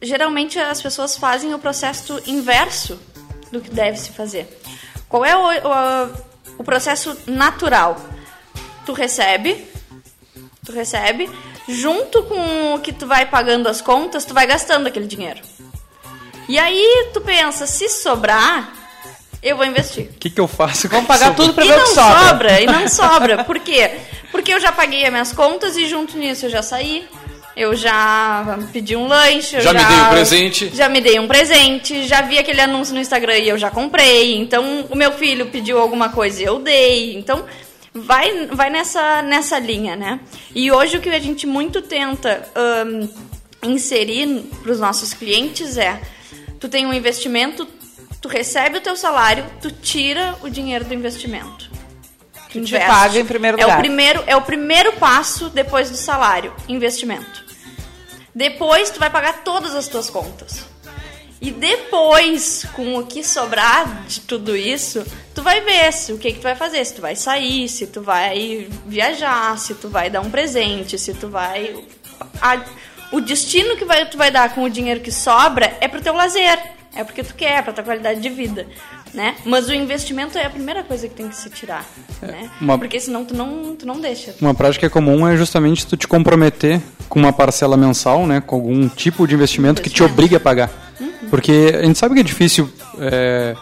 Geralmente 0.00 0.58
as 0.58 0.80
pessoas 0.80 1.16
fazem 1.16 1.54
o 1.54 1.58
processo 1.58 2.20
inverso 2.26 3.00
do 3.50 3.60
que 3.60 3.70
deve 3.70 3.98
se 3.98 4.10
fazer. 4.10 4.46
Qual 5.08 5.24
é 5.24 5.36
o, 5.36 5.42
o, 5.42 6.14
o 6.58 6.64
processo 6.64 7.16
natural? 7.26 7.96
Tu 8.84 8.92
recebe, 8.92 9.66
tu 10.64 10.72
recebe, 10.72 11.30
junto 11.68 12.22
com 12.24 12.74
o 12.74 12.80
que 12.80 12.92
tu 12.92 13.06
vai 13.06 13.26
pagando 13.26 13.68
as 13.68 13.80
contas, 13.80 14.24
tu 14.24 14.34
vai 14.34 14.46
gastando 14.46 14.86
aquele 14.86 15.06
dinheiro. 15.06 15.40
E 16.48 16.58
aí 16.58 17.10
tu 17.12 17.20
pensa, 17.20 17.66
se 17.66 17.88
sobrar, 17.88 18.72
eu 19.42 19.56
vou 19.56 19.64
investir. 19.66 20.04
O 20.14 20.18
que, 20.18 20.30
que 20.30 20.40
eu 20.40 20.48
faço? 20.48 20.88
Vamos 20.88 21.06
pagar 21.06 21.34
tudo 21.34 21.52
pra 21.54 21.64
E 21.64 21.68
ver 21.68 21.74
o 21.74 21.78
não 21.78 21.84
que 21.84 21.94
sobra. 21.94 22.28
sobra, 22.28 22.60
e 22.60 22.66
não 22.66 22.88
sobra. 22.88 23.44
Por 23.44 23.58
quê? 23.60 23.90
Porque 24.32 24.52
eu 24.52 24.60
já 24.60 24.72
paguei 24.72 25.04
as 25.04 25.10
minhas 25.10 25.32
contas 25.32 25.76
e 25.76 25.86
junto 25.88 26.16
nisso 26.18 26.46
eu 26.46 26.50
já 26.50 26.62
saí. 26.62 27.06
Eu 27.56 27.74
já 27.74 28.58
pedi 28.70 28.94
um 28.94 29.06
lanche. 29.06 29.56
eu 29.56 29.62
Já 29.62 29.72
me 29.72 29.82
dei 29.82 29.96
um 29.96 30.08
presente. 30.10 30.70
Já 30.74 30.88
me 30.90 31.00
dei 31.00 31.18
um 31.18 31.26
presente. 31.26 32.06
Já 32.06 32.20
vi 32.20 32.38
aquele 32.38 32.60
anúncio 32.60 32.92
no 32.94 33.00
Instagram 33.00 33.38
e 33.38 33.48
eu 33.48 33.56
já 33.56 33.70
comprei. 33.70 34.36
Então, 34.36 34.84
o 34.90 34.94
meu 34.94 35.12
filho 35.12 35.46
pediu 35.46 35.78
alguma 35.78 36.10
coisa 36.10 36.42
e 36.42 36.44
eu 36.44 36.58
dei. 36.58 37.16
Então, 37.16 37.46
vai, 37.94 38.46
vai 38.48 38.68
nessa, 38.68 39.22
nessa 39.22 39.58
linha, 39.58 39.96
né? 39.96 40.20
E 40.54 40.70
hoje 40.70 40.98
o 40.98 41.00
que 41.00 41.08
a 41.08 41.18
gente 41.18 41.46
muito 41.46 41.80
tenta 41.80 42.46
ahn, 42.54 43.08
inserir 43.62 44.44
para 44.62 44.72
os 44.72 44.78
nossos 44.78 45.14
clientes 45.14 45.78
é: 45.78 45.98
tu 46.60 46.68
tem 46.68 46.84
um 46.86 46.92
investimento, 46.92 47.66
tu 48.20 48.28
recebe 48.28 48.78
o 48.78 48.80
teu 48.80 48.96
salário, 48.96 49.44
tu 49.60 49.70
tira 49.70 50.36
o 50.42 50.48
dinheiro 50.48 50.84
do 50.84 50.94
investimento. 50.94 51.70
Tu 52.50 52.64
te 52.64 52.78
paga 52.78 53.18
em 53.18 53.24
primeiro 53.24 53.58
é 53.60 53.64
lugar. 53.64 53.78
O 53.78 53.80
primeiro, 53.80 54.24
é 54.26 54.36
o 54.36 54.42
primeiro 54.42 54.92
passo 54.94 55.50
depois 55.50 55.90
do 55.90 55.96
salário, 55.96 56.54
investimento. 56.68 57.44
Depois 58.34 58.90
tu 58.90 58.98
vai 58.98 59.10
pagar 59.10 59.44
todas 59.44 59.74
as 59.74 59.88
tuas 59.88 60.10
contas. 60.10 60.64
E 61.40 61.50
depois, 61.50 62.64
com 62.72 62.96
o 62.96 63.06
que 63.06 63.22
sobrar 63.22 64.04
de 64.06 64.20
tudo 64.20 64.56
isso, 64.56 65.04
tu 65.34 65.42
vai 65.42 65.60
ver 65.60 65.92
se, 65.92 66.12
o 66.12 66.18
que, 66.18 66.32
que 66.32 66.38
tu 66.38 66.42
vai 66.42 66.56
fazer, 66.56 66.84
se 66.84 66.94
tu 66.94 67.02
vai 67.02 67.14
sair, 67.14 67.68
se 67.68 67.86
tu 67.86 68.00
vai 68.00 68.68
viajar, 68.86 69.58
se 69.58 69.74
tu 69.74 69.88
vai 69.88 70.08
dar 70.08 70.22
um 70.22 70.30
presente, 70.30 70.98
se 70.98 71.12
tu 71.12 71.28
vai. 71.28 71.84
A, 72.40 72.64
o 73.12 73.20
destino 73.20 73.76
que 73.76 73.84
vai, 73.84 74.06
tu 74.06 74.16
vai 74.16 74.30
dar 74.30 74.54
com 74.54 74.64
o 74.64 74.70
dinheiro 74.70 75.00
que 75.00 75.12
sobra 75.12 75.76
é 75.80 75.86
pro 75.86 76.00
teu 76.00 76.14
lazer, 76.14 76.58
é 76.96 77.04
porque 77.04 77.22
tu 77.22 77.34
quer, 77.34 77.58
é 77.58 77.62
pra 77.62 77.72
tua 77.72 77.84
qualidade 77.84 78.20
de 78.20 78.28
vida. 78.28 78.66
Né? 79.14 79.34
Mas 79.44 79.68
o 79.68 79.72
investimento 79.74 80.36
é 80.36 80.44
a 80.44 80.50
primeira 80.50 80.82
coisa 80.82 81.08
que 81.08 81.14
tem 81.14 81.28
que 81.28 81.36
se 81.36 81.48
tirar, 81.48 81.84
né? 82.20 82.50
uma- 82.60 82.76
Porque 82.78 82.98
senão 83.00 83.24
tu 83.24 83.34
não, 83.34 83.74
tu 83.76 83.86
não 83.86 84.00
deixa. 84.00 84.34
Uma 84.40 84.52
prática 84.54 84.90
comum 84.90 85.26
é 85.26 85.36
justamente 85.36 85.86
tu 85.86 85.96
te 85.96 86.06
comprometer 86.08 86.80
com 87.08 87.18
uma 87.20 87.32
parcela 87.32 87.76
mensal, 87.76 88.26
né, 88.26 88.40
com 88.40 88.56
algum 88.56 88.88
tipo 88.88 89.26
de 89.26 89.34
investimento 89.34 89.80
que 89.80 89.88
te 89.88 90.02
obrigue 90.02 90.34
a 90.36 90.40
pagar. 90.40 90.70
Porque 91.30 91.72
a 91.78 91.84
gente 91.84 91.98
sabe 91.98 92.14
que 92.14 92.20
é 92.20 92.24
difícil 92.24 92.70
é, 92.98 93.54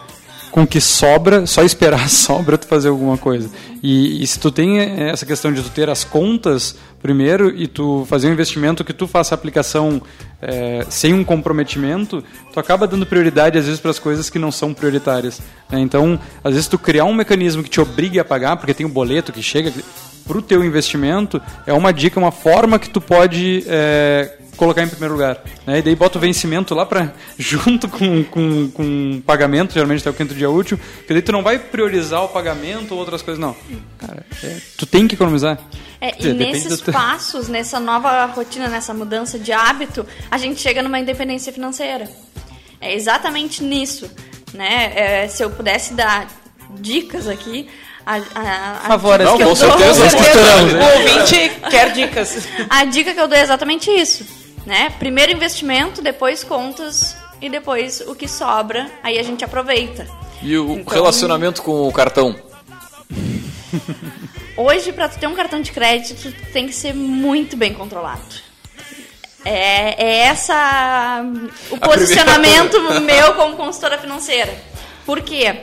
com 0.51 0.63
o 0.63 0.67
que 0.67 0.81
sobra, 0.81 1.45
só 1.45 1.63
esperar 1.63 2.07
sobra 2.09 2.57
tu 2.57 2.67
fazer 2.67 2.89
alguma 2.89 3.17
coisa. 3.17 3.49
E, 3.81 4.21
e 4.23 4.27
se 4.27 4.39
tu 4.39 4.51
tem 4.51 4.79
é, 4.79 5.09
essa 5.11 5.25
questão 5.25 5.53
de 5.53 5.61
tu 5.61 5.69
ter 5.69 5.89
as 5.89 6.03
contas 6.03 6.75
primeiro 7.05 7.55
e 7.55 7.67
tu 7.67 8.03
fazer 8.09 8.27
um 8.27 8.31
investimento 8.31 8.83
que 8.83 8.91
tu 8.91 9.05
faça 9.05 9.35
a 9.35 9.37
aplicação 9.37 10.01
é, 10.41 10.83
sem 10.89 11.13
um 11.13 11.23
comprometimento, 11.23 12.23
tu 12.51 12.59
acaba 12.59 12.87
dando 12.87 13.05
prioridade 13.05 13.59
às 13.59 13.65
vezes 13.65 13.79
para 13.79 13.91
as 13.91 13.99
coisas 13.99 14.27
que 14.27 14.39
não 14.39 14.51
são 14.51 14.73
prioritárias. 14.73 15.39
né? 15.69 15.79
Então, 15.79 16.19
às 16.43 16.53
vezes 16.53 16.67
tu 16.67 16.79
criar 16.79 17.05
um 17.05 17.13
mecanismo 17.13 17.61
que 17.61 17.69
te 17.69 17.79
obrigue 17.79 18.19
a 18.19 18.25
pagar, 18.25 18.57
porque 18.57 18.73
tem 18.73 18.87
um 18.87 18.89
boleto 18.89 19.31
que 19.31 19.43
chega 19.43 19.71
para 20.25 20.37
o 20.39 20.41
teu 20.41 20.65
investimento, 20.65 21.39
é 21.67 21.73
uma 21.73 21.93
dica, 21.93 22.19
uma 22.19 22.31
forma 22.31 22.79
que 22.79 22.89
tu 22.89 22.99
pode 22.99 23.63
é, 23.67 24.35
colocar 24.57 24.81
em 24.81 24.87
primeiro 24.87 25.13
lugar. 25.13 25.43
Né? 25.67 25.77
E 25.77 25.81
daí 25.83 25.95
bota 25.95 26.17
o 26.17 26.21
vencimento 26.21 26.73
lá 26.73 26.87
para 26.87 27.13
junto 27.37 27.87
com, 27.87 28.23
com, 28.23 28.71
com 28.71 29.17
o 29.17 29.21
pagamento, 29.21 29.75
geralmente 29.75 30.01
até 30.01 30.09
o 30.09 30.13
quinto 30.13 30.33
dia 30.33 30.49
útil, 30.49 30.79
porque 30.97 31.13
daí 31.13 31.21
tu 31.21 31.31
não 31.31 31.43
vai 31.43 31.59
priorizar 31.59 32.23
o 32.23 32.29
pagamento 32.29 32.93
ou 32.93 32.99
outras 32.99 33.21
coisas, 33.21 33.39
não. 33.39 33.55
Cara, 33.99 34.25
é, 34.43 34.57
tu 34.75 34.87
tem 34.87 35.07
que 35.07 35.13
economizar. 35.13 35.59
É, 36.07 36.15
e 36.19 36.33
nesses 36.33 36.79
do 36.81 36.91
passos, 36.91 37.47
nessa 37.47 37.79
nova 37.79 38.25
rotina, 38.25 38.67
nessa 38.67 38.93
mudança 38.93 39.39
de 39.39 39.51
hábito, 39.51 40.05
a 40.29 40.37
gente 40.37 40.59
chega 40.61 40.81
numa 40.83 40.99
independência 40.99 41.51
financeira. 41.51 42.09
É 42.79 42.93
exatamente 42.93 43.63
nisso. 43.63 44.09
Né? 44.53 44.91
É, 45.23 45.27
se 45.27 45.43
eu 45.43 45.49
pudesse 45.49 45.93
dar 45.93 46.27
dicas 46.79 47.27
aqui. 47.27 47.67
A, 48.05 48.15
a, 48.17 48.71
a 48.83 48.87
favor, 48.89 49.17
dou- 49.17 49.39
com 49.39 49.55
certeza, 49.55 50.03
o 50.77 50.99
ouvinte 50.99 51.51
quer 51.71 51.91
dicas. 51.91 52.47
A 52.69 52.85
dica 52.85 53.13
que 53.13 53.19
eu 53.19 53.27
dou 53.27 53.35
é 53.37 53.41
exatamente 53.41 53.89
isso. 53.89 54.23
Né? 54.65 54.91
Primeiro 54.99 55.31
investimento, 55.31 56.01
depois 56.03 56.43
contas 56.43 57.15
e 57.41 57.49
depois 57.49 58.01
o 58.01 58.13
que 58.13 58.27
sobra, 58.27 58.89
aí 59.03 59.17
a 59.17 59.23
gente 59.23 59.43
aproveita. 59.43 60.07
E 60.41 60.55
o 60.57 60.73
Então- 60.79 60.93
relacionamento 60.93 61.61
com 61.63 61.87
o 61.87 61.91
cartão? 61.91 62.35
Hoje, 64.57 64.93
para 64.93 65.09
tu 65.09 65.19
ter 65.19 65.27
um 65.27 65.35
cartão 65.35 65.61
de 65.61 65.71
crédito, 65.71 66.31
tu 66.31 66.51
tem 66.53 66.65
que 66.65 66.73
ser 66.73 66.93
muito 66.93 67.57
bem 67.57 67.73
controlado. 67.73 68.23
É, 69.43 70.03
é 70.03 70.17
essa 70.21 71.21
o 71.69 71.75
A 71.75 71.79
posicionamento 71.79 72.79
meu 73.01 73.33
como 73.33 73.57
consultora 73.57 73.97
financeira. 73.97 74.53
Por 75.05 75.21
quê? 75.21 75.61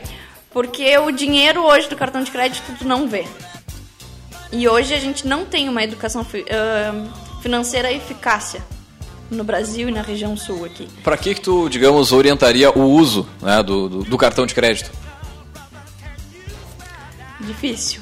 Porque 0.51 0.97
o 0.99 1.11
dinheiro 1.11 1.63
hoje 1.65 1.89
do 1.89 1.97
cartão 1.97 2.23
de 2.23 2.31
crédito 2.31 2.63
tu 2.79 2.87
não 2.87 3.09
vê. 3.09 3.27
E 4.53 4.69
hoje 4.69 4.93
a 4.93 5.01
gente 5.01 5.27
não 5.27 5.47
tem 5.47 5.71
uma 5.71 5.83
educação 5.83 6.21
ahn, 6.21 7.09
financeira 7.41 7.91
eficácia 7.91 8.63
no 9.31 9.43
Brasil 9.43 9.89
e 9.89 9.93
na 9.93 10.03
região 10.03 10.37
sul 10.37 10.67
aqui. 10.67 10.87
Para 11.03 11.17
que 11.17 11.35
que 11.35 11.41
tu, 11.41 11.71
digamos, 11.71 12.13
orientaria 12.13 12.71
o 12.71 12.83
uso 12.83 13.27
né, 13.41 13.63
do, 13.63 13.89
do, 13.89 14.05
do 14.05 14.19
cartão 14.19 14.45
de 14.45 14.55
crédito? 14.55 14.91
Difícil. 17.41 18.02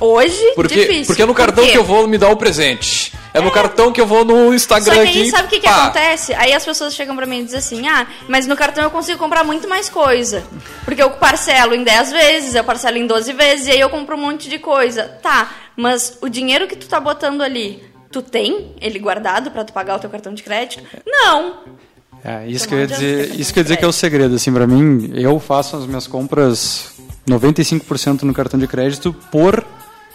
Hoje, 0.00 0.52
Porque, 0.54 0.74
difícil. 0.74 1.06
porque 1.06 1.22
é 1.22 1.26
no 1.26 1.34
cartão 1.34 1.64
que 1.66 1.76
eu 1.76 1.84
vou 1.84 2.06
me 2.06 2.16
dar 2.18 2.30
o 2.30 2.36
presente. 2.36 3.12
É 3.34 3.40
no 3.40 3.50
cartão 3.50 3.92
que 3.92 4.00
eu 4.00 4.06
vou 4.06 4.24
no 4.24 4.46
Só 4.48 4.54
Instagram 4.54 4.94
que 5.04 5.08
aqui. 5.08 5.22
aí 5.22 5.30
sabe 5.30 5.46
o 5.46 5.48
que, 5.50 5.60
que 5.60 5.66
acontece? 5.66 6.32
Aí 6.34 6.52
as 6.52 6.64
pessoas 6.64 6.94
chegam 6.94 7.14
pra 7.14 7.26
mim 7.26 7.40
e 7.40 7.44
dizem 7.44 7.58
assim: 7.58 7.88
ah, 7.88 8.06
mas 8.26 8.46
no 8.46 8.56
cartão 8.56 8.82
eu 8.84 8.90
consigo 8.90 9.18
comprar 9.18 9.44
muito 9.44 9.68
mais 9.68 9.88
coisa. 9.88 10.42
Porque 10.84 11.02
eu 11.02 11.10
parcelo 11.10 11.74
em 11.74 11.84
10 11.84 12.10
vezes, 12.12 12.54
eu 12.54 12.64
parcelo 12.64 12.96
em 12.96 13.06
12 13.06 13.32
vezes, 13.32 13.66
e 13.66 13.70
aí 13.72 13.80
eu 13.80 13.90
compro 13.90 14.16
um 14.16 14.20
monte 14.20 14.48
de 14.48 14.58
coisa. 14.58 15.04
Tá, 15.22 15.50
mas 15.76 16.16
o 16.20 16.28
dinheiro 16.28 16.66
que 16.66 16.76
tu 16.76 16.88
tá 16.88 16.98
botando 16.98 17.42
ali, 17.42 17.82
tu 18.10 18.22
tem 18.22 18.74
ele 18.80 18.98
guardado 18.98 19.50
pra 19.50 19.64
tu 19.64 19.72
pagar 19.72 19.96
o 19.96 19.98
teu 19.98 20.10
cartão 20.10 20.32
de 20.32 20.42
crédito? 20.42 20.82
Não. 21.06 21.54
É, 22.24 22.46
isso 22.48 22.64
Então 22.64 22.68
que 22.68 22.74
eu 22.74 22.78
ia 22.80 22.86
dizer, 22.86 23.40
isso 23.40 23.52
que 23.52 23.58
eu 23.58 23.60
ia 23.60 23.64
dizer 23.64 23.76
que 23.76 23.84
é 23.84 23.88
o 23.88 23.92
segredo, 23.92 24.34
assim, 24.34 24.52
pra 24.52 24.66
mim, 24.66 25.12
eu 25.14 25.38
faço 25.38 25.76
as 25.76 25.86
minhas 25.86 26.06
compras 26.08 26.90
95% 27.28 28.22
no 28.22 28.34
cartão 28.34 28.58
de 28.58 28.66
crédito 28.66 29.14
por 29.30 29.64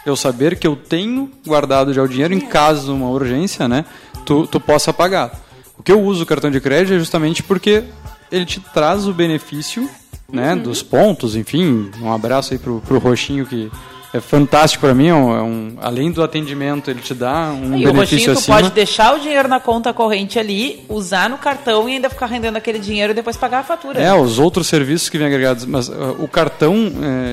eu 0.06 0.16
saber 0.16 0.58
que 0.58 0.68
eu 0.68 0.76
tenho 0.76 1.32
guardado 1.46 1.94
já 1.94 2.02
o 2.04 2.08
dinheiro 2.08 2.34
em 2.34 2.40
caso 2.42 2.86
de 2.86 2.92
uma 2.92 3.10
urgência, 3.10 3.68
né, 3.68 3.86
tu, 4.26 4.46
tu 4.48 4.60
possa 4.60 4.92
pagar. 4.94 5.40
O 5.78 5.84
que 5.84 5.92
eu 5.92 6.02
uso 6.02 6.24
o 6.24 6.26
cartão 6.26 6.52
de 6.52 6.60
crédito 6.62 6.94
é 6.94 7.00
justamente 7.00 7.42
porque 7.44 7.84
ele 8.32 8.46
te 8.46 8.60
traz 8.60 9.08
o 9.08 9.14
benefício, 9.14 9.90
né, 10.32 10.56
dos 10.56 10.82
pontos, 10.82 11.36
enfim, 11.36 11.92
um 12.02 12.12
abraço 12.12 12.54
aí 12.54 12.60
pro, 12.60 12.82
pro 12.82 12.98
Roxinho 13.00 13.46
que 13.46 13.72
é 14.14 14.20
fantástico 14.20 14.82
pra 14.86 14.94
mim, 14.94 15.08
é 15.08 15.14
um, 15.14 15.36
é 15.36 15.42
um- 15.42 15.78
além 15.82 16.12
do 16.12 16.22
atendimento, 16.22 16.92
ele 16.92 17.02
te 17.02 17.16
dá 17.16 17.52
um 17.52 17.76
E 17.78 17.88
o 17.88 17.94
benefício 17.94 18.32
acima. 18.34 18.58
pode 18.58 18.70
deixar 18.72 19.16
o 19.16 19.20
dinheiro 19.20 19.48
na 19.48 19.60
conta 19.60 19.92
corrente 19.92 20.38
ali, 20.38 20.86
usar 20.88 21.30
no 21.30 21.38
cartão 21.40 21.90
e 21.90 21.94
ainda 21.94 22.10
ficar 22.12 22.28
rendendo 22.28 22.56
aquele 22.56 22.78
dinheiro 22.78 23.12
e 23.12 23.16
depois 23.16 23.36
pagar 23.38 23.60
a 23.60 23.64
fatura. 23.64 24.00
É, 24.00 24.14
os 24.14 24.38
outros 24.38 24.68
serviços 24.68 25.10
que 25.10 25.18
vêm 25.18 25.26
agregados, 25.26 25.66
mas 25.66 25.90
uh, 25.90 26.16
o 26.20 26.28
cartão 26.28 26.76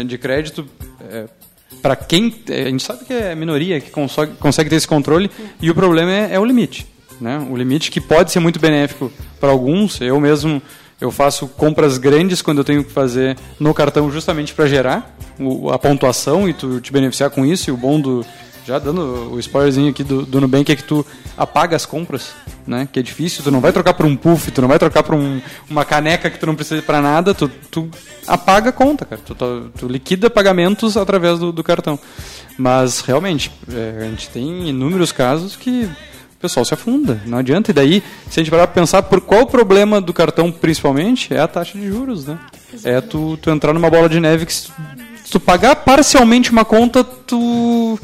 eh, 0.01 0.05
de 0.05 0.17
crédito, 0.17 0.67
para 1.83 1.97
quem. 1.97 2.35
eh, 2.49 2.63
a 2.63 2.69
gente 2.69 2.83
sabe 2.83 3.05
que 3.05 3.13
é 3.13 3.35
minoria 3.35 3.81
que 3.81 3.91
consegue, 3.91 4.33
consegue 4.37 4.71
ter 4.71 4.77
esse 4.77 4.89
controle, 4.89 5.31
e 5.61 5.71
o 5.71 5.75
problema 5.75 6.11
é, 6.11 6.35
é 6.35 6.41
o 6.41 6.45
limite. 6.45 6.87
Né? 7.21 7.39
O 7.51 7.57
limite 7.57 7.91
que 7.91 8.01
pode 8.01 8.33
ser 8.33 8.41
muito 8.41 8.59
benéfico 8.59 9.13
para 9.39 9.51
alguns. 9.51 10.01
Eu 10.01 10.19
mesmo 10.21 10.63
eu 11.01 11.11
faço 11.11 11.49
compras 11.49 11.97
grandes 11.97 12.43
quando 12.43 12.59
eu 12.59 12.65
tenho 12.65 12.85
que 12.85 12.93
fazer 12.93 13.37
no 13.59 13.73
cartão 13.73 14.11
justamente 14.11 14.53
para 14.53 14.67
gerar 14.67 15.17
a 15.73 15.79
pontuação 15.79 16.47
e 16.47 16.53
tu 16.53 16.79
te 16.81 16.93
beneficiar 16.93 17.31
com 17.31 17.45
isso. 17.45 17.71
E 17.71 17.73
o 17.73 17.77
bom 17.77 18.01
do. 18.01 18.25
Já 18.71 18.79
dando 18.79 19.33
o 19.33 19.39
spoilerzinho 19.41 19.91
aqui 19.91 20.05
do, 20.05 20.23
do 20.25 20.41
Nubank 20.41 20.71
é 20.71 20.77
que 20.77 20.85
tu 20.85 21.05
apaga 21.37 21.75
as 21.75 21.85
compras, 21.85 22.31
né? 22.65 22.87
Que 22.93 23.01
é 23.01 23.03
difícil, 23.03 23.43
tu 23.43 23.51
não 23.51 23.61
vai 23.61 23.73
trocar 23.73 23.95
por 23.95 24.07
um 24.07 24.15
puff, 24.17 24.49
tu 24.53 24.61
não 24.63 24.69
vai 24.69 24.79
trocar 24.79 25.03
por 25.03 25.17
um- 25.17 25.41
uma 25.69 25.85
caneca 25.85 26.31
que 26.31 26.39
tu 26.39 26.47
não 26.47 26.55
precisa 26.55 26.81
para 26.81 27.01
nada, 27.03 27.35
tu, 27.35 27.49
tu 27.69 27.91
apaga 28.29 28.71
a 28.71 28.73
conta, 28.73 29.05
cara. 29.05 29.21
Tu, 29.27 29.35
tu- 29.35 29.71
tu 29.77 29.89
liquida 29.89 30.31
pagamentos 30.31 30.97
através 30.97 31.41
do, 31.41 31.51
do 31.51 31.65
cartão. 31.65 31.99
Mas 32.57 33.01
realmente, 33.01 33.51
é, 33.73 34.05
a 34.05 34.11
gente 34.11 34.29
tem 34.29 34.69
inúmeros 34.69 35.11
casos 35.11 35.57
que 35.57 35.91
o 36.37 36.41
pessoal 36.41 36.65
se 36.65 36.73
afunda, 36.73 37.21
não 37.27 37.39
adianta. 37.39 37.73
E 37.73 37.75
daí, 37.75 38.05
se 38.31 38.39
a 38.39 38.43
gente 38.45 38.53
parar 38.53 38.69
pra 38.69 38.81
pensar 38.81 39.03
por 39.03 39.21
qual 39.21 39.43
o 39.43 39.47
problema 39.47 40.01
do 40.01 40.13
cartão 40.13 40.53
principalmente, 40.53 41.35
é 41.35 41.41
a 41.41 41.49
taxa 41.49 41.77
de 41.77 41.89
juros, 41.89 42.25
né? 42.25 42.39
É 42.85 43.01
tu, 43.01 43.37
tu 43.43 43.51
entrar 43.51 43.73
numa 43.73 43.91
bola 43.91 44.09
de 44.09 44.21
neve 44.21 44.47
que 44.47 44.53
se 44.55 44.67
tu, 44.67 44.73
se 45.25 45.31
tu 45.33 45.41
pagar 45.41 45.75
parcialmente 45.75 46.53
uma 46.53 46.65
conta, 46.65 47.03
tu. 47.03 47.99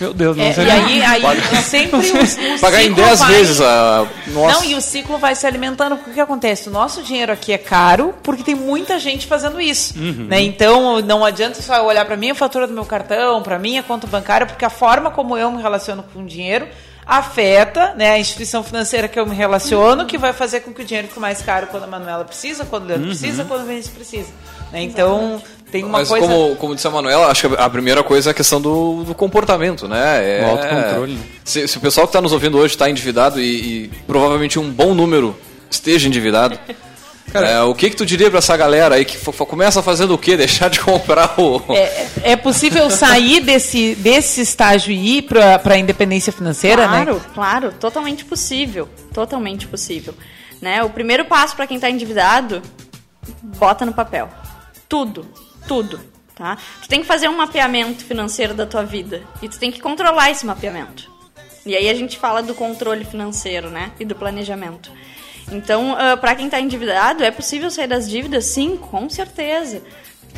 Meu 0.00 0.14
Deus, 0.14 0.36
não 0.36 0.44
É, 0.44 0.52
sei 0.52 0.64
e 0.64 0.70
aí, 0.70 1.02
aí 1.02 1.62
sempre 1.62 1.96
o, 1.96 2.00
o 2.56 2.60
Pagar 2.60 2.80
em 2.82 2.88
ciclo 2.88 3.04
10 3.04 3.18
vai- 3.18 3.32
vezes 3.32 3.60
a. 3.60 4.06
Nossa. 4.28 4.54
Não, 4.54 4.64
e 4.64 4.74
o 4.74 4.80
ciclo 4.80 5.18
vai 5.18 5.34
se 5.34 5.46
alimentando, 5.46 5.96
porque 5.96 6.10
o 6.10 6.14
que 6.14 6.20
acontece? 6.20 6.68
O 6.68 6.72
nosso 6.72 7.02
dinheiro 7.02 7.32
aqui 7.32 7.52
é 7.52 7.58
caro 7.58 8.14
porque 8.22 8.42
tem 8.42 8.54
muita 8.54 8.98
gente 8.98 9.26
fazendo 9.26 9.60
isso. 9.60 9.98
Uhum. 9.98 10.26
Né? 10.28 10.40
Então, 10.42 11.00
não 11.00 11.24
adianta 11.24 11.60
só 11.62 11.84
olhar 11.84 12.04
para 12.04 12.16
minha 12.16 12.34
fatura 12.34 12.66
do 12.66 12.72
meu 12.72 12.84
cartão, 12.84 13.42
para 13.42 13.58
minha 13.58 13.82
conta 13.82 14.06
bancária, 14.06 14.46
porque 14.46 14.64
a 14.64 14.70
forma 14.70 15.10
como 15.10 15.36
eu 15.36 15.50
me 15.50 15.60
relaciono 15.60 16.04
com 16.14 16.20
o 16.22 16.26
dinheiro 16.26 16.66
afeta 17.12 17.94
né, 17.96 18.10
a 18.10 18.18
instituição 18.18 18.62
financeira 18.62 19.08
que 19.08 19.18
eu 19.18 19.26
me 19.26 19.34
relaciono, 19.34 20.04
que 20.04 20.18
vai 20.18 20.32
fazer 20.34 20.60
com 20.60 20.74
que 20.74 20.82
o 20.82 20.84
dinheiro 20.84 21.08
fique 21.08 21.18
mais 21.18 21.40
caro 21.40 21.66
quando 21.68 21.84
a 21.84 21.86
Manuela 21.86 22.22
precisa, 22.24 22.66
quando 22.66 22.84
o 22.84 22.86
Leandro 22.86 23.08
Uhum. 23.08 23.16
precisa, 23.16 23.44
quando 23.44 23.62
o 23.62 23.66
Vinícius 23.66 23.94
precisa. 23.94 24.28
Né? 24.70 24.82
Então, 24.82 25.42
tem 25.70 25.84
uma 25.84 25.98
Mas 25.98 26.08
coisa... 26.08 26.26
como, 26.26 26.56
como 26.56 26.74
disse 26.74 26.86
a 26.86 26.90
Manuela, 26.90 27.26
acho 27.26 27.48
que 27.48 27.56
a 27.56 27.68
primeira 27.68 28.02
coisa 28.02 28.30
é 28.30 28.32
a 28.32 28.34
questão 28.34 28.60
do, 28.60 29.04
do 29.04 29.14
comportamento, 29.14 29.86
né? 29.86 30.40
É, 30.40 30.44
O 30.44 30.50
autocontrole, 30.50 31.14
né? 31.14 31.20
Se, 31.44 31.68
se 31.68 31.76
o 31.76 31.80
pessoal 31.80 32.06
que 32.06 32.10
está 32.10 32.20
nos 32.20 32.32
ouvindo 32.32 32.56
hoje 32.58 32.74
está 32.74 32.88
endividado 32.88 33.40
e, 33.40 33.84
e 33.84 33.90
provavelmente 34.06 34.58
um 34.58 34.70
bom 34.70 34.94
número 34.94 35.36
esteja 35.70 36.08
endividado, 36.08 36.58
é, 37.34 37.60
o 37.60 37.74
que 37.74 37.90
que 37.90 37.96
tu 37.96 38.06
diria 38.06 38.30
para 38.30 38.38
essa 38.38 38.56
galera 38.56 38.94
aí 38.94 39.04
que 39.04 39.18
começa 39.18 39.82
fazendo 39.82 40.14
o 40.14 40.18
quê? 40.18 40.36
Deixar 40.36 40.70
de 40.70 40.80
comprar 40.80 41.38
o... 41.38 41.62
É, 41.68 42.06
é 42.22 42.36
possível 42.36 42.88
sair 42.90 43.40
desse, 43.40 43.94
desse 43.96 44.40
estágio 44.40 44.90
e 44.90 45.18
ir 45.18 45.22
para 45.22 45.60
a 45.64 45.78
independência 45.78 46.32
financeira, 46.32 46.88
claro, 46.88 47.14
né? 47.14 47.20
claro, 47.34 47.72
totalmente 47.78 48.24
possível, 48.24 48.88
totalmente 49.12 49.66
possível. 49.66 50.14
Né? 50.62 50.82
O 50.82 50.88
primeiro 50.88 51.26
passo 51.26 51.54
para 51.54 51.66
quem 51.66 51.76
está 51.76 51.90
endividado, 51.90 52.62
bota 53.42 53.84
no 53.84 53.92
papel. 53.92 54.30
Tudo, 54.88 55.26
tudo, 55.68 56.00
tá? 56.34 56.56
Tu 56.82 56.88
tem 56.88 57.02
que 57.02 57.06
fazer 57.06 57.28
um 57.28 57.36
mapeamento 57.36 58.04
financeiro 58.04 58.54
da 58.54 58.66
tua 58.66 58.82
vida 58.82 59.22
e 59.42 59.48
tu 59.48 59.58
tem 59.58 59.70
que 59.70 59.80
controlar 59.80 60.30
esse 60.30 60.44
mapeamento. 60.44 61.12
E 61.66 61.76
aí 61.76 61.88
a 61.88 61.94
gente 61.94 62.18
fala 62.18 62.42
do 62.42 62.54
controle 62.54 63.04
financeiro, 63.04 63.68
né? 63.68 63.92
E 64.00 64.04
do 64.04 64.14
planejamento. 64.14 64.90
Então, 65.52 65.96
para 66.20 66.34
quem 66.34 66.46
está 66.46 66.60
endividado, 66.60 67.22
é 67.22 67.30
possível 67.30 67.70
sair 67.70 67.86
das 67.86 68.08
dívidas? 68.08 68.46
Sim, 68.46 68.76
com 68.76 69.08
certeza. 69.08 69.82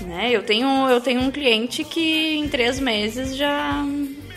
Né? 0.02 0.30
Eu, 0.30 0.42
tenho, 0.42 0.88
eu 0.88 1.00
tenho 1.00 1.20
um 1.20 1.30
cliente 1.30 1.84
que 1.84 2.36
em 2.36 2.48
três 2.48 2.78
meses 2.80 3.36
já, 3.36 3.84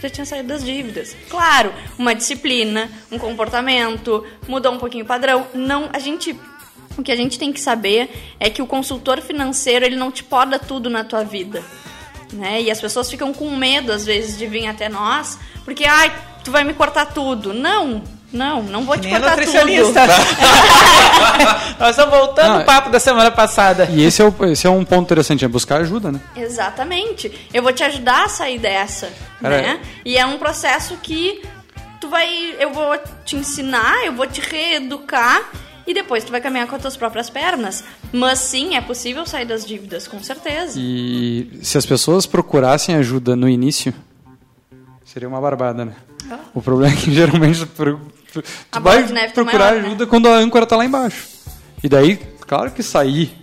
já 0.01 0.09
tinha 0.09 0.25
saído 0.25 0.47
das 0.47 0.63
dívidas. 0.63 1.15
Claro, 1.29 1.71
uma 1.97 2.13
disciplina, 2.13 2.89
um 3.11 3.17
comportamento, 3.17 4.25
mudou 4.47 4.73
um 4.73 4.79
pouquinho 4.79 5.05
o 5.05 5.07
padrão. 5.07 5.47
Não, 5.53 5.89
a 5.93 5.99
gente 5.99 6.35
o 6.97 7.03
que 7.03 7.11
a 7.11 7.15
gente 7.15 7.39
tem 7.39 7.51
que 7.51 7.59
saber 7.59 8.35
é 8.39 8.49
que 8.49 8.61
o 8.61 8.67
consultor 8.67 9.21
financeiro 9.21 9.85
ele 9.85 9.95
não 9.95 10.11
te 10.11 10.23
poda 10.23 10.59
tudo 10.59 10.89
na 10.89 11.03
tua 11.03 11.23
vida. 11.23 11.63
Né? 12.31 12.61
E 12.63 12.71
as 12.71 12.81
pessoas 12.81 13.09
ficam 13.09 13.33
com 13.33 13.55
medo, 13.55 13.91
às 13.91 14.05
vezes, 14.05 14.37
de 14.37 14.47
vir 14.47 14.67
até 14.67 14.89
nós, 14.89 15.37
porque, 15.63 15.85
ai, 15.85 16.11
tu 16.43 16.51
vai 16.51 16.63
me 16.63 16.73
cortar 16.73 17.07
tudo. 17.07 17.53
Não, 17.53 18.01
não, 18.31 18.63
não 18.63 18.83
vou 18.83 18.97
te 18.97 19.03
Nem 19.03 19.11
cortar 19.11 19.29
nutricionista. 19.29 20.01
tudo. 20.01 21.77
Nós 21.79 21.91
estamos 21.91 22.17
voltando 22.17 22.53
Não, 22.55 22.61
o 22.61 22.65
papo 22.65 22.89
da 22.89 22.99
semana 22.99 23.29
passada. 23.29 23.87
E 23.91 24.03
esse 24.03 24.21
é, 24.21 24.25
o, 24.25 24.45
esse 24.45 24.65
é 24.65 24.69
um 24.69 24.83
ponto 24.83 25.03
interessante, 25.03 25.45
é 25.45 25.47
buscar 25.47 25.81
ajuda, 25.81 26.11
né? 26.11 26.19
Exatamente. 26.35 27.31
Eu 27.53 27.61
vou 27.61 27.71
te 27.71 27.83
ajudar 27.83 28.25
a 28.25 28.29
sair 28.29 28.57
dessa, 28.57 29.11
Cara, 29.39 29.61
né? 29.61 29.79
E 30.03 30.17
é 30.17 30.25
um 30.25 30.37
processo 30.39 30.97
que 31.01 31.43
tu 32.01 32.09
vai, 32.09 32.55
eu 32.59 32.73
vou 32.73 32.97
te 33.23 33.35
ensinar, 33.35 34.05
eu 34.05 34.13
vou 34.13 34.25
te 34.25 34.41
reeducar 34.41 35.41
e 35.86 35.93
depois 35.93 36.23
tu 36.23 36.31
vai 36.31 36.41
caminhar 36.41 36.67
com 36.67 36.75
as 36.75 36.81
tuas 36.81 36.97
próprias 36.97 37.29
pernas. 37.29 37.84
Mas 38.11 38.39
sim, 38.39 38.75
é 38.75 38.81
possível 38.81 39.25
sair 39.25 39.45
das 39.45 39.65
dívidas, 39.65 40.07
com 40.07 40.21
certeza. 40.21 40.79
E 40.79 41.59
se 41.61 41.77
as 41.77 41.86
pessoas 41.86 42.25
procurassem 42.25 42.95
ajuda 42.95 43.36
no 43.36 43.47
início, 43.47 43.93
seria 45.03 45.27
uma 45.27 45.41
barbada, 45.41 45.86
né? 45.86 45.93
Ah. 46.29 46.39
O 46.53 46.61
problema 46.61 46.93
é 46.93 46.97
que 46.97 47.11
geralmente 47.13 47.65
tu, 47.65 47.99
tu 48.71 48.81
vai 48.81 49.03
tá 49.03 49.29
procurar 49.34 49.71
maior, 49.71 49.81
né? 49.81 49.88
ajuda 49.88 50.07
quando 50.07 50.27
a 50.27 50.38
âncora 50.38 50.65
tá 50.65 50.75
lá 50.75 50.86
embaixo. 50.86 51.27
E 51.84 51.89
daí, 51.89 52.17
claro 52.47 52.71
que 52.71 52.81
sair 52.81 53.42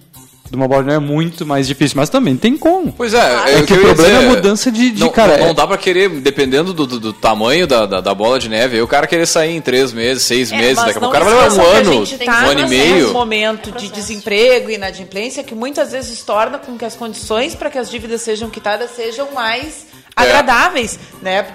de 0.50 0.56
uma 0.56 0.66
bola 0.66 0.82
de 0.82 0.88
neve 0.88 1.04
é 1.04 1.06
muito 1.06 1.46
mais 1.46 1.66
difícil, 1.68 1.96
mas 1.96 2.08
também 2.10 2.36
tem 2.36 2.56
como. 2.56 2.92
Pois 2.92 3.14
é, 3.14 3.18
É 3.46 3.58
é 3.60 3.62
que 3.62 3.72
o 3.72 3.78
problema 3.80 4.08
é 4.08 4.16
a 4.16 4.18
dizer, 4.20 4.28
mudança 4.28 4.72
de, 4.72 4.90
de 4.90 5.00
não, 5.00 5.08
cara. 5.10 5.36
não, 5.38 5.44
é- 5.44 5.46
não 5.46 5.54
dá 5.54 5.64
pra 5.66 5.78
querer, 5.78 6.08
dependendo 6.08 6.72
do, 6.74 6.86
do- 6.86 6.98
do 6.98 7.12
tamanho 7.12 7.66
da, 7.68 7.86
da, 7.86 8.00
da 8.00 8.12
bola 8.14 8.38
de 8.38 8.48
neve, 8.48 8.76
aí 8.76 8.82
o 8.82 8.88
cara 8.88 9.06
querer 9.06 9.26
sair 9.26 9.54
em 9.54 9.60
três 9.60 9.92
meses, 9.92 10.24
seis 10.24 10.50
meses, 10.50 10.74
mas 10.76 10.86
daqui 10.86 10.98
a 10.98 11.00
pouco 11.00 11.14
não 11.14 11.22
o 11.22 11.24
cara 11.24 11.24
vai 11.24 11.48
levar 11.48 11.54
um 11.54 11.54
que 11.54 11.60
a 11.60 11.78
ano, 11.78 12.04
gente 12.06 12.22
um 12.22 12.26
tá 12.26 12.38
ano 12.46 12.60
e 12.60 12.68
meio. 12.68 13.12
momento 13.12 13.70
de 13.72 13.88
desemprego 13.90 14.70
e 14.70 14.74
inadimplência 14.74 15.44
que 15.44 15.54
muitas 15.54 15.92
vezes 15.92 16.20
torna 16.22 16.58
com 16.58 16.76
que 16.76 16.84
as 16.84 16.96
condições 16.96 17.54
para 17.54 17.70
que 17.70 17.78
as 17.78 17.88
dívidas 17.88 18.20
sejam 18.22 18.50
quitadas 18.50 18.90
sejam 18.96 19.28
mais 19.32 19.86
É. 20.16 20.22
agradáveis, 20.22 20.98
né? 21.22 21.46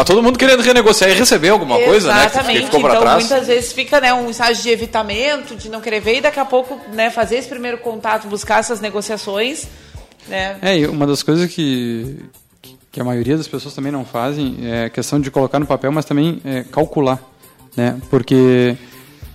Tá 0.00 0.04
todo 0.04 0.22
mundo 0.22 0.38
querendo 0.38 0.62
renegociar 0.62 1.10
e 1.10 1.14
receber 1.14 1.50
alguma 1.50 1.78
coisa, 1.78 2.08
né? 2.08 2.14
Que- 2.24 2.30
Que 2.30 2.36
Exatamente. 2.38 2.64
ficou 2.66 2.80
então, 2.80 3.00
trás. 3.00 3.28
muitas 3.28 3.46
vezes 3.46 3.70
fica 3.74 4.00
né, 4.00 4.14
um 4.14 4.30
estágio 4.30 4.62
de 4.62 4.70
evitamento, 4.70 5.54
de 5.54 5.68
não 5.68 5.78
querer 5.82 6.00
ver 6.00 6.16
e 6.16 6.20
daqui 6.22 6.40
a 6.40 6.44
pouco 6.46 6.80
né, 6.94 7.10
fazer 7.10 7.36
esse 7.36 7.48
primeiro 7.48 7.76
contato, 7.78 8.26
buscar 8.26 8.60
essas 8.60 8.80
negociações, 8.80 9.68
né? 10.26 10.56
É, 10.62 10.78
e 10.78 10.86
uma 10.86 11.06
das 11.06 11.22
coisas 11.22 11.52
que, 11.52 12.16
que 12.90 12.98
a 12.98 13.04
maioria 13.04 13.36
das 13.36 13.46
pessoas 13.46 13.74
também 13.74 13.92
não 13.92 14.02
fazem 14.06 14.56
é 14.62 14.84
a 14.86 14.90
questão 14.90 15.20
de 15.20 15.30
colocar 15.30 15.58
no 15.58 15.66
papel, 15.66 15.92
mas 15.92 16.06
também 16.06 16.40
é, 16.46 16.64
calcular, 16.72 17.20
né? 17.76 17.98
Porque 18.08 18.74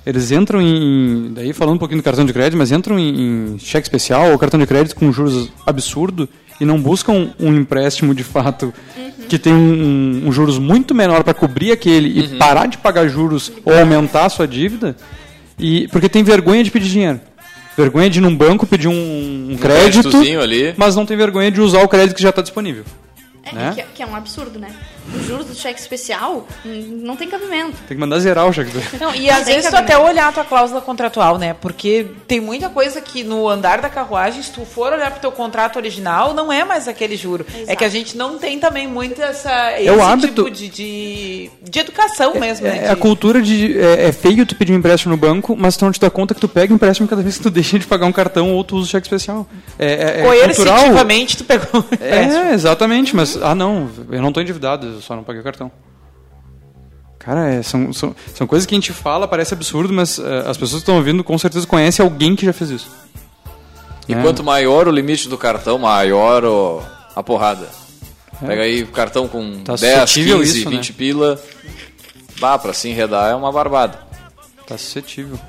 eles 0.03 0.31
entram 0.31 0.59
em, 0.59 1.31
daí 1.31 1.53
falando 1.53 1.75
um 1.75 1.79
pouquinho 1.79 2.01
do 2.01 2.03
cartão 2.03 2.25
de 2.25 2.33
crédito, 2.33 2.57
mas 2.57 2.71
entram 2.71 2.97
em, 2.97 3.53
em 3.53 3.59
cheque 3.59 3.85
especial 3.85 4.31
ou 4.31 4.39
cartão 4.39 4.59
de 4.59 4.65
crédito 4.65 4.95
com 4.95 5.11
juros 5.11 5.47
absurdo 5.63 6.27
e 6.59 6.65
não 6.65 6.79
buscam 6.79 7.29
um 7.39 7.53
empréstimo 7.53 8.13
de 8.13 8.23
fato 8.23 8.73
que 9.27 9.37
tem 9.39 9.53
um, 9.53 10.23
um 10.27 10.31
juros 10.31 10.57
muito 10.57 10.93
menor 10.93 11.23
para 11.23 11.33
cobrir 11.33 11.71
aquele 11.71 12.19
e 12.19 12.37
parar 12.37 12.67
de 12.67 12.77
pagar 12.77 13.07
juros 13.07 13.51
ou 13.63 13.73
aumentar 13.73 14.25
a 14.25 14.29
sua 14.29 14.47
dívida, 14.47 14.95
e 15.57 15.87
porque 15.89 16.07
tem 16.07 16.23
vergonha 16.23 16.63
de 16.63 16.71
pedir 16.71 16.89
dinheiro. 16.89 17.19
Vergonha 17.77 18.09
de 18.09 18.19
ir 18.19 18.21
num 18.21 18.35
banco 18.35 18.65
pedir 18.65 18.87
um, 18.87 19.47
um 19.51 19.57
crédito, 19.57 20.09
mas 20.77 20.95
não 20.95 21.05
tem 21.05 21.17
vergonha 21.17 21.51
de 21.51 21.59
usar 21.59 21.83
o 21.83 21.87
crédito 21.89 22.15
que 22.15 22.21
já 22.21 22.29
está 22.29 22.41
disponível. 22.41 22.85
É, 23.43 23.53
né? 23.53 23.73
que, 23.75 23.83
que 23.95 24.03
é 24.03 24.05
um 24.05 24.15
absurdo, 24.15 24.57
né? 24.57 24.69
Os 25.13 25.25
juros 25.27 25.45
do 25.47 25.55
cheque 25.55 25.79
especial 25.79 26.47
hum, 26.65 26.99
não 27.03 27.15
tem 27.15 27.27
cabimento. 27.27 27.77
Tem 27.87 27.95
que 27.95 28.01
mandar 28.01 28.19
zerar 28.19 28.47
o 28.47 28.53
cheque. 28.53 28.71
Não, 28.99 29.13
e 29.13 29.29
às 29.29 29.45
vezes 29.45 29.69
tu 29.69 29.75
até 29.75 29.97
olhar 29.97 30.29
a 30.29 30.31
tua 30.31 30.43
cláusula 30.43 30.81
contratual, 30.81 31.37
né? 31.37 31.53
Porque 31.59 32.07
tem 32.27 32.39
muita 32.39 32.69
coisa 32.69 32.99
que 33.01 33.23
no 33.23 33.47
andar 33.47 33.81
da 33.81 33.89
carruagem, 33.89 34.41
se 34.41 34.51
tu 34.51 34.65
for 34.65 34.91
olhar 34.93 35.11
pro 35.11 35.19
teu 35.19 35.31
contrato 35.31 35.75
original, 35.77 36.33
não 36.33 36.51
é 36.51 36.63
mais 36.65 36.87
aquele 36.87 37.15
juro. 37.15 37.45
É 37.67 37.75
que 37.75 37.83
a 37.83 37.89
gente 37.89 38.17
não 38.17 38.37
tem 38.37 38.59
também 38.59 38.87
muito 38.87 39.21
essa, 39.21 39.79
esse 39.79 39.89
o 39.89 40.01
hábito- 40.03 40.45
tipo 40.45 40.51
de, 40.51 40.69
de, 40.69 41.49
de 41.61 41.79
educação 41.79 42.33
mesmo, 42.39 42.65
né? 42.67 42.85
É 42.85 42.89
a 42.89 42.93
De- 42.95 42.99
cultura 43.01 43.41
de. 43.41 43.79
É, 43.79 44.07
é 44.07 44.11
feio 44.11 44.45
tu 44.45 44.55
pedir 44.55 44.73
um 44.73 44.77
empréstimo 44.77 45.11
no 45.15 45.17
banco, 45.17 45.55
mas 45.57 45.77
tu 45.77 45.85
não 45.85 45.91
te 45.91 45.99
dá 45.99 46.09
conta 46.09 46.33
que 46.33 46.41
tu 46.41 46.47
pega 46.47 46.73
o 46.73 46.75
empréstimo 46.75 47.07
cada 47.07 47.21
vez 47.21 47.37
que 47.37 47.43
tu 47.43 47.49
deixa 47.49 47.77
de 47.77 47.85
pagar 47.85 48.05
um 48.07 48.11
cartão 48.11 48.53
ou 48.53 48.63
tu 48.63 48.75
usa 48.77 48.87
o 48.87 48.89
cheque 48.91 49.05
especial. 49.07 49.47
É, 49.77 50.21
é, 50.21 50.27
é 50.41 50.45
cultural. 50.45 50.79
Tu 51.37 51.43
pegou 51.43 51.81
o 51.81 51.93
empréstimo. 51.93 52.43
É, 52.49 52.53
exatamente, 52.53 53.15
mas. 53.15 53.37
Ah, 53.41 53.53
não, 53.55 53.89
eu 54.11 54.21
não 54.21 54.31
tô 54.31 54.41
endividado, 54.41 54.94
eu 54.95 55.01
só 55.01 55.15
não 55.15 55.23
paguei 55.23 55.41
o 55.41 55.43
cartão. 55.43 55.71
Cara, 57.19 57.49
é, 57.49 57.63
são, 57.63 57.91
são, 57.91 58.15
são 58.35 58.45
coisas 58.45 58.65
que 58.67 58.75
a 58.75 58.77
gente 58.77 58.93
fala, 58.93 59.27
parece 59.27 59.53
absurdo, 59.53 59.91
mas 59.93 60.19
eh, 60.19 60.39
as 60.47 60.57
pessoas 60.57 60.73
que 60.73 60.77
estão 60.83 60.95
ouvindo 60.97 61.23
com 61.23 61.35
certeza 61.37 61.65
conhecem 61.65 62.03
alguém 62.03 62.35
que 62.35 62.45
já 62.45 62.53
fez 62.53 62.69
isso. 62.69 62.91
E 64.07 64.13
É. 64.13 64.21
quanto 64.21 64.43
maior 64.43 64.87
o 64.87 64.91
limite 64.91 65.27
do 65.27 65.37
cartão, 65.37 65.79
maior 65.79 66.45
o- 66.45 66.83
a 67.15 67.23
porrada. 67.23 67.67
Pega 68.45 68.61
aí 68.61 68.83
o 68.83 68.87
cartão 68.87 69.27
com 69.27 69.63
Tá 69.63 69.75
10, 69.75 70.01
suscetível 70.01 70.37
15, 70.39 70.59
isso, 70.59 70.69
20 70.69 70.89
né? 70.91 70.95
pila. 70.97 71.41
Bah, 72.39 72.59
pra 72.59 72.73
se 72.73 72.89
enredar 72.89 73.31
é 73.31 73.35
uma 73.35 73.51
barbada. 73.51 73.97
Tá 74.67 74.77
suscetível. 74.77 75.39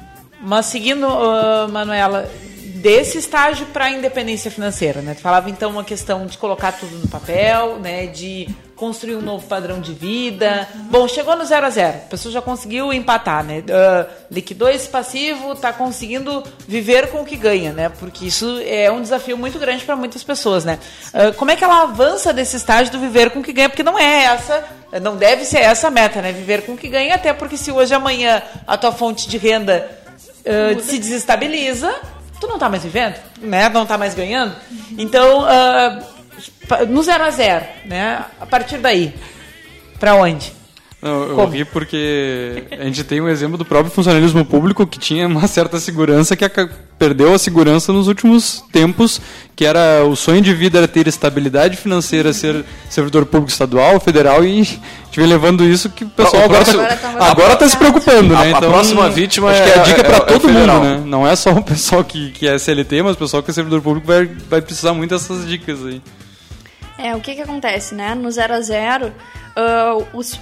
Mas 0.41 0.67
seguindo, 0.67 1.05
ah, 1.07 1.67
Manuela, 1.71 2.31
desse 2.77 3.19
estágio 3.19 3.67
para 3.67 3.87
a 3.87 3.91
independência 3.91 4.51
financeira, 4.51 5.03
né? 5.03 5.15
Tu 5.15 5.21
falava 5.21 5.51
então 5.51 5.71
uma 5.73 5.83
questão 5.85 6.25
de 6.27 6.39
colocar 6.39 6.73
tudo 6.73 6.97
no 6.97 7.09
papel, 7.09 7.79
né? 7.81 8.07
De 8.07 8.49
construir 8.77 9.17
um 9.17 9.23
novo 9.23 9.47
padrão 9.47 9.81
de 9.81 9.93
vida. 9.95 10.69
Bom, 10.91 11.09
chegou 11.09 11.35
no 11.35 11.45
zero 11.45 11.67
a 11.67 11.71
zero, 11.71 11.97
a 11.97 12.09
pessoa 12.11 12.31
já 12.31 12.43
conseguiu 12.43 12.93
empatar, 12.93 13.43
né? 13.43 13.65
Ah, 13.71 14.07
liquidou 14.31 14.69
esse 14.69 14.89
passivo, 14.89 15.53
está 15.53 15.73
conseguindo 15.73 16.45
viver 16.69 17.09
com 17.09 17.23
o 17.23 17.25
que 17.25 17.37
ganha, 17.37 17.73
né? 17.73 17.89
Porque 17.89 18.27
isso 18.27 18.61
é 18.65 18.91
um 18.93 19.01
desafio 19.01 19.37
muito 19.37 19.59
grande 19.59 19.85
para 19.85 19.97
muitas 19.97 20.23
pessoas, 20.23 20.65
né? 20.65 20.79
Ah, 21.13 21.33
como 21.33 21.51
é 21.51 21.57
que 21.57 21.65
ela 21.65 21.83
avança 21.83 22.33
desse 22.33 22.57
estágio 22.57 22.93
do 22.93 22.99
viver 22.99 23.31
com 23.31 23.41
o 23.41 23.43
que 23.43 23.53
ganha? 23.53 23.69
Porque 23.69 23.83
não 23.83 23.99
é 23.99 24.25
essa, 24.25 24.65
não 25.03 25.17
deve 25.17 25.45
ser 25.45 25.59
essa 25.61 25.89
a 25.89 25.91
meta, 25.91 26.21
né? 26.21 26.33
Viver 26.33 26.63
com 26.67 26.73
o 26.73 26.77
que 26.77 26.89
ganha, 26.89 27.15
até 27.15 27.33
porque 27.33 27.57
se 27.57 27.73
hoje 27.73 27.95
amanhã 27.95 28.43
a 28.67 28.77
tua 28.77 28.93
fonte 28.93 29.29
de 29.29 29.39
renda 29.39 29.91
uh, 30.45 30.81
se 30.81 30.99
desestabiliza, 30.99 31.95
tu 32.39 32.47
não 32.47 32.59
tá 32.59 32.69
mais 32.69 32.83
vivendo, 32.83 33.17
né? 33.41 33.69
Não 33.71 33.87
tá 33.87 33.97
mais 33.97 34.15
ganhando. 34.15 34.55
Então, 34.99 35.43
uh, 35.43 36.16
no 36.89 37.03
zero 37.03 37.25
a 37.25 37.31
zero, 37.31 37.65
né? 37.85 38.25
A 38.41 38.47
partir 38.47 38.79
daí, 38.79 39.15
pra 39.99 40.15
onde? 40.15 40.55
Não, 41.03 41.23
eu 41.25 41.37
Como? 41.37 41.53
ri 41.53 41.65
porque 41.65 42.65
a 42.73 42.85
gente 42.85 43.05
tem 43.05 43.21
um 43.21 43.29
exemplo 43.29 43.59
do 43.59 43.65
próprio 43.67 43.93
funcionalismo 43.93 44.45
público 44.47 44.87
que 44.87 44.99
tinha 44.99 45.27
uma 45.29 45.47
certa 45.47 45.79
segurança 45.79 46.35
que 46.35 46.45
perdeu 46.99 47.35
a 47.35 47.39
segurança 47.39 47.93
nos 47.93 48.09
últimos 48.09 48.65
tempos, 48.73 49.21
que 49.55 49.67
era 49.67 50.05
o 50.05 50.17
sonho 50.17 50.41
de 50.41 50.55
vida 50.55 50.79
era 50.79 50.89
ter 50.89 51.07
estabilidade 51.07 51.77
financeira, 51.77 52.33
ser 52.33 52.65
servidor 52.89 53.27
público 53.27 53.51
estadual, 53.53 54.01
federal 54.01 54.43
e 54.43 54.51
a 54.51 54.55
gente 54.55 54.81
vem 55.15 55.27
levando 55.27 55.65
isso 55.65 55.91
que 55.91 56.03
o 56.03 56.09
pessoal 56.09 56.43
O 56.43 56.45
agora 56.47 56.65
próximo- 56.65 56.83
está 56.83 56.95
Agora 57.09 57.19
tá 57.19 57.31
agora 57.31 57.57
tá 57.57 57.69
se 57.69 57.77
preocupando, 57.77 58.35
A- 58.35 58.45
né? 58.45 58.53
a 58.55 58.59
próxima 58.63 59.11
vítima 59.11 59.51
acho 59.51 59.63
é- 59.63 59.71
que 59.71 59.79
a 59.79 59.83
dica 59.83 60.01
é- 60.01 60.01
é 60.01 60.05
para 60.09 60.17
é 60.17 60.21
todo 60.21 60.49
federal. 60.49 60.77
mundo, 60.83 60.89
né? 61.01 61.03
Não 61.07 61.27
é 61.29 61.37
só 61.37 61.51
o 61.53 61.63
pessoal 61.63 62.03
que, 62.03 62.31
que 62.31 62.49
é 62.49 62.59
CLT, 62.59 63.03
mas 63.03 63.15
o 63.15 63.19
pessoal 63.19 63.43
que 63.43 63.51
é 63.51 63.55
servidor 63.55 63.83
público 63.83 64.07
vai, 64.07 64.25
vai 64.49 64.63
precisar 64.63 64.95
muito 64.95 65.11
dessas 65.11 65.47
dicas 65.47 65.85
aí. 65.85 66.01
É, 66.99 67.15
o 67.15 67.21
que 67.21 67.35
que 67.35 67.43
acontece, 67.43 67.95
né? 67.95 68.15
No 68.15 68.31
zero 68.31 68.55
a 68.55 68.61
zero, 68.61 69.13
ah, 69.55 69.97
os, 70.13 70.39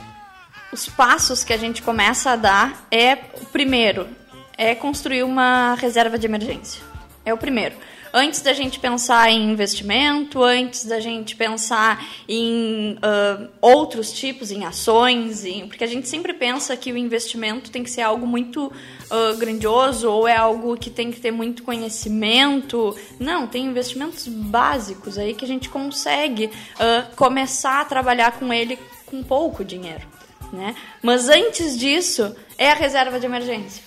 os 0.73 0.89
passos 0.89 1.43
que 1.45 1.53
a 1.53 1.57
gente 1.57 1.83
começa 1.83 2.31
a 2.31 2.37
dar 2.37 2.87
é, 2.91 3.15
o 3.41 3.47
primeiro, 3.47 4.09
é 4.57 4.75
construir 4.75 5.23
uma 5.23 5.75
reserva 5.75 6.19
de 6.19 6.27
emergência. 6.27 6.83
É 7.25 7.33
o 7.33 7.39
primeiro. 7.39 7.75
Antes 8.17 8.43
da 8.43 8.53
gente 8.53 8.79
pensar 8.79 9.29
em 9.29 9.51
investimento, 9.51 10.41
antes 10.41 10.85
da 10.85 11.01
gente 11.01 11.35
pensar 11.35 12.07
em 12.29 12.97
ah, 13.03 13.49
outros 13.61 14.13
tipos, 14.13 14.53
em 14.53 14.65
ações, 14.65 15.45
em- 15.45 15.67
porque 15.67 15.83
a 15.83 15.87
gente 15.89 16.09
sempre 16.09 16.33
pensa 16.33 16.77
que 16.77 16.93
o 16.93 16.97
investimento 16.97 17.73
tem 17.73 17.83
que 17.83 17.91
ser 17.91 18.03
algo 18.03 18.25
muito 18.25 18.73
ah, 19.11 19.35
grandioso 19.37 20.09
ou 20.09 20.29
é 20.29 20.37
algo 20.37 20.77
que 20.77 20.91
tem 20.91 21.11
que 21.11 21.21
ter 21.21 21.33
muito 21.33 21.65
conhecimento. 21.65 22.97
Não, 23.19 23.49
tem 23.49 23.65
investimentos 23.67 24.29
básicos 24.29 25.19
aí 25.19 25.35
que 25.35 25.45
a 25.45 25.49
gente 25.49 25.69
consegue 25.69 26.51
ah, 26.79 27.07
começar 27.17 27.81
a 27.81 27.85
trabalhar 27.85 28.39
com 28.39 28.53
ele 28.53 28.79
com 29.07 29.25
pouco 29.25 29.65
dinheiro. 29.65 30.07
Né? 30.53 30.77
Mas 31.03 31.29
antes 31.29 31.77
disso, 31.77 32.33
é 32.57 32.71
a 32.71 32.75
reserva 32.75 33.19
de 33.19 33.27
emergência. 33.27 33.83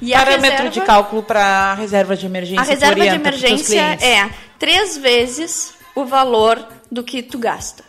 E 0.00 0.14
a 0.14 0.18
Parâmetro 0.18 0.56
de 0.70 0.80
reserva- 0.80 0.86
cálculo 0.86 1.22
para 1.22 1.74
reserva 1.74 2.16
de 2.16 2.26
emergência. 2.26 2.60
a 2.62 2.64
reserva 2.64 3.00
de 3.00 3.14
emergência 3.14 3.80
é 4.00 4.30
três 4.58 4.96
vezes 4.96 5.74
o 5.94 6.04
valor 6.04 6.66
do 6.90 7.02
que 7.02 7.22
tu 7.22 7.38
gasta, 7.38 7.84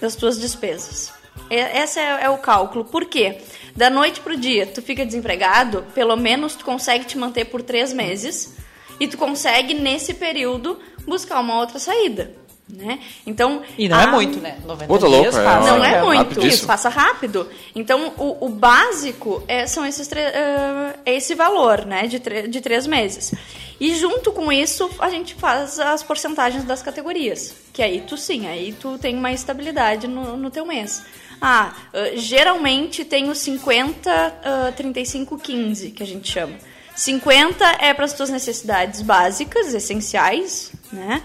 das 0.00 0.14
tuas 0.16 0.38
despesas. 0.40 1.12
Esse 1.50 1.98
é, 1.98 2.24
é 2.24 2.30
o 2.30 2.38
cálculo. 2.38 2.84
Por 2.84 3.04
quê? 3.06 3.38
Da 3.76 3.88
noite 3.90 4.20
pro 4.20 4.36
dia, 4.36 4.66
tu 4.66 4.80
fica 4.82 5.04
desempregado, 5.04 5.84
pelo 5.94 6.16
menos 6.16 6.54
tu 6.54 6.64
consegue 6.64 7.04
te 7.04 7.16
manter 7.18 7.46
por 7.46 7.62
três 7.62 7.92
meses. 7.92 8.54
E 9.00 9.08
tu 9.08 9.16
consegue, 9.18 9.74
nesse 9.74 10.14
período, 10.14 10.78
buscar 11.06 11.40
uma 11.40 11.58
outra 11.58 11.78
saída. 11.78 12.30
Né? 12.72 13.00
Então, 13.26 13.60
e 13.76 13.86
não 13.86 13.98
a... 13.98 14.02
é 14.04 14.06
muito, 14.06 14.40
né? 14.40 14.56
90 14.64 14.86
Puta 14.86 15.06
dias 15.06 15.34
louco, 15.34 15.46
passa. 15.48 15.76
Não 15.76 15.84
é 15.84 16.02
muito, 16.02 16.18
rapidíssimo. 16.18 16.48
isso, 16.54 16.66
passa 16.66 16.88
rápido. 16.88 17.46
Então, 17.76 18.14
o, 18.16 18.46
o 18.46 18.48
básico 18.48 19.42
é, 19.46 19.66
são 19.66 19.84
esses 19.84 20.08
tre- 20.08 20.20
é 20.22 20.94
esse 21.04 21.34
valor, 21.34 21.84
né, 21.84 22.06
de, 22.06 22.18
tre- 22.18 22.48
de 22.48 22.60
três 22.62 22.86
meses. 22.86 23.34
E 23.78 23.94
junto 23.94 24.32
com 24.32 24.50
isso, 24.50 24.88
a 25.00 25.10
gente 25.10 25.34
faz 25.34 25.78
as 25.78 26.02
porcentagens 26.02 26.64
das 26.64 26.80
categorias. 26.82 27.54
Que 27.74 27.82
aí 27.82 28.00
tu 28.00 28.16
sim, 28.16 28.46
aí 28.46 28.72
tu 28.72 28.96
tem 28.96 29.16
uma 29.18 29.32
estabilidade 29.32 30.08
no, 30.08 30.36
no 30.38 30.50
teu 30.50 30.64
mês. 30.64 31.02
Ah, 31.40 31.74
eh, 31.92 32.12
geralmente 32.16 33.04
tem 33.04 33.28
o 33.28 33.34
50, 33.34 34.10
ah, 34.44 34.72
35, 34.74 35.36
15, 35.36 35.90
que 35.90 36.02
a 36.02 36.06
gente 36.06 36.30
chama. 36.30 36.54
50 36.94 37.64
é 37.80 37.92
para 37.92 38.04
as 38.04 38.12
tuas 38.12 38.30
necessidades 38.30 39.02
básicas, 39.02 39.74
essenciais, 39.74 40.72
né? 40.92 41.22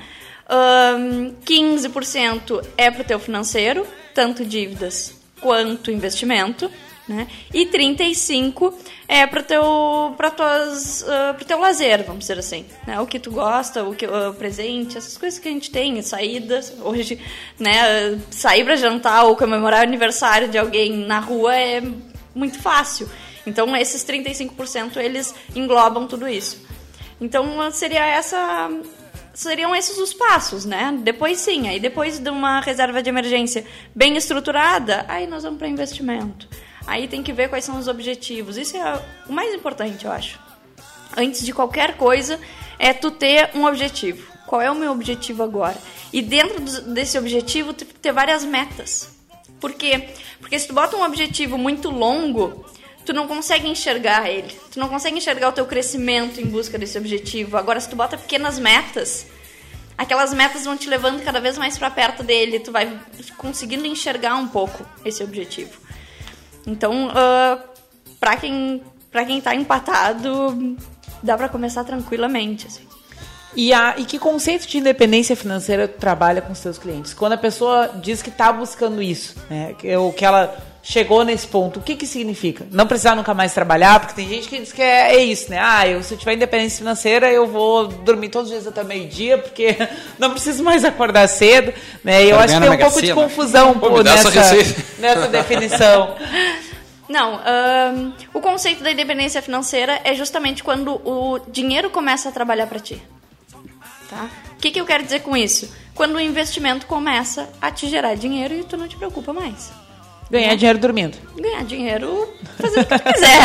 Ahn, 0.50 1.34
15% 1.45 2.66
é 2.78 2.89
para 2.89 3.02
o 3.02 3.06
teu 3.06 3.20
financeiro, 3.20 3.86
tanto 4.14 4.45
dívidas 4.45 5.14
quanto 5.41 5.91
investimento, 5.91 6.72
né? 7.08 7.28
E 7.54 7.66
35 7.66 8.78
é 9.08 9.26
para 9.26 9.41
teu 9.41 10.14
para 10.18 10.30
tuas 10.30 11.06
pro 11.38 11.45
teu 11.45 11.60
lazer, 11.60 12.04
vamos 12.04 12.20
dizer 12.20 12.39
assim, 12.39 12.66
né? 12.86 13.00
O 13.00 13.08
que 13.08 13.20
tu 13.20 13.32
gosta, 13.32 13.84
o 13.84 13.95
que 13.95 14.06
o 14.06 14.34
presente, 14.34 14.98
essas 14.98 15.18
coisas 15.18 15.39
que 15.39 15.48
a 15.48 15.52
gente 15.52 15.72
tem, 15.72 16.02
saídas, 16.02 16.74
hoje, 16.82 17.20
né, 17.60 18.20
sair 18.30 18.64
para 18.66 18.76
jantar 18.76 19.24
ou 19.24 19.36
comemorar 19.36 19.82
o 19.82 19.88
aniversário 19.88 20.50
de 20.50 20.58
alguém 20.58 20.91
na 21.06 21.20
rua 21.20 21.56
é 21.56 21.82
muito 22.36 22.60
fácil. 22.62 23.10
Então 23.45 23.76
esses 23.76 24.04
35% 24.04 24.98
eles 24.98 25.34
englobam 25.56 26.08
tudo 26.08 26.28
isso. 26.28 26.66
Então 27.22 27.72
seria 27.72 28.06
essa 28.06 28.70
seriam 29.38 29.76
esses 29.76 30.00
os 30.00 30.16
passos, 30.16 30.66
né? 30.66 30.98
Depois 31.04 31.40
sim, 31.40 31.68
aí 31.68 31.80
depois 31.80 32.18
de 32.18 32.28
uma 32.28 32.60
reserva 32.60 33.04
de 33.04 33.10
emergência 33.10 33.64
bem 33.94 34.18
estruturada, 34.18 35.06
aí 35.08 35.28
nós 35.28 35.44
vamos 35.44 35.60
para 35.60 35.68
investimento. 35.68 36.50
Aí 36.88 37.08
tem 37.08 37.22
que 37.22 37.32
ver 37.32 37.48
quais 37.48 37.64
são 37.64 37.78
os 37.78 37.88
objetivos. 37.88 38.58
Isso 38.58 38.76
é 38.76 39.00
o 39.30 39.32
mais 39.32 39.54
importante, 39.54 40.06
eu 40.06 40.12
acho. 40.12 40.40
Antes 41.16 41.46
de 41.46 41.54
qualquer 41.54 41.98
coisa, 41.98 42.40
é 42.80 42.94
tu 42.94 43.12
ter 43.12 43.52
um 43.54 43.66
objetivo. 43.66 44.26
Qual 44.48 44.60
é 44.60 44.72
o 44.72 44.76
meu 44.76 44.92
objetivo 44.92 45.44
agora? 45.44 45.78
E 46.12 46.20
dentro 46.20 46.60
desse 46.92 47.16
objetivo, 47.16 47.74
ter 47.74 48.12
várias 48.12 48.44
metas. 48.44 49.16
Por 49.60 49.74
quê? 49.74 50.10
Porque 50.40 50.58
se 50.58 50.68
tu 50.68 50.74
bota 50.74 50.98
um 50.98 51.04
objetivo 51.04 51.60
muito 51.60 51.92
longo, 51.92 52.66
tu 53.08 53.14
não 53.14 53.26
consegue 53.26 53.70
enxergar 53.70 54.30
ele. 54.30 54.53
Tu 54.70 54.78
não 54.78 54.89
consegue 54.89 55.18
enxergar 55.18 55.47
o 55.47 55.53
teu 55.53 55.66
crescimento 55.66 56.41
em 56.41 56.45
busca 56.45 56.78
desse 56.78 56.97
objetivo. 56.97 57.55
Agora, 57.55 57.80
se 57.80 57.88
tu 57.88 57.95
bota 57.95 58.18
pequenas 58.18 58.60
metas, 58.60 59.26
aquelas 59.97 60.34
metas 60.34 60.66
vão 60.66 60.76
te 60.76 60.89
levando 60.89 61.24
cada 61.24 61.39
vez 61.39 61.58
mais 61.58 61.78
para 61.78 61.89
perto 61.89 62.22
dele. 62.22 62.60
Tu 62.60 62.70
vai 62.70 62.99
conseguindo 63.38 63.88
enxergar 63.88 64.36
um 64.36 64.49
pouco 64.49 64.86
esse 65.05 65.24
objetivo. 65.24 65.72
Então, 66.68 67.10
ah, 67.16 67.64
pra 68.20 68.36
quem 68.36 68.84
para 69.10 69.24
quem 69.24 69.39
tá 69.39 69.55
empatado, 69.55 70.76
dá 71.24 71.38
pra 71.38 71.47
começar 71.47 71.86
tranquilamente, 71.86 72.68
assim. 72.68 72.86
E, 73.55 73.74
a, 73.74 73.95
e 73.97 74.03
que 74.03 74.20
conceito 74.20 74.68
de 74.68 74.78
independência 74.78 75.34
financeira 75.34 75.88
tu 75.88 75.97
trabalha 75.97 76.41
com 76.41 76.51
os 76.51 76.60
seus 76.60 76.78
clientes? 76.78 77.14
Quando 77.14 77.34
a 77.34 77.38
pessoa 77.38 77.89
diz 78.03 78.22
que 78.22 78.30
está 78.30 78.51
buscando 78.51 79.01
isso, 79.01 79.34
né? 79.49 79.74
Que, 79.80 79.95
ou 79.95 80.12
que 80.12 80.26
ela 80.26 80.55
chegou 80.90 81.26
nesse 81.26 81.46
ponto, 81.46 81.82
o 81.82 81.84
que 81.84 81.98
que 81.98 82.08
significa? 82.08 82.66
Não 82.72 82.88
precisar 82.88 83.14
nunca 83.14 83.34
mais 83.34 83.54
trabalhar, 83.54 84.00
porque 84.00 84.16
tem 84.16 84.30
gente 84.30 84.48
que 84.48 84.58
diz 84.58 84.72
que 84.72 84.82
é, 84.82 85.16
é 85.16 85.24
isso, 85.24 85.50
né? 85.50 85.60
Ah, 85.62 85.86
eu, 85.86 86.02
se 86.02 86.14
eu 86.14 86.18
tiver 86.18 86.36
independência 86.36 86.78
financeira, 86.78 87.30
eu 87.30 87.46
vou 87.46 87.88
dormir 87.88 88.30
todos 88.30 88.50
os 88.50 88.54
dias 88.54 88.66
até 88.66 88.86
meio-dia, 88.86 89.38
porque 89.38 89.76
não 90.18 90.32
preciso 90.32 90.64
mais 90.64 90.86
acordar 90.86 91.28
cedo, 91.28 91.74
né? 92.02 92.24
E 92.24 92.30
eu 92.30 92.38
Quero 92.38 92.40
acho 92.40 92.54
que 92.54 92.62
tem 92.62 92.70
um 92.70 92.78
pouco 92.78 93.02
de 93.02 93.14
confusão 93.14 93.78
Pô, 93.78 94.02
nessa, 94.02 94.32
nessa 94.98 95.28
definição. 95.28 96.16
Não, 97.10 97.36
ahn, 97.36 98.12
o 98.34 98.42
conceito 98.42 98.84
da 98.84 98.92
independência 98.92 99.42
financeira 99.42 100.02
é 100.04 100.14
justamente 100.14 100.62
quando 100.62 101.02
o 101.06 101.40
dinheiro 101.48 101.90
começa 101.90 102.28
a 102.28 102.34
trabalhar 102.34 102.68
para 102.68 102.80
ti. 102.80 103.02
Tá? 104.10 104.30
O 104.52 104.56
que, 104.58 104.72
que 104.72 104.82
eu 104.82 104.86
quero 104.86 105.06
dizer 105.06 105.22
com 105.22 105.36
isso? 105.36 105.74
Quando 105.96 106.16
o 106.16 106.20
investimento 106.20 106.86
começa 106.86 107.48
a 107.62 107.72
te 107.72 107.88
gerar 107.88 108.16
dinheiro 108.16 108.54
e 108.54 108.64
tu 108.66 108.76
não 108.76 108.90
te 108.90 108.98
preocupa 108.98 109.32
mais. 109.32 109.72
Ganhar 110.30 110.56
dinheiro 110.56 110.80
dormindo. 110.80 111.18
Ganhar 111.40 111.64
dinheiro 111.64 112.28
fazendo 112.60 112.84
o 112.84 112.86
que 112.86 113.00
tu 113.00 113.14
quiser. 113.14 113.38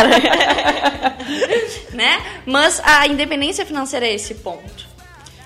né? 1.94 2.22
Mas 2.46 2.80
a 2.84 3.06
independência 3.06 3.64
financeira 3.64 4.06
é 4.06 4.14
esse 4.14 4.34
ponto. 4.36 4.86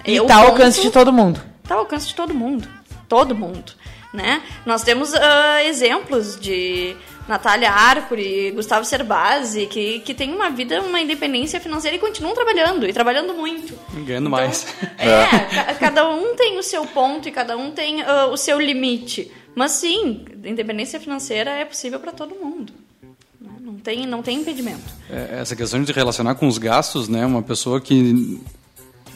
E 0.05 0.17
É 0.17 0.23
o 0.23 0.27
tá 0.27 0.37
ao 0.37 0.47
alcance 0.49 0.81
de 0.81 0.91
todo 0.91 1.13
mundo. 1.13 1.41
Está 1.63 1.75
ao 1.75 1.81
alcance 1.81 2.09
de 2.09 2.15
todo 2.15 2.33
mundo. 2.35 2.69
Todo 3.09 3.35
mundo. 3.35 3.73
Né? 4.13 4.43
Nós 4.65 4.83
temos 4.83 5.13
ah, 5.15 5.63
exemplos 5.65 6.39
de 6.41 6.97
Natália 7.29 7.71
Arcuri, 7.71 8.51
Gustavo 8.53 8.85
Cerbasi, 8.85 9.67
que, 9.67 10.01
que 10.01 10.15
tem 10.15 10.33
uma 10.33 10.49
vida, 10.49 10.81
uma 10.81 11.01
independência 11.01 11.61
financeira 11.61 11.97
e 11.97 12.01
continuam 12.01 12.35
trabalhando, 12.35 12.87
e 12.89 12.93
trabalhando 12.93 13.35
muito. 13.35 13.75
Ganhando 14.07 14.31
mais. 14.31 14.67
É, 14.99 15.27
ca- 15.55 15.75
cada 15.75 16.09
um 16.09 16.35
tem 16.35 16.59
o 16.59 16.63
seu 16.63 16.87
ponto 16.87 17.29
e 17.29 17.33
cada 17.33 17.57
um 17.57 17.71
tem 17.71 18.01
ah, 18.03 18.27
o 18.27 18.37
seu 18.39 18.59
limite. 18.59 19.31
Mas 19.57 19.73
sim, 19.73 20.27
independência 20.45 21.01
financeira 21.01 21.51
é 21.51 21.65
possível 21.65 21.99
para 21.99 22.13
todo 22.13 22.35
mundo. 22.35 22.75
né? 23.41 23.51
Não 23.59 23.75
tem, 23.77 24.07
não 24.07 24.23
tem 24.23 24.39
impedimento. 24.39 24.85
É, 25.11 25.39
Essa 25.41 25.57
questão 25.57 25.83
de 25.83 25.91
relacionar 25.93 26.35
com 26.35 26.47
os 26.47 26.59
gastos, 26.59 27.09
né? 27.09 27.25
Uma 27.25 27.43
pessoa 27.43 27.81
que 27.81 28.39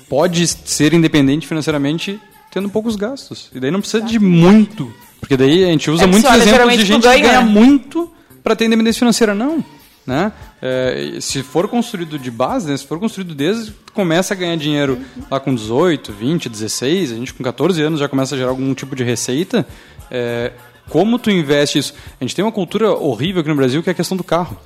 pode 0.08 0.46
ser 0.46 0.94
independente 0.94 1.46
financeiramente 1.46 2.18
tendo 2.50 2.70
poucos 2.70 2.96
gastos. 2.96 3.50
E 3.54 3.60
daí 3.60 3.70
não 3.70 3.80
precisa 3.80 4.02
de 4.02 4.18
muito. 4.18 4.90
Porque 5.20 5.36
daí 5.36 5.62
a 5.62 5.68
gente 5.68 5.90
usa 5.90 6.04
É, 6.04 6.06
muitos 6.06 6.32
exemplos 6.34 6.76
de 6.78 6.84
gente 6.86 7.02
ganha, 7.02 7.16
que 7.16 7.22
ganha 7.22 7.42
né? 7.42 7.46
muito 7.46 8.10
para 8.42 8.56
ter 8.56 8.64
independência 8.64 9.00
financeira. 9.00 9.34
Não. 9.34 9.62
Né? 10.06 10.32
É, 10.62 11.18
se 11.20 11.42
for 11.42 11.68
construído 11.68 12.18
de 12.18 12.30
base, 12.30 12.68
né? 12.68 12.76
se 12.76 12.86
for 12.86 12.98
construído 12.98 13.34
desde 13.34 13.72
começa 13.92 14.32
a 14.32 14.36
ganhar 14.36 14.56
dinheiro 14.56 14.98
lá 15.30 15.38
com 15.38 15.54
18, 15.54 16.12
20, 16.12 16.48
16, 16.48 17.12
a 17.12 17.14
gente 17.16 17.34
com 17.34 17.44
14 17.44 17.80
anos 17.82 18.00
já 18.00 18.08
começa 18.08 18.34
a 18.34 18.38
gerar 18.38 18.50
algum 18.50 18.72
tipo 18.72 18.96
de 18.96 19.04
receita, 19.04 19.66
é, 20.10 20.52
como 20.90 21.18
tu 21.18 21.30
investe 21.30 21.78
isso? 21.78 21.94
A 22.20 22.24
gente 22.24 22.34
tem 22.34 22.44
uma 22.44 22.52
cultura 22.52 22.92
horrível 22.92 23.40
aqui 23.40 23.48
no 23.48 23.56
Brasil 23.56 23.82
que 23.82 23.88
é 23.88 23.92
a 23.92 23.94
questão 23.94 24.16
do 24.16 24.24
carro. 24.24 24.58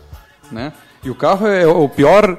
Né? 0.51 0.72
E 1.05 1.11
o 1.11 1.14
carro 1.14 1.47
é 1.47 1.66
o 1.66 1.88
pior. 1.88 2.38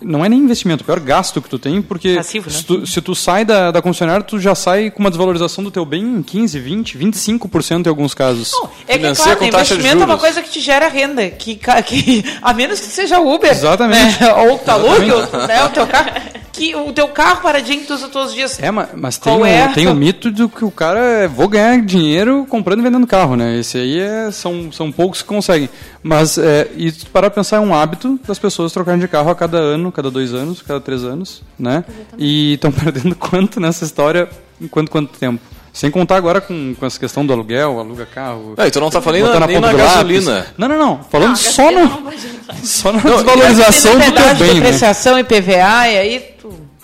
Não 0.00 0.24
é 0.24 0.28
nem 0.28 0.38
investimento, 0.38 0.82
o 0.82 0.86
pior 0.86 1.00
gasto 1.00 1.40
que 1.40 1.48
tu 1.48 1.58
tem, 1.58 1.80
porque 1.80 2.16
Passivo, 2.16 2.50
né? 2.50 2.56
se, 2.56 2.64
tu, 2.64 2.86
se 2.86 3.00
tu 3.00 3.14
sai 3.14 3.44
da, 3.44 3.70
da 3.70 3.80
concessionária, 3.80 4.22
tu 4.22 4.38
já 4.38 4.54
sai 4.54 4.90
com 4.90 5.00
uma 5.00 5.10
desvalorização 5.10 5.64
do 5.64 5.70
teu 5.70 5.84
bem 5.84 6.02
em 6.02 6.22
15, 6.22 6.58
20, 6.58 6.98
25% 6.98 7.86
em 7.86 7.88
alguns 7.88 8.12
casos. 8.12 8.52
É 8.86 8.94
que, 8.94 8.98
Financia 8.98 9.24
claro, 9.24 9.38
com 9.38 9.44
investimento 9.46 10.02
é 10.02 10.04
uma 10.04 10.18
coisa 10.18 10.42
que 10.42 10.50
te 10.50 10.60
gera 10.60 10.88
renda, 10.88 11.28
que, 11.30 11.58
que 11.86 12.24
a 12.42 12.52
menos 12.52 12.80
que 12.80 12.86
seja 12.86 13.20
Uber, 13.20 13.50
Exatamente. 13.50 14.20
né? 14.20 14.34
ou 14.34 14.58
tu 14.58 14.70
alugue 14.70 15.06
Exatamente. 15.06 15.36
o, 15.36 15.46
né, 15.46 15.64
o 15.64 15.68
teu 15.70 15.86
carro, 15.86 16.10
que 16.54 16.74
o 16.74 16.92
teu 16.92 17.08
carro 17.08 17.42
paradinho 17.42 17.80
que 17.80 17.86
tu 17.86 17.94
usa 17.94 18.08
todos 18.08 18.28
os 18.28 18.34
dias. 18.34 18.58
É, 18.62 18.70
mas, 18.70 18.88
mas 18.94 19.18
tem, 19.18 19.32
um, 19.32 19.44
é? 19.44 19.68
tem 19.68 19.88
um 19.88 19.94
mito 19.94 20.30
do 20.30 20.48
que 20.48 20.64
o 20.64 20.70
cara 20.70 21.00
é, 21.00 21.28
vou 21.28 21.48
ganhar 21.48 21.80
dinheiro 21.82 22.46
comprando 22.48 22.78
e 22.78 22.82
vendendo 22.82 23.06
carro, 23.06 23.34
né? 23.34 23.58
Esse 23.58 23.76
aí 23.78 23.98
é, 23.98 24.30
são, 24.30 24.70
são 24.70 24.92
poucos 24.92 25.20
que 25.20 25.28
conseguem. 25.28 25.68
Mas, 26.02 26.38
é, 26.38 26.70
e 26.76 26.90
se 26.90 27.00
tu 27.00 27.10
parar 27.10 27.28
pra 27.30 27.42
pensar, 27.42 27.56
é 27.56 27.60
um 27.60 27.74
hábito 27.74 28.18
das 28.26 28.38
pessoas 28.38 28.72
trocarem 28.72 29.00
de 29.00 29.08
carro 29.08 29.30
a 29.30 29.34
cada 29.34 29.58
ano, 29.58 29.90
cada 29.90 30.10
dois 30.10 30.32
anos, 30.32 30.62
cada 30.62 30.80
três 30.80 31.02
anos, 31.02 31.42
né? 31.58 31.84
E 32.16 32.54
estão 32.54 32.70
perdendo 32.72 33.16
quanto 33.16 33.58
nessa 33.58 33.84
história, 33.84 34.28
em 34.60 34.68
quanto, 34.68 34.90
quanto 34.90 35.18
tempo? 35.18 35.42
Sem 35.72 35.90
contar 35.90 36.14
agora 36.14 36.40
com, 36.40 36.72
com 36.78 36.86
essa 36.86 37.00
questão 37.00 37.26
do 37.26 37.32
aluguel, 37.32 37.80
aluga 37.80 38.06
carro. 38.06 38.54
Não, 38.56 38.64
e 38.64 38.70
tu 38.70 38.78
não 38.78 38.90
tá 38.90 39.02
falando 39.02 39.22
botar 39.26 39.44
nem 39.48 39.58
na 39.58 39.72
do 39.72 39.76
lápis. 39.76 39.92
gasolina. 39.92 40.46
Não, 40.56 40.68
não, 40.68 40.78
não. 40.78 41.04
Falando 41.10 41.30
Não, 41.30 41.36
só, 41.36 41.62
gasolina 41.64 42.00
no, 42.00 42.62
só 42.62 42.92
na 42.92 43.02
Não, 43.02 43.16
desvalorização 43.16 43.98
do 43.98 44.12
teu 44.12 44.34
bem, 44.36 44.54
né? 44.54 44.54
depreciação 44.60 45.18
e 45.18 45.24
PVA, 45.24 45.88
e 45.88 45.98
aí 45.98 46.33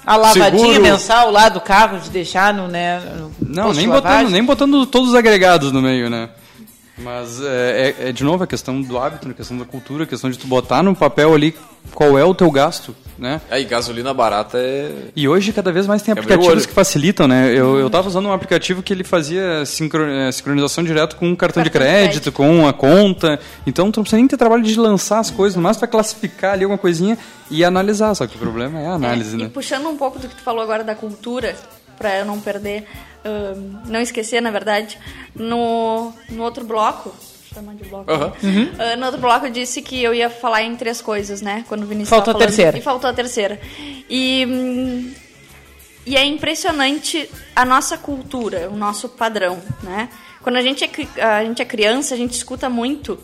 a 0.06 0.16
lavadinha 0.16 0.74
Seguro. 0.74 0.82
mensal 0.82 1.30
lá 1.30 1.48
do 1.48 1.60
carro, 1.60 1.98
de 1.98 2.10
deixar 2.10 2.52
no, 2.54 2.68
né, 2.68 3.00
no 3.18 3.32
Não, 3.40 3.72
nem 3.72 3.88
botando, 3.88 4.30
nem 4.30 4.44
botando 4.44 4.86
todos 4.86 5.10
os 5.10 5.14
agregados 5.14 5.72
no 5.72 5.82
meio, 5.82 6.08
né? 6.08 6.30
Mas 7.02 7.40
é, 7.42 7.94
é- 8.00 8.08
é, 8.08 8.12
de 8.12 8.22
novo 8.24 8.44
a 8.44 8.46
questão 8.46 8.80
do 8.80 8.98
hábito, 8.98 9.28
a 9.28 9.34
questão 9.34 9.56
da 9.56 9.64
cultura, 9.64 10.04
a 10.04 10.06
questão 10.06 10.30
de 10.30 10.38
tu 10.38 10.46
botar 10.46 10.82
no 10.82 10.94
papel 10.94 11.34
ali 11.34 11.54
qual 11.94 12.18
é 12.18 12.24
o 12.24 12.34
teu 12.34 12.50
gasto, 12.50 12.94
né? 13.18 13.40
Aí, 13.50 13.64
gasolina 13.64 14.12
barata 14.12 14.58
é. 14.58 14.92
E 15.16 15.26
hoje 15.26 15.50
cada 15.52 15.72
vez 15.72 15.86
mais 15.86 16.02
tem 16.02 16.12
o 16.12 16.18
aplicativos 16.18 16.66
que 16.66 16.72
facilitam, 16.74 17.26
né? 17.26 17.50
Eu, 17.54 17.78
eu 17.78 17.88
tava 17.88 18.06
usando 18.06 18.26
um 18.26 18.32
aplicativo 18.32 18.82
que 18.82 18.92
ele 18.92 19.02
fazia 19.02 19.64
sincro- 19.64 20.04
sincronização 20.30 20.84
direto 20.84 21.16
com 21.16 21.26
um 21.28 21.34
cartão, 21.34 21.62
de, 21.62 21.70
Cartão 21.70 21.88
de 21.88 21.94
crédito, 21.94 22.30
crédito. 22.30 22.32
com 22.32 22.68
a 22.68 22.72
conta. 22.72 23.40
Então 23.66 23.90
tu 23.90 23.96
não 23.96 24.04
precisa 24.04 24.18
nem 24.18 24.28
ter 24.28 24.36
trabalho 24.36 24.62
de 24.62 24.78
lançar 24.78 25.20
as 25.20 25.30
coisas, 25.30 25.56
no 25.56 25.62
máximo 25.62 25.80
pra 25.80 25.88
classificar 25.88 26.52
ali 26.52 26.64
alguma 26.64 26.78
coisinha 26.78 27.16
e 27.50 27.64
analisar. 27.64 28.14
Só 28.14 28.26
que 28.26 28.36
o 28.36 28.38
problema 28.38 28.78
é 28.78 28.86
a 28.86 28.92
análise, 28.92 29.34
É, 29.34 29.38
né? 29.38 29.44
E 29.44 29.48
puxando 29.48 29.86
um 29.88 29.96
pouco 29.96 30.18
do 30.18 30.28
que 30.28 30.36
tu 30.36 30.42
falou 30.42 30.62
agora 30.62 30.84
da 30.84 30.94
cultura, 30.94 31.56
para 32.00 32.20
eu 32.20 32.24
não 32.24 32.40
perder, 32.40 32.86
ahn, 33.22 33.82
não 33.84 34.00
esquecer, 34.00 34.40
na 34.40 34.50
verdade, 34.50 34.98
no, 35.34 36.14
no 36.30 36.42
outro 36.42 36.64
bloco, 36.64 37.14
chamar 37.52 37.74
de 37.74 37.84
bloco. 37.84 38.10
Aham. 38.10 38.32
né? 38.42 38.72
Ah, 38.78 38.96
no 38.96 39.04
outro 39.04 39.20
bloco 39.20 39.44
eu 39.44 39.50
disse 39.50 39.82
que 39.82 40.02
eu 40.02 40.14
ia 40.14 40.30
falar 40.30 40.62
em 40.62 40.74
três 40.76 41.02
coisas, 41.02 41.42
né? 41.42 41.62
Quando 41.68 41.82
o 41.82 41.86
Vinícius 41.86 42.08
Faltou 42.08 42.34
a 42.34 42.38
terceira. 42.38 42.78
E 42.78 42.80
faltou 42.80 43.10
a 43.10 43.12
terceira. 43.12 43.60
E 44.08 45.14
E 46.06 46.16
é 46.16 46.24
impressionante 46.24 47.28
a 47.54 47.66
nossa 47.66 47.98
cultura, 47.98 48.70
o 48.72 48.76
nosso 48.76 49.06
padrão, 49.10 49.60
né? 49.82 50.08
Quando 50.42 50.56
a 50.56 50.62
gente 50.62 50.82
é, 51.16 51.22
a 51.22 51.44
gente 51.44 51.60
é 51.60 51.64
criança, 51.66 52.14
a 52.14 52.16
gente 52.16 52.32
escuta 52.32 52.70
muito. 52.70 53.18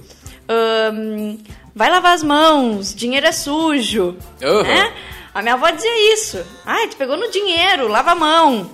Um, 0.93 1.39
vai 1.75 1.91
lavar 1.91 2.13
as 2.13 2.23
mãos, 2.23 2.95
dinheiro 2.95 3.27
é 3.27 3.33
sujo. 3.33 4.17
Uhum. 4.43 4.63
Né? 4.63 4.93
A 5.37 5.43
minha 5.43 5.53
avó 5.53 5.69
dizia 5.69 6.15
isso. 6.15 6.43
Ai, 6.65 6.89
tu 6.89 6.97
pegou 6.97 7.15
no 7.15 7.31
dinheiro, 7.31 7.89
lava 7.89 8.13
a 8.13 8.15
mão. 8.15 8.71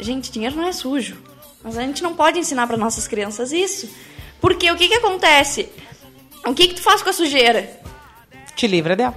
Gente, 0.00 0.32
dinheiro 0.32 0.56
não 0.56 0.66
é 0.66 0.72
sujo. 0.72 1.22
Mas 1.62 1.76
a 1.76 1.82
gente 1.82 2.02
não 2.02 2.14
pode 2.14 2.38
ensinar 2.38 2.66
para 2.66 2.78
nossas 2.78 3.06
crianças 3.06 3.52
isso. 3.52 3.94
Porque 4.40 4.70
o 4.70 4.76
que, 4.76 4.88
que 4.88 4.94
acontece? 4.94 5.68
O 6.46 6.54
que, 6.54 6.68
que 6.68 6.74
tu 6.76 6.80
faz 6.80 7.02
com 7.02 7.10
a 7.10 7.12
sujeira? 7.12 7.82
Te 8.56 8.66
livra 8.66 8.96
dela. 8.96 9.14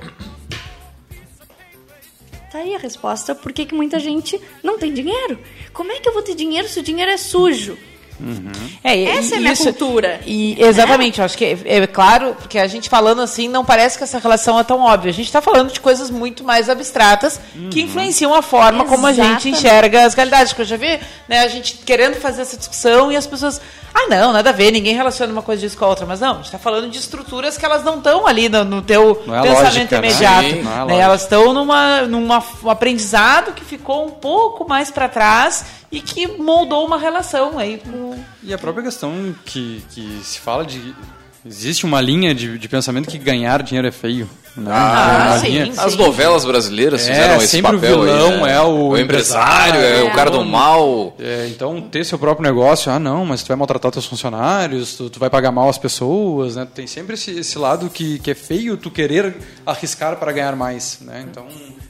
Tá 2.52 2.58
aí 2.58 2.76
a 2.76 2.80
resposta. 2.80 3.34
Por 3.34 3.54
que, 3.54 3.66
que 3.66 3.74
muita 3.74 3.98
gente 3.98 4.38
não 4.62 4.78
tem 4.78 4.94
dinheiro? 4.94 5.40
Como 5.72 5.94
é 5.94 6.02
que 6.02 6.10
eu 6.10 6.14
vou 6.14 6.22
ter 6.22 6.36
dinheiro 6.36 6.68
se 6.68 6.82
o 6.82 6.84
dinheiro 6.84 7.10
é 7.10 7.18
sujo? 7.18 7.78
Uhum. 8.20 8.52
É, 8.84 9.04
Essa 9.04 9.36
é 9.36 9.38
a 9.38 9.42
minha 9.42 9.54
isso, 9.54 9.64
cultura. 9.64 10.20
E, 10.26 10.58
exatamente, 10.62 11.22
é? 11.22 11.24
acho 11.24 11.38
que 11.38 11.46
é, 11.46 11.58
é, 11.66 11.88
claro, 11.88 12.36
porque 12.40 12.58
a 12.58 12.68
gente 12.68 12.90
falando 12.90 13.22
assim, 13.22 13.48
não 13.48 13.64
parece 13.64 13.98
que 13.98 14.04
essa 14.04 14.20
relação 14.20 14.60
é 14.60 14.64
tão 14.64 14.80
óbvia. 14.80 15.12
A 15.12 15.14
gente 15.14 15.28
está 15.28 15.42
falando 15.42 15.72
de 15.72 15.80
coisas 15.80 16.10
muito 16.10 16.44
mais 16.44 16.70
abstratas 16.70 17.40
uhum. 17.56 17.70
que 17.70 17.82
influenciam 17.82 18.34
a 18.34 18.42
forma 18.42 18.84
Exatamente. 18.84 18.96
como 18.96 19.08
a 19.08 19.14
gente 19.14 19.50
enxerga 19.50 20.06
as 20.06 20.14
realidades. 20.14 20.54
Porque 20.54 20.64
eu 20.64 20.66
já 20.66 20.78
vi 20.78 21.00
né, 21.28 21.42
a 21.42 21.48
gente 21.48 21.78
querendo 21.78 22.16
fazer 22.16 22.42
essa 22.42 22.58
discussão 22.58 23.12
e 23.12 23.16
as 23.16 23.28
pessoas. 23.28 23.62
Ah, 23.94 24.08
não, 24.10 24.32
nada 24.32 24.52
a 24.52 24.54
ver, 24.54 24.72
ninguém 24.72 24.96
relaciona 24.96 25.32
uma 25.32 25.42
coisa 25.42 25.62
disso 25.62 25.78
com 25.78 25.86
a 25.86 25.88
outra. 25.88 26.06
Mas 26.06 26.20
não, 26.20 26.34
a 26.34 26.36
gente 26.36 26.46
está 26.46 26.60
falando 26.60 26.90
de 26.90 26.98
estruturas 26.98 27.58
que 27.58 27.66
elas 27.66 27.84
não 27.84 27.98
estão 27.98 28.28
ali 28.28 28.50
no, 28.50 28.64
no 28.64 28.82
teu 28.82 29.24
é 29.28 29.42
pensamento 29.42 29.92
lógica, 29.96 30.02
né? 30.02 30.08
imediato. 30.08 30.56
Né? 30.64 30.86
Né? 30.86 31.00
Elas 31.00 31.22
estão 31.22 31.54
numa, 31.54 32.02
numa 32.02 32.44
um 32.64 32.70
aprendizado 32.70 33.54
que 33.54 33.64
ficou 33.64 34.06
um 34.06 34.12
pouco 34.12 34.68
mais 34.68 34.92
para 34.92 35.08
trás 35.08 35.66
e 35.92 36.02
que 36.02 36.28
moldou 36.28 36.86
uma 36.86 36.98
relação 36.98 37.58
aí 37.58 37.80
com... 37.80 38.18
E 38.44 38.54
a 38.54 38.58
própria 38.58 38.84
questão 38.86 39.36
que, 39.46 39.84
que 39.92 40.20
se 40.24 40.40
fala 40.40 40.66
de 40.66 40.96
Existe 41.48 41.86
uma 41.86 42.02
linha 42.02 42.36
de, 42.36 42.58
de 42.58 42.68
pensamento 42.68 43.08
que 43.08 43.18
ganhar 43.18 43.64
dinheiro 43.64 43.88
é 43.88 43.92
feio. 43.92 44.30
Né? 44.56 44.70
Ah, 44.74 45.34
ah 45.34 45.40
sim, 45.40 45.48
linha... 45.48 45.74
As 45.78 45.96
novelas 45.96 46.44
brasileiras 46.44 47.08
é, 47.08 47.14
fizeram 47.14 47.34
é, 47.36 47.38
esse 47.38 47.62
papel. 47.62 47.80
Sempre 47.80 47.96
o 47.96 48.02
vilão 48.02 48.34
aí, 48.34 48.42
né? 48.42 48.54
é 48.54 48.62
o, 48.62 48.88
o 48.90 48.98
empresário, 48.98 49.80
é, 49.80 50.04
o 50.04 50.12
cara 50.12 50.30
do 50.30 50.44
mal. 50.44 51.16
É, 51.18 51.48
então, 51.50 51.80
ter 51.80 52.06
seu 52.06 52.20
próprio 52.20 52.44
negócio, 52.44 52.92
ah, 52.92 53.00
não, 53.00 53.26
mas 53.26 53.44
tu 53.44 53.48
vai 53.48 53.56
maltratar 53.56 53.92
teus 53.92 54.06
funcionários, 54.06 54.96
tu, 54.96 55.10
tu 55.10 55.20
vai 55.20 55.30
pagar 55.30 55.52
mal 55.52 55.70
as 55.70 55.78
pessoas, 55.78 56.58
né? 56.58 56.68
Tem 56.74 56.86
sempre 56.86 57.14
esse, 57.14 57.32
esse 57.32 57.58
lado 57.58 57.90
que, 57.90 58.20
que 58.20 58.32
é 58.32 58.36
feio 58.36 58.76
tu 58.76 58.92
querer 58.92 59.38
arriscar 59.66 60.18
para 60.18 60.34
ganhar 60.34 60.56
mais, 60.56 61.00
né? 61.02 61.26
Então, 61.30 61.48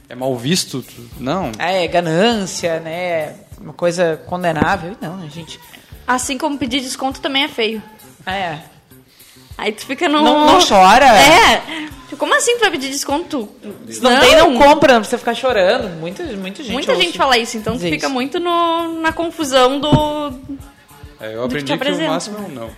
é 0.08 0.14
mal 0.14 0.36
visto. 0.36 0.82
Tu, 0.82 1.02
não. 1.18 1.50
É, 1.58 1.86
ganância, 1.88 2.78
né? 2.78 3.34
Uma 3.60 3.72
coisa 3.72 4.20
condenável. 4.26 4.96
Não, 5.00 5.16
né, 5.16 5.28
gente? 5.28 5.60
Assim 6.06 6.38
como 6.38 6.56
pedir 6.58 6.80
desconto 6.80 7.20
também 7.20 7.44
é 7.44 7.48
feio. 7.48 7.82
É. 8.26 8.58
Aí 9.56 9.72
tu 9.72 9.84
fica 9.84 10.08
no. 10.08 10.22
Não, 10.22 10.46
não 10.46 10.58
chora? 10.66 11.06
É. 11.06 11.88
Como 12.16 12.34
assim 12.34 12.56
tu 12.56 12.60
vai 12.60 12.70
pedir 12.70 12.88
desconto? 12.88 13.48
Se 13.88 14.00
não, 14.02 14.10
não 14.10 14.20
tem, 14.20 14.36
não 14.36 14.56
compra, 14.56 14.94
não 14.94 15.00
precisa 15.00 15.18
ficar 15.18 15.34
chorando. 15.34 15.88
Muita, 16.00 16.24
muita 16.24 16.62
gente. 16.62 16.72
Muita 16.72 16.96
gente 16.96 17.18
fala 17.18 17.36
isso, 17.36 17.56
então 17.56 17.74
tu 17.74 17.80
fica 17.80 18.08
muito 18.08 18.40
no, 18.40 19.00
na 19.00 19.12
confusão 19.12 19.78
do. 19.78 20.32
É, 21.20 21.34
eu 21.34 21.44
aprendi 21.44 21.76
que, 21.76 21.84
que 21.84 21.92
o 21.92 22.06
máximo 22.06 22.38
é 22.38 22.40
um 22.40 22.48
não. 22.48 22.70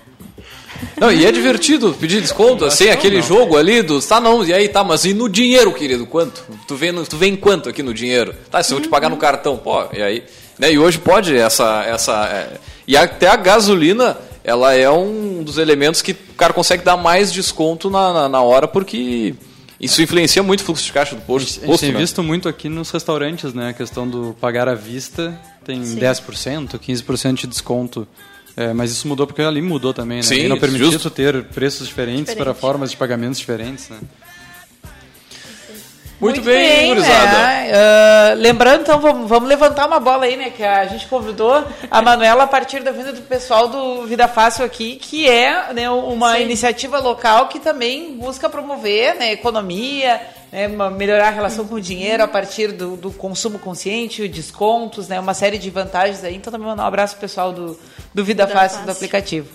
Não, 0.97 1.13
e 1.13 1.27
é 1.27 1.33
divertido 1.33 1.95
pedir 1.99 2.21
desconto, 2.21 2.65
assim, 2.65 2.89
aquele 2.89 3.17
não. 3.17 3.23
jogo 3.23 3.57
ali 3.57 3.83
dos. 3.83 4.07
Tá, 4.07 4.21
não, 4.21 4.45
e 4.45 4.53
aí 4.53 4.69
tá, 4.69 4.83
mas 4.83 5.05
e 5.05 5.15
no 5.15 5.29
dinheiro, 5.29 5.73
querido? 5.73 6.07
Quanto? 6.07 6.43
Tu 6.67 6.75
vem, 6.75 6.93
no, 6.93 7.07
tu 7.07 7.17
vem 7.17 7.37
quanto 7.37 7.69
aqui 7.69 7.83
no 7.83 7.95
dinheiro? 7.95 8.35
Tá, 8.51 8.63
se 8.63 8.73
eu 8.73 8.81
te 8.81 8.89
pagar 8.89 9.09
no 9.09 9.15
uhum. 9.15 9.21
cartão, 9.21 9.57
pô, 9.57 9.85
e 9.93 10.03
aí. 10.03 10.25
Né, 10.61 10.75
e 10.75 10.79
hoje 10.79 10.99
pode 10.99 11.35
essa. 11.35 11.83
essa 11.85 12.27
é, 12.27 12.59
e 12.87 12.95
até 12.95 13.29
a 13.29 13.37
gasolina 13.37 14.19
ela 14.45 14.75
é 14.75 14.91
um 14.91 15.43
dos 15.43 15.57
elementos 15.57 16.03
que 16.03 16.13
o 16.13 16.35
cara 16.37 16.53
consegue 16.53 16.85
dar 16.85 16.99
mais 16.99 17.33
desconto 17.33 17.89
na, 17.89 18.13
na, 18.13 18.29
na 18.29 18.43
hora, 18.43 18.69
porque 18.69 19.35
isso 19.81 20.03
influencia 20.03 20.43
muito 20.43 20.61
o 20.61 20.65
fluxo 20.65 20.85
de 20.85 20.93
caixa 20.93 21.15
do 21.15 21.23
posto. 21.23 21.61
A 21.63 21.67
gente, 21.67 21.81
tem 21.81 21.93
né? 21.93 21.99
visto 21.99 22.23
muito 22.23 22.47
aqui 22.47 22.69
nos 22.69 22.91
restaurantes, 22.91 23.55
né? 23.55 23.71
A 23.71 23.73
questão 23.73 24.07
do 24.07 24.37
pagar 24.39 24.69
à 24.69 24.75
vista 24.75 25.39
tem 25.65 25.83
Sim. 25.83 25.99
10%, 25.99 26.79
15% 26.79 27.35
de 27.35 27.47
desconto. 27.47 28.07
É, 28.57 28.75
mas 28.75 28.91
isso 28.91 29.09
mudou 29.09 29.27
porque 29.27 29.41
ali 29.41 29.63
mudou 29.63 29.95
também, 29.95 30.19
né? 30.19 30.23
Sim, 30.23 30.41
e 30.41 30.49
não 30.49 30.59
permitia 30.59 30.91
justo. 30.91 31.09
ter 31.09 31.43
preços 31.45 31.87
diferentes 31.87 32.21
Diferente. 32.21 32.45
para 32.45 32.53
formas 32.53 32.91
de 32.91 32.97
pagamentos 32.97 33.39
diferentes, 33.39 33.89
né? 33.89 33.99
Muito, 36.21 36.37
Muito 36.37 36.43
bem, 36.43 36.81
bem 36.81 36.89
gurizada. 36.89 37.33
Né? 37.33 37.73
Uh, 37.73 38.37
lembrando, 38.37 38.83
então, 38.83 39.01
vamos, 39.01 39.27
vamos, 39.27 39.49
levantar 39.49 39.87
uma 39.87 39.99
bola 39.99 40.27
aí, 40.27 40.37
né? 40.37 40.51
Que 40.51 40.63
a 40.63 40.85
gente 40.85 41.07
convidou 41.07 41.65
a 41.91 42.03
Manuela 42.03 42.45
a 42.45 42.47
partir 42.47 42.83
da 42.83 42.93
vinda 42.93 43.11
do 43.11 43.23
pessoal 43.23 43.69
do 43.69 44.07
Vida 44.07 44.29
Fácil 44.29 44.63
aqui, 44.63 44.97
que 44.97 45.27
é 45.27 45.73
né, 45.73 45.89
uma 45.89 46.37
Sim. 46.37 46.43
iniciativa 46.43 46.99
local 46.99 47.49
que 47.49 47.59
também 47.59 48.19
busca 48.19 48.51
promover 48.51 49.15
né, 49.17 49.33
economia, 49.33 50.21
né, 50.53 50.69
melhorar 50.69 51.29
a 51.29 51.31
relação 51.31 51.67
com 51.67 51.77
o 51.77 51.81
dinheiro 51.81 52.23
a 52.23 52.29
partir 52.29 52.73
do, 52.73 52.99
do, 52.99 53.11
consumo 53.11 53.59
consciente, 53.59 54.29
descontos, 54.29 55.09
né, 55.09 55.19
uma 55.19 55.33
série 55.33 55.57
de 55.57 55.71
vantagens 55.71 56.23
aí. 56.23 56.37
Então, 56.37 56.53
também 56.53 56.69
mandar 56.69 56.83
um 56.83 56.87
abraço 56.87 57.15
pro 57.15 57.23
pessoal 57.23 57.51
do, 57.51 57.81
do 58.13 58.23
Vida, 58.23 58.45
Vida 58.45 58.49
Fácil, 58.49 58.81
Fácil 58.81 58.85
do 58.85 58.93
aplicativo. 58.93 59.49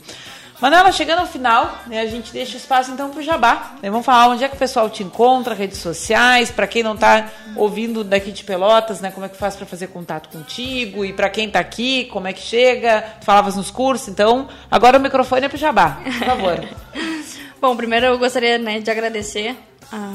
Manuela, 0.60 0.90
chegando 0.90 1.20
ao 1.20 1.28
final, 1.28 1.80
né, 1.86 2.00
a 2.00 2.06
gente 2.06 2.32
deixa 2.32 2.56
espaço 2.56 2.90
então 2.90 3.10
para 3.10 3.20
o 3.20 3.24
Jabá. 3.24 3.76
Né, 3.82 3.90
vamos 3.90 4.06
falar 4.06 4.30
onde 4.30 4.44
é 4.44 4.48
que 4.48 4.56
o 4.56 4.60
pessoal 4.60 4.90
te 4.90 5.04
encontra, 5.04 5.54
redes 5.54 5.80
sociais, 5.80 6.50
para 6.50 6.66
quem 6.66 6.82
não 6.82 6.94
está 6.94 7.30
ouvindo 7.58 8.06
daqui 8.06 8.32
de 8.32 8.44
Pelotas, 8.44 9.02
né, 9.02 9.12
como 9.12 9.26
é 9.26 9.30
que 9.30 9.36
faz 9.36 9.56
para 9.56 9.66
fazer 9.66 9.88
contato 9.88 10.30
contigo 10.30 11.04
e 11.04 11.12
para 11.12 11.30
quem 11.30 11.48
está 11.48 11.60
aqui, 11.60 12.06
como 12.06 12.28
é 12.28 12.34
que 12.34 12.42
chega. 12.42 13.02
Tu 13.20 13.26
falavas 13.26 13.58
nos 13.58 13.70
cursos, 13.70 14.08
então 14.08 14.48
agora 14.72 14.98
o 14.98 15.02
microfone 15.02 15.46
é 15.46 15.50
para 15.50 15.58
o 15.58 15.60
Jabá, 15.60 16.00
por 16.04 16.26
favor. 16.26 16.70
Bom, 17.60 17.76
primeiro 17.76 18.06
eu 18.06 18.18
gostaria 18.18 18.58
né, 18.58 18.80
de 18.80 18.90
agradecer 18.90 19.58
a, 19.92 20.14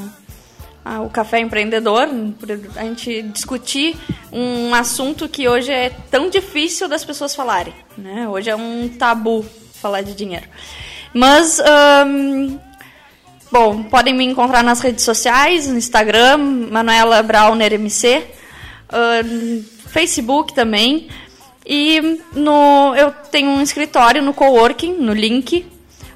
a, 0.83 1.01
o 1.03 1.11
Café 1.11 1.41
Empreendedor 1.41 2.09
por 2.39 2.49
a 2.77 2.85
gente 2.85 3.23
discutir 3.25 3.95
um 4.33 4.75
assunto 4.75 5.29
que 5.29 5.47
hoje 5.47 5.71
é 5.71 5.91
tão 6.11 6.31
difícil 6.31 6.89
das 6.89 7.05
pessoas 7.05 7.35
falarem. 7.35 7.75
Né? 7.99 8.27
Hoje 8.27 8.49
é 8.49 8.57
um 8.57 8.89
tabu 8.89 9.45
falar 9.81 10.03
de 10.03 10.15
dinheiro. 10.15 10.47
Mas, 11.13 11.61
um, 12.07 12.59
bom, 13.51 13.83
podem 13.85 14.15
me 14.15 14.25
encontrar 14.25 14.63
nas 14.63 14.81
redes 14.81 15.05
sociais, 15.05 15.67
no 15.67 15.77
Instagram, 15.77 16.39
Manuela 16.71 17.23
Brauner 17.23 17.73
MC, 17.73 18.25
um, 18.93 19.65
Facebook 19.89 20.55
também. 20.55 21.09
E 21.67 22.21
no, 22.35 22.95
eu 22.97 23.13
tenho 23.31 23.51
um 23.51 23.63
escritório 23.63 24.23
no 24.23 24.33
coworking, 24.33 24.95
no 24.95 25.13
Link, 25.13 25.67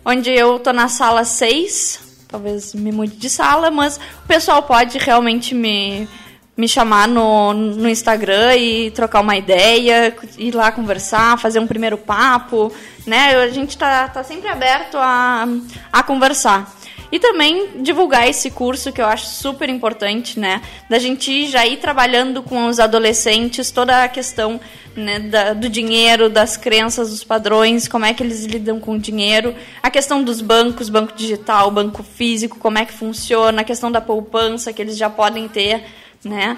onde 0.04 0.30
eu 0.30 0.58
tô 0.58 0.72
na 0.72 0.88
sala 0.88 1.24
6, 1.24 2.26
talvez 2.28 2.74
me 2.74 2.90
mude 2.90 3.16
de 3.16 3.30
sala, 3.30 3.70
mas 3.70 3.96
o 4.24 4.26
pessoal 4.26 4.62
pode 4.62 4.98
realmente 4.98 5.54
me 5.54 6.08
me 6.56 6.68
chamar 6.68 7.08
no, 7.08 7.52
no 7.52 7.88
Instagram 7.88 8.56
e 8.56 8.90
trocar 8.92 9.20
uma 9.20 9.36
ideia, 9.36 10.14
ir 10.38 10.54
lá 10.54 10.70
conversar, 10.70 11.38
fazer 11.38 11.58
um 11.58 11.66
primeiro 11.66 11.98
papo, 11.98 12.72
né? 13.06 13.36
A 13.36 13.48
gente 13.48 13.70
está 13.70 14.08
tá 14.08 14.22
sempre 14.22 14.48
aberto 14.48 14.96
a, 14.96 15.46
a 15.92 16.02
conversar. 16.02 16.72
E 17.10 17.18
também 17.18 17.82
divulgar 17.82 18.28
esse 18.28 18.50
curso 18.50 18.92
que 18.92 19.00
eu 19.00 19.06
acho 19.06 19.26
super 19.26 19.68
importante, 19.68 20.38
né? 20.38 20.60
Da 20.88 20.98
gente 20.98 21.46
já 21.48 21.64
ir 21.66 21.76
trabalhando 21.76 22.42
com 22.42 22.66
os 22.66 22.80
adolescentes 22.80 23.70
toda 23.70 24.02
a 24.02 24.08
questão 24.08 24.60
né, 24.96 25.18
da, 25.18 25.52
do 25.52 25.68
dinheiro, 25.68 26.28
das 26.28 26.56
crenças, 26.56 27.10
dos 27.10 27.24
padrões, 27.24 27.88
como 27.88 28.04
é 28.04 28.14
que 28.14 28.22
eles 28.22 28.44
lidam 28.44 28.78
com 28.80 28.92
o 28.92 28.98
dinheiro, 28.98 29.54
a 29.82 29.90
questão 29.90 30.22
dos 30.22 30.40
bancos, 30.40 30.88
banco 30.88 31.12
digital, 31.14 31.70
banco 31.70 32.02
físico, 32.02 32.58
como 32.58 32.78
é 32.78 32.84
que 32.84 32.92
funciona, 32.92 33.62
a 33.62 33.64
questão 33.64 33.90
da 33.90 34.00
poupança 34.00 34.72
que 34.72 34.80
eles 34.80 34.96
já 34.96 35.10
podem 35.10 35.48
ter 35.48 35.84
né? 36.24 36.56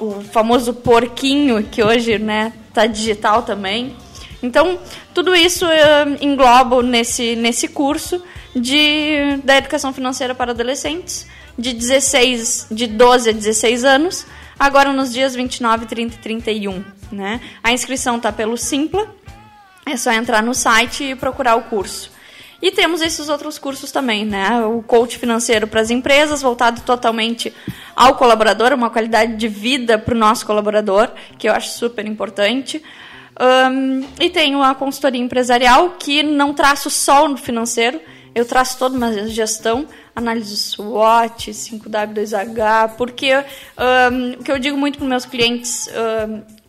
O 0.00 0.22
famoso 0.22 0.72
porquinho 0.74 1.62
que 1.64 1.82
hoje, 1.82 2.18
né, 2.18 2.52
tá 2.72 2.86
digital 2.86 3.42
também. 3.42 3.94
Então, 4.42 4.78
tudo 5.14 5.34
isso 5.34 5.64
eu 5.64 6.16
englobo 6.20 6.82
nesse, 6.82 7.36
nesse 7.36 7.68
curso 7.68 8.22
de, 8.54 9.38
da 9.44 9.56
educação 9.56 9.92
financeira 9.92 10.34
para 10.34 10.50
adolescentes, 10.50 11.26
de 11.56 11.72
16, 11.72 12.68
de 12.70 12.86
12 12.86 13.30
a 13.30 13.32
16 13.32 13.84
anos, 13.84 14.26
agora 14.58 14.92
nos 14.92 15.12
dias 15.12 15.34
29, 15.34 15.86
30 15.86 16.14
e 16.14 16.18
31. 16.18 16.84
Né? 17.12 17.40
A 17.62 17.72
inscrição 17.72 18.16
está 18.16 18.32
pelo 18.32 18.56
Simpla, 18.56 19.14
é 19.86 19.96
só 19.96 20.12
entrar 20.12 20.42
no 20.42 20.54
site 20.54 21.04
e 21.04 21.14
procurar 21.14 21.56
o 21.56 21.62
curso. 21.62 22.11
E 22.62 22.70
temos 22.70 23.02
esses 23.02 23.28
outros 23.28 23.58
cursos 23.58 23.90
também, 23.90 24.24
né? 24.24 24.64
O 24.64 24.82
coach 24.82 25.18
financeiro 25.18 25.66
para 25.66 25.80
as 25.80 25.90
empresas, 25.90 26.40
voltado 26.40 26.80
totalmente 26.82 27.52
ao 27.96 28.14
colaborador, 28.14 28.72
uma 28.72 28.88
qualidade 28.88 29.34
de 29.34 29.48
vida 29.48 29.98
para 29.98 30.14
o 30.14 30.16
nosso 30.16 30.46
colaborador, 30.46 31.10
que 31.36 31.48
eu 31.48 31.52
acho 31.52 31.70
super 31.70 32.06
importante. 32.06 32.80
Um, 33.40 34.06
e 34.20 34.30
tenho 34.30 34.62
a 34.62 34.76
consultoria 34.76 35.20
empresarial, 35.20 35.96
que 35.98 36.22
não 36.22 36.54
traço 36.54 36.88
só 36.88 37.26
no 37.26 37.36
financeiro, 37.36 38.00
Eu 38.34 38.46
traço 38.46 38.78
toda 38.78 38.96
uma 38.96 39.12
gestão, 39.28 39.86
análise 40.16 40.56
SWOT, 40.56 41.50
5W2H, 41.50 42.96
porque 42.96 43.30
o 44.38 44.42
que 44.42 44.50
eu 44.50 44.58
digo 44.58 44.78
muito 44.78 44.98
para 44.98 45.06
meus 45.06 45.26
clientes 45.26 45.90
um, 46.28 46.61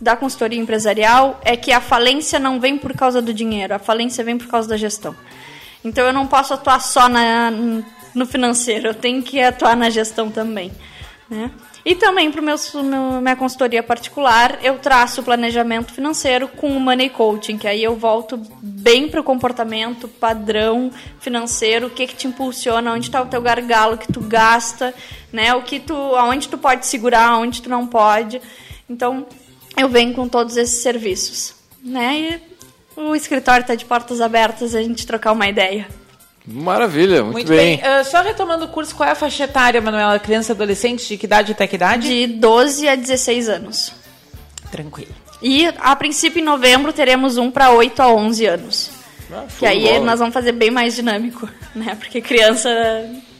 da 0.00 0.16
consultoria 0.16 0.60
empresarial 0.60 1.40
é 1.44 1.56
que 1.56 1.72
a 1.72 1.80
falência 1.80 2.38
não 2.38 2.60
vem 2.60 2.76
por 2.78 2.92
causa 2.94 3.22
do 3.22 3.32
dinheiro, 3.32 3.74
a 3.74 3.78
falência 3.78 4.22
vem 4.22 4.36
por 4.36 4.46
causa 4.46 4.68
da 4.68 4.76
gestão. 4.76 5.14
Então 5.84 6.04
eu 6.04 6.12
não 6.12 6.26
posso 6.26 6.54
atuar 6.54 6.80
só 6.80 7.08
na, 7.08 7.50
no 8.14 8.26
financeiro, 8.26 8.88
eu 8.88 8.94
tenho 8.94 9.22
que 9.22 9.40
atuar 9.40 9.76
na 9.76 9.88
gestão 9.88 10.30
também. 10.30 10.72
Né? 11.28 11.50
E 11.84 11.94
também 11.94 12.32
para 12.32 12.42
minha 12.42 13.36
consultoria 13.36 13.80
particular, 13.80 14.58
eu 14.60 14.76
traço 14.76 15.20
o 15.20 15.24
planejamento 15.24 15.92
financeiro 15.92 16.48
com 16.48 16.76
o 16.76 16.80
Money 16.80 17.10
Coaching, 17.10 17.56
que 17.56 17.68
aí 17.68 17.80
eu 17.80 17.94
volto 17.94 18.40
bem 18.60 19.08
para 19.08 19.20
o 19.20 19.24
comportamento 19.24 20.08
padrão 20.08 20.90
financeiro, 21.20 21.86
o 21.86 21.90
que, 21.90 22.08
que 22.08 22.16
te 22.16 22.26
impulsiona, 22.26 22.92
onde 22.92 23.06
está 23.06 23.22
o 23.22 23.26
teu 23.26 23.40
gargalo 23.40 23.96
que 23.96 24.12
tu 24.12 24.20
gasta, 24.20 24.92
né? 25.32 25.54
O 25.54 25.62
que 25.62 25.78
tu, 25.78 25.94
aonde 25.94 26.48
tu 26.48 26.58
pode 26.58 26.86
segurar, 26.86 27.28
aonde 27.28 27.62
tu 27.62 27.70
não 27.70 27.86
pode. 27.86 28.42
Então, 28.90 29.24
eu 29.76 29.88
venho 29.88 30.14
com 30.14 30.28
todos 30.28 30.56
esses 30.56 30.82
serviços, 30.82 31.54
né? 31.82 32.40
E 32.96 33.00
o 33.00 33.14
escritório 33.14 33.62
está 33.62 33.74
de 33.74 33.84
portas 33.84 34.20
abertas 34.20 34.74
a 34.74 34.82
gente 34.82 35.06
trocar 35.06 35.32
uma 35.32 35.46
ideia. 35.48 35.86
Maravilha, 36.46 37.22
muito, 37.24 37.34
Muito 37.34 37.48
bem. 37.48 37.78
bem. 37.78 38.00
Uh, 38.00 38.04
só 38.04 38.22
retomando 38.22 38.66
o 38.66 38.68
curso, 38.68 38.94
qual 38.94 39.08
é 39.08 39.12
a 39.12 39.16
faixa 39.16 39.44
etária, 39.44 39.80
Manuela? 39.80 40.16
Criança 40.18 40.52
adolescente, 40.52 41.06
de 41.08 41.16
que 41.16 41.26
idade 41.26 41.52
até 41.52 41.66
que 41.66 41.74
idade? 41.74 42.06
De 42.08 42.26
12 42.34 42.88
a 42.88 42.94
16 42.94 43.48
anos. 43.48 43.92
Tranquilo. 44.70 45.10
E 45.42 45.66
a 45.78 45.94
princípio 45.96 46.40
em 46.40 46.44
novembro 46.44 46.92
teremos 46.92 47.36
um 47.36 47.50
para 47.50 47.72
8 47.72 48.00
a 48.00 48.08
11 48.08 48.46
anos. 48.46 48.90
Ah, 49.32 49.44
que 49.58 49.66
aí 49.66 49.98
nós 49.98 50.20
vamos 50.20 50.32
fazer 50.32 50.52
bem 50.52 50.70
mais 50.70 50.94
dinâmico, 50.94 51.48
né? 51.74 51.96
Porque 51.98 52.20
criança 52.20 52.70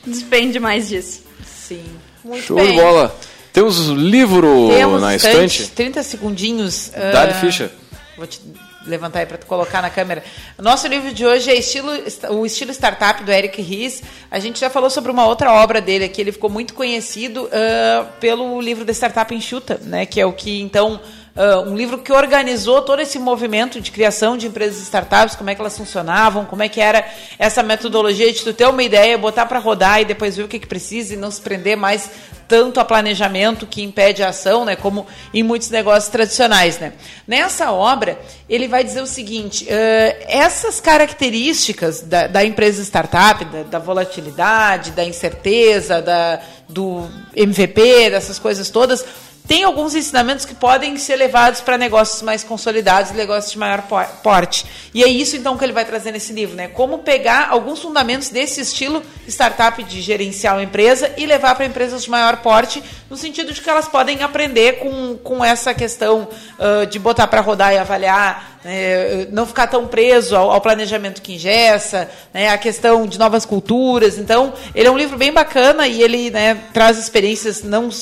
despende 0.05 0.59
mais 0.59 0.89
disso. 0.89 1.23
Sim. 1.45 1.85
Muito 2.25 2.43
Show 2.43 2.57
bem. 2.57 2.73
de 2.73 2.81
bola. 2.81 3.17
Temos 3.57 3.89
livro 3.89 4.69
Temos 4.69 5.01
na 5.01 5.17
estante, 5.17 5.63
estante. 5.63 5.71
30 5.71 6.03
segundinhos. 6.03 6.89
uh, 6.89 7.11
Dá 7.11 7.25
de 7.25 7.41
ficha. 7.41 7.73
Vou 8.15 8.27
te 8.27 8.39
levantar 8.85 9.21
aí 9.21 9.27
para 9.27 9.39
tu 9.39 9.47
colocar 9.47 9.81
na 9.81 9.89
câmera. 9.89 10.23
Nosso 10.59 10.87
livro 10.87 11.11
de 11.11 11.25
hoje 11.25 11.49
é 11.49 11.55
estilo, 11.55 11.91
o 12.33 12.45
estilo 12.45 12.71
startup 12.71 13.25
do 13.25 13.33
Eric 13.33 13.63
Ries. 13.63 14.03
A 14.31 14.39
gente 14.39 14.61
já 14.61 14.69
falou 14.69 14.91
sobre 14.91 15.11
uma 15.11 15.25
outra 15.27 15.55
obra 15.55 15.81
dele 15.81 16.05
aqui. 16.05 16.21
Ele 16.21 16.33
ficou 16.33 16.51
muito 16.51 16.75
conhecido 16.75 17.45
uh, 17.45 18.07
pelo 18.21 18.61
livro 18.61 18.85
da 18.85 18.93
Startup 18.93 19.35
Enxuta, 19.35 19.81
né? 19.83 20.05
Que 20.05 20.21
é 20.21 20.27
o 20.27 20.35
que 20.35 20.61
então 20.61 21.01
Uh, 21.37 21.71
um 21.71 21.77
livro 21.77 21.99
que 21.99 22.11
organizou 22.11 22.81
todo 22.81 23.03
esse 23.03 23.19
movimento 23.19 23.79
de 23.79 23.91
criação 23.91 24.39
de 24.39 24.47
empresas 24.47 24.81
startups, 24.81 25.37
como 25.37 25.51
é 25.51 25.55
que 25.55 25.61
elas 25.61 25.77
funcionavam, 25.77 26.47
como 26.47 26.63
é 26.63 26.69
que 26.69 26.81
era 26.81 27.07
essa 27.39 27.63
metodologia 27.63 28.33
de 28.33 28.43
tu 28.43 28.55
ter 28.55 28.67
uma 28.67 28.83
ideia, 28.83 29.19
botar 29.19 29.45
para 29.45 29.59
rodar 29.59 30.01
e 30.01 30.07
depois 30.07 30.35
ver 30.35 30.45
o 30.45 30.49
que, 30.49 30.59
que 30.59 30.67
precisa 30.67 31.13
e 31.13 31.17
não 31.17 31.31
se 31.31 31.43
prender 31.43 31.77
mais 31.77 32.11
tanto 32.49 32.81
a 32.81 32.85
planejamento 32.85 33.67
que 33.67 33.83
impede 33.83 34.23
a 34.23 34.29
ação, 34.29 34.65
né, 34.65 34.77
como 34.77 35.07
em 35.35 35.43
muitos 35.43 35.69
negócios 35.69 36.11
tradicionais, 36.11 36.79
né. 36.79 36.95
Nessa 37.27 37.71
obra 37.71 38.19
ele 38.49 38.67
vai 38.67 38.83
dizer 38.83 39.03
o 39.03 39.07
seguinte: 39.07 39.65
uh, 39.65 40.25
essas 40.27 40.81
características 40.81 42.01
da, 42.01 42.29
da 42.29 42.45
empresa 42.47 42.83
startup, 42.83 43.45
da, 43.45 43.63
da, 43.65 43.79
volatilidade, 43.79 44.93
da 44.93 45.05
incerteza, 45.05 46.01
da, 46.01 46.41
do 46.67 47.07
MVP, 47.35 48.11
dessas 48.11 48.39
coisas 48.39 48.71
todas, 48.71 49.05
tem 49.47 49.63
alguns 49.63 49.95
ensinamentos 49.95 50.45
que 50.45 50.55
podem 50.55 50.97
ser 50.97 51.17
levados 51.17 51.61
para 51.61 51.79
negócios 51.79 52.21
mais 52.23 52.43
consolidados, 52.43 53.13
negócios 53.13 53.53
de 53.53 53.59
maior 53.59 53.83
porte. 54.23 54.67
E 54.93 55.05
é 55.05 55.09
isso 55.09 55.37
então 55.37 55.57
que 55.57 55.65
ele 55.65 55.73
vai 55.73 55.85
trazer 55.85 56.11
nesse 56.11 56.33
livro, 56.33 56.57
né? 56.57 56.69
Como 56.69 56.99
pegar 56.99 57.49
alguns 57.51 57.81
fundamentos 57.81 58.29
desse 58.29 58.61
estilo 58.61 59.03
startup 59.29 59.83
de 59.85 60.01
gerenciar 60.01 60.55
uma 60.55 60.63
empresa 60.63 61.13
e 61.17 61.27
levar 61.27 61.55
para 61.55 61.65
empresas 61.65 62.03
de 62.03 62.11
maior 62.11 62.39
porte, 62.39 62.83
no 63.09 63.17
sentido 63.17 63.53
de 63.53 63.61
que 63.61 63.71
elas 63.71 63.89
podem 63.89 64.23
aprender 64.23 64.81
com, 64.81 65.17
com 65.19 65.45
essa 65.45 65.73
questão 65.73 66.29
uh, 66.59 66.87
de 66.87 66.99
botar 66.99 67.27
para 67.29 67.41
rodar 67.41 67.73
e 67.73 67.79
avaliar, 67.79 68.56
né? 68.67 69.29
não 69.31 69.47
ficar 69.47 69.69
tão 69.69 69.87
preso 69.87 70.35
ao, 70.35 70.51
ao 70.51 70.61
planejamento 70.61 71.23
que 71.23 71.35
ingessa, 71.35 72.11
né? 72.35 72.49
a 72.49 72.59
questão 72.59 73.07
de 73.07 73.19
novas 73.19 73.47
culturas. 73.47 74.19
Então, 74.19 74.53
ele 74.75 74.89
é 74.89 74.91
um 74.91 74.99
livro 74.99 75.17
bem 75.17 75.33
bacana 75.33 75.87
e 75.87 76.03
ele 76.03 76.31
né, 76.31 76.59
traz 76.73 76.99
experiências 76.99 77.63
não 77.63 77.89
uh, 77.89 77.93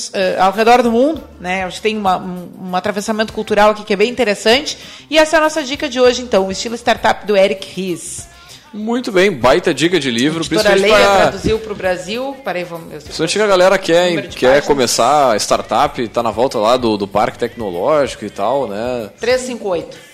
ao 0.41 0.53
redor 0.53 0.83
do 0.83 0.91
mundo, 0.91 1.23
né? 1.39 1.65
Acho 1.65 1.77
que 1.77 1.83
tem 1.83 1.99
uma, 1.99 2.17
um, 2.17 2.49
um, 2.71 2.77
atravessamento 2.77 3.33
cultural 3.33 3.71
aqui 3.71 3.85
que 3.85 3.93
é 3.93 3.97
bem 3.97 4.11
interessante. 4.11 4.79
E 5.11 5.19
essa 5.19 5.37
é 5.37 5.39
a 5.39 5.43
nossa 5.43 5.62
dica 5.62 5.89
de 5.89 6.01
hoje, 6.01 6.23
então, 6.23 6.47
o 6.47 6.51
estilo 6.51 6.75
startup 6.77 7.27
do 7.27 7.37
Eric 7.37 7.69
Ries. 7.69 8.27
Muito 8.73 9.12
bem, 9.12 9.31
baita 9.31 9.73
dica 9.73 10.01
de 10.01 10.11
livro. 10.11 10.43
A 10.45 10.75
Leia 10.75 10.97
pra... 10.97 11.17
traduziu 11.17 11.59
para 11.61 11.73
o 11.73 11.77
Brasil. 11.77 12.37
Peraí, 12.43 12.65
vamos... 12.65 12.89
Principalmente 13.05 13.43
a 13.43 13.47
galera 13.47 13.79
quer, 13.79 14.29
quer 14.29 14.62
começar 14.62 15.33
a 15.33 15.37
startup, 15.37 16.03
está 16.03 16.23
na 16.23 16.33
volta 16.33 16.59
lá 16.59 16.77
do, 16.77 16.97
do 16.97 17.07
parque 17.07 17.39
tecnológico 17.39 18.25
e 18.25 18.31
tal, 18.31 18.67
né? 18.67 19.11
358. 19.21 20.14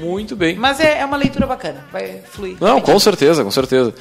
Muito 0.00 0.36
bem. 0.36 0.56
Mas 0.56 0.80
é, 0.80 1.00
é 1.00 1.04
uma 1.04 1.16
leitura 1.16 1.46
bacana, 1.46 1.84
vai 1.92 2.20
fluir. 2.30 2.56
Não, 2.60 2.80
com 2.80 2.98
certeza, 2.98 3.42
com 3.44 3.50
certeza. 3.50 3.94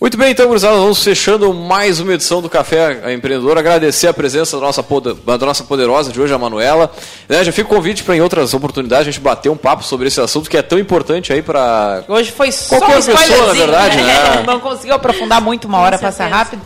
Muito 0.00 0.18
bem, 0.18 0.32
então, 0.32 0.46
gurizada, 0.46 0.76
vamos 0.76 1.02
fechando 1.02 1.54
mais 1.54 1.98
uma 1.98 2.12
edição 2.12 2.42
do 2.42 2.50
Café 2.50 3.14
Empreendedor. 3.14 3.56
Agradecer 3.56 4.06
a 4.06 4.12
presença 4.12 4.56
da 4.58 4.62
nossa, 4.62 4.82
poder, 4.82 5.14
da 5.14 5.38
nossa 5.38 5.64
poderosa 5.64 6.12
de 6.12 6.20
hoje, 6.20 6.34
a 6.34 6.38
Manuela. 6.38 6.92
Né, 7.26 7.42
já 7.42 7.50
fica 7.50 7.72
o 7.72 7.74
convite 7.74 8.02
para 8.02 8.14
em 8.14 8.20
outras 8.20 8.52
oportunidades 8.52 9.08
a 9.08 9.10
gente 9.10 9.20
bater 9.20 9.48
um 9.48 9.56
papo 9.56 9.82
sobre 9.82 10.08
esse 10.08 10.20
assunto 10.20 10.50
que 10.50 10.58
é 10.58 10.62
tão 10.62 10.78
importante 10.78 11.32
aí 11.32 11.40
para. 11.40 12.04
Hoje 12.06 12.30
foi 12.32 12.52
só 12.52 12.76
qualquer 12.76 12.98
um 12.98 13.02
pessoa, 13.02 13.46
na 13.46 13.52
verdade, 13.54 13.96
né? 13.96 14.42
Não 14.46 14.60
conseguiu 14.60 14.94
aprofundar 14.94 15.40
muito, 15.40 15.66
uma 15.66 15.78
hora 15.78 15.98
passar 15.98 16.26
rápido. 16.28 16.60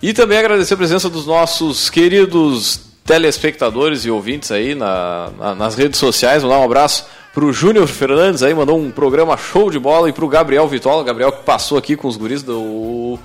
E 0.00 0.12
também 0.12 0.38
agradecer 0.38 0.74
a 0.74 0.76
presença 0.76 1.08
dos 1.08 1.26
nossos 1.26 1.90
queridos 1.90 2.80
telespectadores 3.04 4.04
e 4.04 4.10
ouvintes 4.10 4.52
aí 4.52 4.76
na, 4.76 5.30
na, 5.36 5.54
nas 5.56 5.74
redes 5.74 5.98
sociais. 5.98 6.42
Vou 6.42 6.52
dar 6.52 6.58
um 6.58 6.64
abraço 6.64 7.06
pro 7.38 7.52
Júnior 7.52 7.86
Fernandes 7.86 8.42
aí, 8.42 8.52
mandou 8.52 8.76
um 8.76 8.90
programa 8.90 9.36
show 9.36 9.70
de 9.70 9.78
bola, 9.78 10.08
e 10.08 10.12
pro 10.12 10.26
Gabriel 10.26 10.66
Vitola, 10.66 11.04
Gabriel 11.04 11.30
que 11.30 11.44
passou 11.44 11.78
aqui 11.78 11.94
com 11.94 12.08
os 12.08 12.16
guris 12.16 12.42
do 12.42 13.16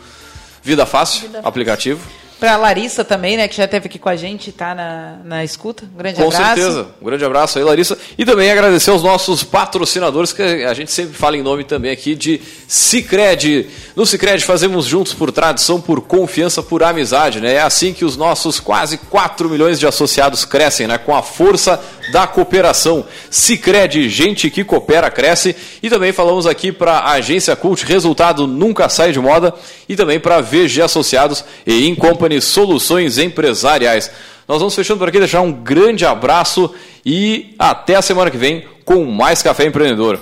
Vida 0.61 0.85
Fácil, 0.85 1.29
Vida 1.29 1.41
aplicativo. 1.43 2.07
Pra 2.43 2.57
Larissa 2.57 3.05
também, 3.05 3.37
né, 3.37 3.47
que 3.47 3.55
já 3.55 3.63
esteve 3.63 3.85
aqui 3.85 3.97
com 3.97 4.09
a 4.09 4.17
gente, 4.17 4.51
tá 4.51 4.75
na, 4.75 5.15
na 5.23 5.45
escuta. 5.45 5.85
Um 5.85 5.97
grande 5.97 6.17
com 6.17 6.23
abraço. 6.23 6.43
Com 6.43 6.55
certeza. 6.55 6.87
Um 7.01 7.05
grande 7.05 7.23
abraço 7.23 7.57
aí, 7.57 7.63
Larissa. 7.63 7.97
E 8.17 8.25
também 8.25 8.51
agradecer 8.51 8.89
aos 8.89 9.01
nossos 9.01 9.45
patrocinadores, 9.45 10.33
que 10.33 10.41
a 10.41 10.73
gente 10.73 10.91
sempre 10.91 11.13
fala 11.13 11.37
em 11.37 11.41
nome 11.41 11.63
também 11.63 11.89
aqui 11.89 12.15
de 12.15 12.41
Cicred. 12.67 13.69
No 13.95 14.05
Cicred 14.05 14.43
fazemos 14.43 14.85
juntos 14.85 15.13
por 15.13 15.31
tradição, 15.31 15.79
por 15.79 16.01
confiança, 16.01 16.61
por 16.61 16.83
amizade, 16.83 17.39
né? 17.39 17.53
É 17.53 17.61
assim 17.61 17.93
que 17.93 18.03
os 18.03 18.17
nossos 18.17 18.59
quase 18.59 18.97
4 18.97 19.49
milhões 19.49 19.79
de 19.79 19.87
associados 19.87 20.43
crescem, 20.43 20.85
né? 20.85 20.97
Com 20.97 21.15
a 21.15 21.23
força 21.23 21.81
da 22.11 22.27
cooperação. 22.27 23.05
Cicred, 23.29 24.09
gente 24.09 24.49
que 24.49 24.65
coopera, 24.65 25.09
cresce. 25.09 25.55
E 25.81 25.89
também 25.89 26.11
falamos 26.11 26.45
aqui 26.45 26.73
para 26.73 26.97
a 26.97 27.11
Agência 27.13 27.55
Cult, 27.55 27.85
resultado 27.85 28.45
nunca 28.45 28.89
sai 28.89 29.13
de 29.13 29.19
moda. 29.21 29.53
E 29.87 29.95
também 29.95 30.19
para 30.19 30.41
VG 30.41 30.81
Associados 30.81 31.45
e 31.65 31.87
In 31.87 31.95
Company 32.33 32.41
Soluções 32.41 33.17
Empresariais. 33.17 34.09
Nós 34.47 34.59
vamos 34.59 34.75
fechando 34.75 34.99
por 34.99 35.09
aqui, 35.09 35.19
deixar 35.19 35.41
um 35.41 35.51
grande 35.51 36.05
abraço 36.05 36.73
e 37.05 37.53
até 37.59 37.95
a 37.95 38.01
semana 38.01 38.31
que 38.31 38.37
vem 38.37 38.65
com 38.85 39.05
mais 39.05 39.41
Café 39.41 39.65
Empreendedor. 39.65 40.19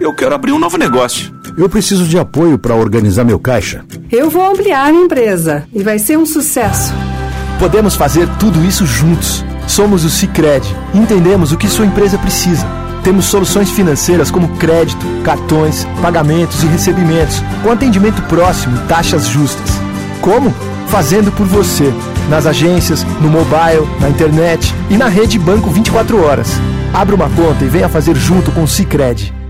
Eu 0.00 0.14
quero 0.14 0.34
abrir 0.34 0.52
um 0.52 0.58
novo 0.58 0.76
negócio. 0.76 1.32
Eu 1.56 1.68
preciso 1.68 2.04
de 2.04 2.18
apoio 2.18 2.58
para 2.58 2.74
organizar 2.74 3.24
meu 3.24 3.38
caixa. 3.38 3.84
Eu 4.10 4.28
vou 4.28 4.44
ampliar 4.44 4.86
a 4.86 4.92
empresa 4.92 5.66
e 5.72 5.82
vai 5.82 5.98
ser 5.98 6.18
um 6.18 6.26
sucesso. 6.26 6.92
Podemos 7.58 7.94
fazer 7.94 8.28
tudo 8.38 8.64
isso 8.64 8.84
juntos. 8.84 9.44
Somos 9.66 10.04
o 10.04 10.10
Cicred. 10.10 10.64
Entendemos 10.94 11.52
o 11.52 11.56
que 11.56 11.68
sua 11.68 11.86
empresa 11.86 12.18
precisa. 12.18 12.66
Temos 13.02 13.26
soluções 13.26 13.70
financeiras 13.70 14.30
como 14.30 14.48
crédito, 14.56 15.04
cartões, 15.22 15.86
pagamentos 16.00 16.62
e 16.62 16.66
recebimentos, 16.66 17.42
com 17.62 17.70
atendimento 17.70 18.22
próximo 18.22 18.76
e 18.76 18.88
taxas 18.88 19.26
justas. 19.28 19.70
Como? 20.20 20.54
Fazendo 20.88 21.30
por 21.32 21.46
você. 21.46 21.92
Nas 22.30 22.46
agências, 22.46 23.04
no 23.20 23.28
mobile, 23.28 23.86
na 24.00 24.08
internet 24.08 24.74
e 24.88 24.96
na 24.96 25.08
rede 25.08 25.38
banco 25.38 25.70
24 25.70 26.24
horas. 26.24 26.48
Abra 26.94 27.14
uma 27.14 27.28
conta 27.28 27.64
e 27.64 27.68
venha 27.68 27.88
fazer 27.88 28.16
junto 28.16 28.50
com 28.52 28.62
o 28.62 28.68
Cicred. 28.68 29.43